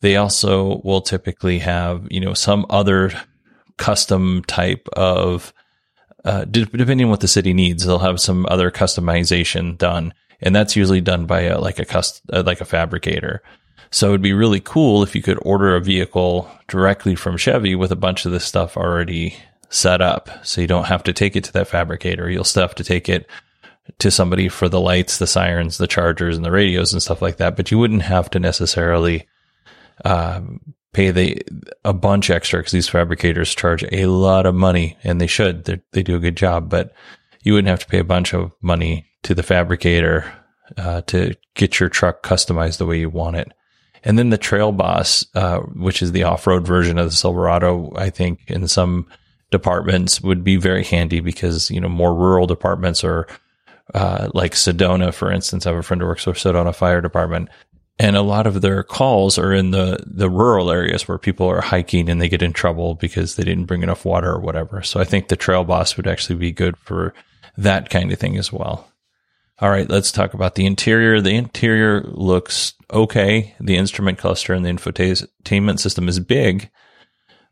They 0.00 0.16
also 0.16 0.80
will 0.84 1.00
typically 1.00 1.60
have 1.60 2.06
you 2.10 2.20
know 2.20 2.34
some 2.34 2.66
other 2.70 3.12
custom 3.76 4.42
type 4.46 4.88
of 4.92 5.52
uh, 6.24 6.44
depending 6.44 7.04
on 7.04 7.10
what 7.10 7.20
the 7.20 7.28
city 7.28 7.52
needs, 7.52 7.84
they'll 7.84 7.98
have 8.00 8.20
some 8.20 8.46
other 8.48 8.70
customization 8.70 9.78
done 9.78 10.12
and 10.40 10.54
that's 10.54 10.76
usually 10.76 11.00
done 11.00 11.26
by 11.26 11.42
a, 11.42 11.58
like 11.60 11.78
a 11.78 11.84
cust 11.84 12.22
uh, 12.32 12.42
like 12.44 12.60
a 12.60 12.66
fabricator. 12.66 13.42
So 13.90 14.08
it'd 14.08 14.22
be 14.22 14.32
really 14.32 14.60
cool 14.60 15.02
if 15.02 15.14
you 15.14 15.22
could 15.22 15.38
order 15.42 15.76
a 15.76 15.80
vehicle 15.80 16.50
directly 16.68 17.14
from 17.14 17.36
Chevy 17.36 17.74
with 17.74 17.92
a 17.92 17.96
bunch 17.96 18.26
of 18.26 18.32
this 18.32 18.44
stuff 18.44 18.76
already 18.76 19.36
set 19.68 20.00
up. 20.00 20.28
So 20.44 20.60
you 20.60 20.66
don't 20.66 20.86
have 20.86 21.04
to 21.04 21.12
take 21.12 21.36
it 21.36 21.44
to 21.44 21.52
that 21.54 21.68
fabricator. 21.68 22.28
You'll 22.28 22.44
still 22.44 22.62
have 22.62 22.74
to 22.76 22.84
take 22.84 23.08
it 23.08 23.28
to 23.98 24.10
somebody 24.10 24.48
for 24.48 24.68
the 24.68 24.80
lights, 24.80 25.18
the 25.18 25.26
sirens, 25.26 25.78
the 25.78 25.86
chargers, 25.86 26.36
and 26.36 26.44
the 26.44 26.50
radios 26.50 26.92
and 26.92 27.02
stuff 27.02 27.22
like 27.22 27.38
that. 27.38 27.56
But 27.56 27.70
you 27.70 27.78
wouldn't 27.78 28.02
have 28.02 28.30
to 28.30 28.40
necessarily 28.40 29.26
uh, 30.04 30.40
pay 30.92 31.10
the 31.10 31.42
a 31.84 31.92
bunch 31.92 32.30
extra 32.30 32.60
because 32.60 32.72
these 32.72 32.88
fabricators 32.88 33.54
charge 33.54 33.84
a 33.92 34.06
lot 34.06 34.46
of 34.46 34.54
money, 34.54 34.96
and 35.04 35.20
they 35.20 35.26
should. 35.26 35.64
They're, 35.64 35.82
they 35.92 36.02
do 36.02 36.16
a 36.16 36.20
good 36.20 36.36
job, 36.36 36.68
but 36.68 36.92
you 37.42 37.52
wouldn't 37.52 37.68
have 37.68 37.80
to 37.80 37.86
pay 37.86 37.98
a 37.98 38.04
bunch 38.04 38.34
of 38.34 38.52
money 38.60 39.06
to 39.22 39.34
the 39.34 39.42
fabricator 39.42 40.30
uh, 40.76 41.02
to 41.02 41.34
get 41.54 41.78
your 41.78 41.88
truck 41.88 42.22
customized 42.22 42.78
the 42.78 42.86
way 42.86 42.98
you 42.98 43.10
want 43.10 43.36
it. 43.36 43.52
And 44.04 44.18
then 44.18 44.30
the 44.30 44.38
Trail 44.38 44.72
Boss, 44.72 45.26
uh, 45.34 45.58
which 45.58 46.00
is 46.00 46.12
the 46.12 46.22
off-road 46.22 46.66
version 46.66 46.98
of 46.98 47.06
the 47.06 47.16
Silverado, 47.16 47.92
I 47.96 48.10
think 48.10 48.40
in 48.48 48.68
some 48.68 49.08
departments 49.50 50.20
would 50.20 50.44
be 50.44 50.56
very 50.56 50.84
handy 50.84 51.20
because 51.20 51.70
you 51.70 51.80
know 51.80 51.88
more 51.88 52.14
rural 52.14 52.46
departments 52.46 53.04
or 53.04 53.26
uh, 53.94 54.30
like 54.34 54.52
Sedona, 54.52 55.12
for 55.12 55.30
instance. 55.30 55.66
I 55.66 55.70
have 55.70 55.78
a 55.78 55.82
friend 55.82 56.00
who 56.00 56.08
works 56.08 56.24
for 56.24 56.32
Sedona 56.32 56.74
Fire 56.74 57.00
Department, 57.00 57.48
and 57.98 58.16
a 58.16 58.22
lot 58.22 58.46
of 58.46 58.60
their 58.60 58.82
calls 58.82 59.38
are 59.38 59.52
in 59.52 59.70
the 59.70 60.02
the 60.06 60.28
rural 60.28 60.70
areas 60.70 61.06
where 61.06 61.18
people 61.18 61.46
are 61.46 61.60
hiking 61.60 62.08
and 62.08 62.20
they 62.20 62.28
get 62.28 62.42
in 62.42 62.52
trouble 62.52 62.94
because 62.94 63.36
they 63.36 63.44
didn't 63.44 63.66
bring 63.66 63.82
enough 63.82 64.04
water 64.04 64.30
or 64.30 64.40
whatever. 64.40 64.82
So 64.82 65.00
I 65.00 65.04
think 65.04 65.28
the 65.28 65.36
Trail 65.36 65.64
Boss 65.64 65.96
would 65.96 66.06
actually 66.06 66.36
be 66.36 66.52
good 66.52 66.76
for 66.76 67.14
that 67.56 67.90
kind 67.90 68.12
of 68.12 68.18
thing 68.18 68.36
as 68.36 68.52
well. 68.52 68.90
All 69.58 69.70
right, 69.70 69.88
let's 69.88 70.12
talk 70.12 70.34
about 70.34 70.54
the 70.54 70.66
interior. 70.66 71.22
The 71.22 71.34
interior 71.34 72.02
looks 72.02 72.74
okay. 72.92 73.54
The 73.58 73.76
instrument 73.76 74.18
cluster 74.18 74.52
and 74.52 74.64
the 74.64 74.70
infotainment 74.70 75.78
system 75.80 76.08
is 76.08 76.20
big, 76.20 76.70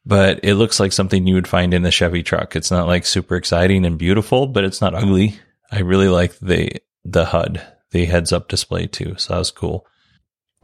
but 0.05 0.41
it 0.43 0.57
looks 0.57 0.78
like 0.78 0.93
something 0.93 1.26
you 1.26 1.35
would 1.35 1.49
find 1.49 1.72
in 1.72 1.87
a 1.87 1.91
Chevy 1.91 2.22
truck. 2.22 2.57
It's 2.57 2.70
not 2.70 2.87
like 2.87 3.07
super 3.07 3.37
exciting 3.37 3.87
and 3.87 3.97
beautiful, 3.97 4.47
but 4.47 4.64
it's 4.64 4.82
not 4.82 4.95
ugly. 4.95 5.41
I 5.75 5.81
really 5.81 6.09
like 6.09 6.39
the 6.39 6.70
the 7.05 7.25
HUD, 7.25 7.61
the 7.91 8.05
heads 8.05 8.33
up 8.33 8.49
display 8.49 8.87
too. 8.87 9.16
So 9.18 9.33
that 9.33 9.39
was 9.41 9.51
cool. 9.51 9.87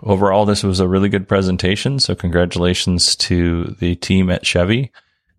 Overall, 0.02 0.46
this 0.46 0.62
was 0.62 0.78
a 0.78 0.88
really 0.88 1.08
good 1.08 1.28
presentation. 1.28 1.98
So 1.98 2.14
congratulations 2.14 3.16
to 3.16 3.76
the 3.80 3.96
team 3.96 4.30
at 4.30 4.46
Chevy 4.46 4.92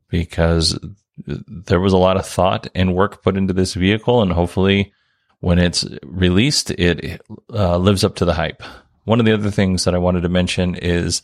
because 0.09 0.77
there 1.25 1.79
was 1.79 1.93
a 1.93 1.97
lot 1.97 2.17
of 2.17 2.25
thought 2.25 2.67
and 2.75 2.93
work 2.93 3.23
put 3.23 3.37
into 3.37 3.53
this 3.53 3.73
vehicle 3.73 4.21
and 4.21 4.33
hopefully 4.33 4.93
when 5.39 5.57
it's 5.57 5.85
released, 6.03 6.69
it 6.71 7.21
uh, 7.49 7.77
lives 7.77 8.03
up 8.03 8.15
to 8.17 8.25
the 8.25 8.33
hype. 8.33 8.61
One 9.05 9.19
of 9.19 9.25
the 9.25 9.33
other 9.33 9.51
things 9.51 9.85
that 9.85 9.95
I 9.95 9.99
wanted 9.99 10.21
to 10.21 10.29
mention 10.29 10.75
is 10.75 11.21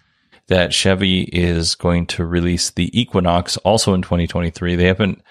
that 0.47 0.73
Chevy 0.73 1.21
is 1.21 1.75
going 1.75 2.07
to 2.07 2.25
release 2.25 2.71
the 2.71 2.89
Equinox 2.99 3.57
also 3.57 3.93
in 3.93 4.01
2023. 4.01 4.75
They 4.75 4.85
haven't, 4.85 5.21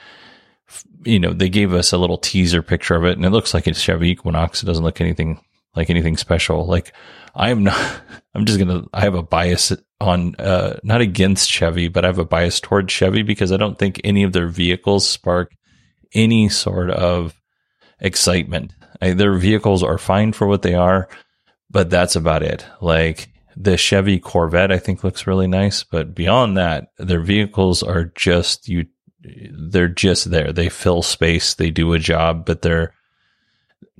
you 1.07 1.19
know, 1.19 1.33
they 1.33 1.49
gave 1.49 1.73
us 1.73 1.93
a 1.93 1.99
little 1.99 2.19
teaser 2.19 2.63
picture 2.63 2.95
of 2.95 3.05
it 3.05 3.17
and 3.17 3.25
it 3.25 3.31
looks 3.31 3.55
like 3.55 3.67
it's 3.67 3.81
Chevy 3.81 4.11
Equinox. 4.11 4.63
It 4.63 4.67
doesn't 4.67 4.85
look 4.85 5.01
anything 5.01 5.41
like 5.75 5.91
anything 5.91 6.17
special. 6.17 6.67
Like 6.67 6.93
I'm 7.35 7.65
not, 7.65 8.01
I'm 8.35 8.45
just 8.45 8.59
going 8.59 8.83
to, 8.83 8.89
I 8.93 9.03
have 9.03 9.15
a 9.15 9.23
bias 9.23 9.73
on, 10.01 10.35
uh, 10.37 10.79
not 10.83 11.01
against 11.01 11.51
Chevy, 11.51 11.89
but 11.89 12.05
I 12.05 12.09
have 12.09 12.19
a 12.19 12.25
bias 12.25 12.61
towards 12.61 12.93
Chevy 12.93 13.23
because 13.23 13.53
I 13.53 13.57
don't 13.57 13.79
think 13.79 14.01
any 14.05 14.23
of 14.23 14.33
their 14.33 14.49
vehicles 14.49 15.09
spark 15.09 15.53
any 16.15 16.49
sort 16.49 16.91
of 16.91 17.41
excitement. 18.01 18.73
I, 19.01 19.13
their 19.13 19.35
vehicles 19.35 19.83
are 19.83 19.99
fine 19.99 20.33
for 20.33 20.47
what 20.47 20.63
they 20.63 20.75
are, 20.75 21.09
but 21.71 21.91
that's 21.91 22.17
about 22.17 22.43
it. 22.43 22.65
Like 22.81 23.29
the 23.57 23.77
Chevy 23.77 24.19
Corvette, 24.19 24.73
I 24.73 24.79
think 24.79 25.03
looks 25.03 25.27
really 25.27 25.47
nice, 25.47 25.83
but 25.83 26.15
beyond 26.15 26.57
that, 26.57 26.89
their 26.99 27.21
vehicles 27.21 27.83
are 27.83 28.05
just 28.05 28.69
you. 28.69 28.87
They're 29.53 29.89
just 29.89 30.31
there. 30.31 30.53
They 30.53 30.69
fill 30.69 31.03
space. 31.03 31.55
They 31.55 31.71
do 31.71 31.93
a 31.93 31.99
job, 31.99 32.45
but 32.47 32.63
they're 32.63 32.93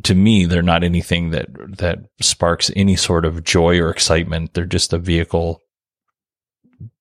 to 0.03 0.15
me, 0.15 0.47
they're 0.47 0.63
not 0.63 0.85
anything 0.85 1.31
that 1.31 1.49
that 1.79 2.01
sparks 2.21 2.71
any 2.77 2.97
sort 2.97 3.25
of 3.25 3.45
joy 3.45 3.79
or 3.79 3.91
excitement. 3.91 4.55
They're 4.55 4.65
just 4.67 4.93
a 4.93 4.99
vehicle 4.99 5.63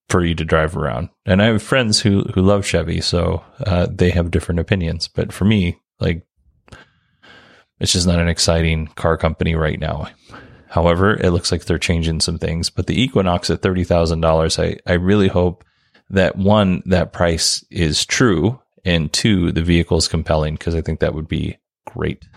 for 0.09 0.23
you 0.23 0.35
to 0.35 0.45
drive 0.45 0.77
around. 0.77 1.09
And 1.25 1.41
I 1.41 1.45
have 1.45 1.63
friends 1.63 1.99
who 2.01 2.21
who 2.33 2.41
love 2.41 2.65
Chevy, 2.65 3.01
so 3.01 3.43
uh, 3.65 3.87
they 3.89 4.11
have 4.11 4.31
different 4.31 4.59
opinions. 4.59 5.07
But 5.07 5.33
for 5.33 5.45
me, 5.45 5.77
like, 5.99 6.25
it's 7.79 7.93
just 7.93 8.07
not 8.07 8.19
an 8.19 8.29
exciting 8.29 8.87
car 8.87 9.17
company 9.17 9.55
right 9.55 9.79
now. 9.79 10.07
However, 10.69 11.13
it 11.13 11.31
looks 11.31 11.51
like 11.51 11.65
they're 11.65 11.77
changing 11.77 12.19
some 12.19 12.37
things. 12.37 12.69
But 12.69 12.87
the 12.87 13.01
Equinox 13.01 13.49
at 13.49 13.61
thirty 13.61 13.83
thousand 13.83 14.21
dollars, 14.21 14.59
I 14.59 14.77
I 14.85 14.93
really 14.93 15.27
hope 15.27 15.63
that 16.09 16.37
one 16.37 16.83
that 16.85 17.13
price 17.13 17.63
is 17.69 18.05
true, 18.05 18.59
and 18.83 19.11
two 19.11 19.51
the 19.51 19.63
vehicle 19.63 19.97
is 19.97 20.07
compelling 20.07 20.55
because 20.55 20.75
I 20.75 20.81
think 20.81 20.99
that 20.99 21.13
would 21.13 21.27
be 21.27 21.57
great. 21.85 22.27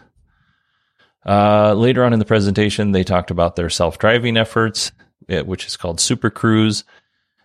Uh, 1.26 1.74
later 1.74 2.04
on 2.04 2.12
in 2.12 2.18
the 2.18 2.24
presentation, 2.24 2.92
they 2.92 3.04
talked 3.04 3.30
about 3.30 3.56
their 3.56 3.68
self 3.68 3.98
driving 3.98 4.36
efforts, 4.36 4.92
eh, 5.28 5.42
which 5.42 5.66
is 5.66 5.76
called 5.76 6.00
Super 6.00 6.30
Cruise. 6.30 6.84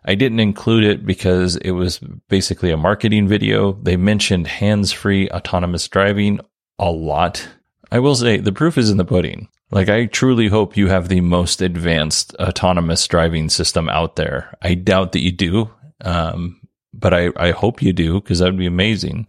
I 0.06 0.16
didn't 0.16 0.40
include 0.40 0.84
it 0.84 1.06
because 1.06 1.56
it 1.58 1.72
was 1.72 2.00
basically 2.30 2.72
a 2.72 2.78
marketing 2.78 3.28
video. 3.28 3.74
They 3.74 3.96
mentioned 3.96 4.48
hands 4.48 4.92
free 4.92 5.30
autonomous 5.30 5.88
driving 5.88 6.40
a 6.78 6.92
lot. 6.92 7.48
I 7.92 8.00
will 8.00 8.16
say 8.16 8.38
the 8.38 8.52
proof 8.52 8.78
is 8.78 8.90
in 8.90 8.98
the 8.98 9.06
pudding. 9.06 9.50
Like, 9.72 9.90
I 9.90 10.06
truly 10.06 10.48
hope 10.50 10.78
you 10.78 10.88
have 10.88 11.08
the 11.08 11.22
most 11.22 11.62
advanced 11.62 12.36
autonomous 12.36 13.08
driving 13.08 13.50
system 13.50 13.90
out 13.90 14.18
there. 14.18 14.56
I 14.62 14.76
doubt 14.76 15.14
that 15.14 15.22
you 15.22 15.32
do, 15.32 15.72
um, 16.04 16.60
but 16.94 17.14
I, 17.14 17.30
I 17.36 17.52
hope 17.52 17.82
you 17.82 17.94
do 17.94 18.22
because 18.22 18.40
that 18.40 18.46
would 18.46 18.58
be 18.58 18.68
amazing. 18.68 19.28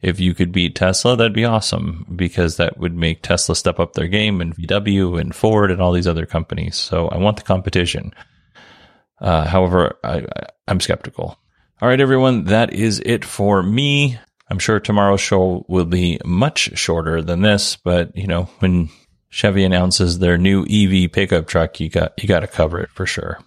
If 0.00 0.18
you 0.18 0.34
could 0.34 0.52
beat 0.52 0.74
Tesla, 0.74 1.16
that'd 1.16 1.32
be 1.32 1.44
awesome 1.44 2.06
because 2.14 2.56
that 2.56 2.78
would 2.78 2.96
make 2.96 3.22
Tesla 3.22 3.54
step 3.54 3.78
up 3.78 3.92
their 3.92 4.08
game 4.08 4.40
and 4.40 4.56
VW 4.56 5.20
and 5.20 5.34
Ford 5.34 5.70
and 5.70 5.80
all 5.80 5.92
these 5.92 6.08
other 6.08 6.26
companies. 6.26 6.76
So 6.76 7.08
I 7.08 7.18
want 7.18 7.36
the 7.36 7.44
competition. 7.44 8.12
Uh, 9.20 9.44
however, 9.44 9.98
I, 10.02 10.26
I'm 10.66 10.80
skeptical. 10.80 11.38
All 11.80 11.88
right, 11.88 12.00
everyone, 12.00 12.44
that 12.44 12.72
is 12.72 13.00
it 13.04 13.24
for 13.24 13.62
me. 13.62 14.18
I'm 14.48 14.58
sure 14.58 14.80
tomorrow's 14.80 15.20
show 15.20 15.64
will 15.68 15.84
be 15.84 16.18
much 16.24 16.76
shorter 16.76 17.22
than 17.22 17.42
this, 17.42 17.76
but 17.76 18.16
you 18.16 18.26
know, 18.26 18.44
when 18.58 18.90
Chevy 19.30 19.64
announces 19.64 20.18
their 20.18 20.36
new 20.36 20.66
EV 20.68 21.10
pickup 21.10 21.46
truck, 21.46 21.80
you 21.80 21.88
got 21.88 22.12
you 22.22 22.28
got 22.28 22.40
to 22.40 22.46
cover 22.46 22.80
it 22.80 22.90
for 22.90 23.06
sure. 23.06 23.38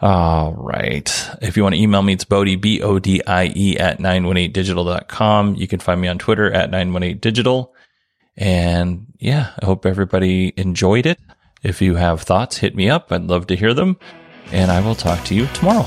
All 0.00 0.54
right. 0.54 1.28
If 1.42 1.56
you 1.56 1.62
want 1.62 1.74
to 1.74 1.80
email 1.80 2.02
me, 2.02 2.14
it's 2.14 2.24
Bodie, 2.24 2.56
B 2.56 2.80
O 2.80 2.98
D 2.98 3.22
I 3.26 3.52
E 3.54 3.76
at 3.78 3.98
918digital.com. 3.98 5.56
You 5.56 5.68
can 5.68 5.80
find 5.80 6.00
me 6.00 6.08
on 6.08 6.18
Twitter 6.18 6.50
at 6.50 6.70
918digital. 6.70 7.70
And 8.36 9.06
yeah, 9.18 9.52
I 9.60 9.66
hope 9.66 9.84
everybody 9.84 10.54
enjoyed 10.56 11.04
it. 11.04 11.18
If 11.62 11.82
you 11.82 11.96
have 11.96 12.22
thoughts, 12.22 12.56
hit 12.56 12.74
me 12.74 12.88
up. 12.88 13.12
I'd 13.12 13.24
love 13.24 13.46
to 13.48 13.56
hear 13.56 13.74
them. 13.74 13.98
And 14.52 14.70
I 14.70 14.80
will 14.80 14.94
talk 14.94 15.22
to 15.26 15.34
you 15.34 15.46
tomorrow. 15.48 15.86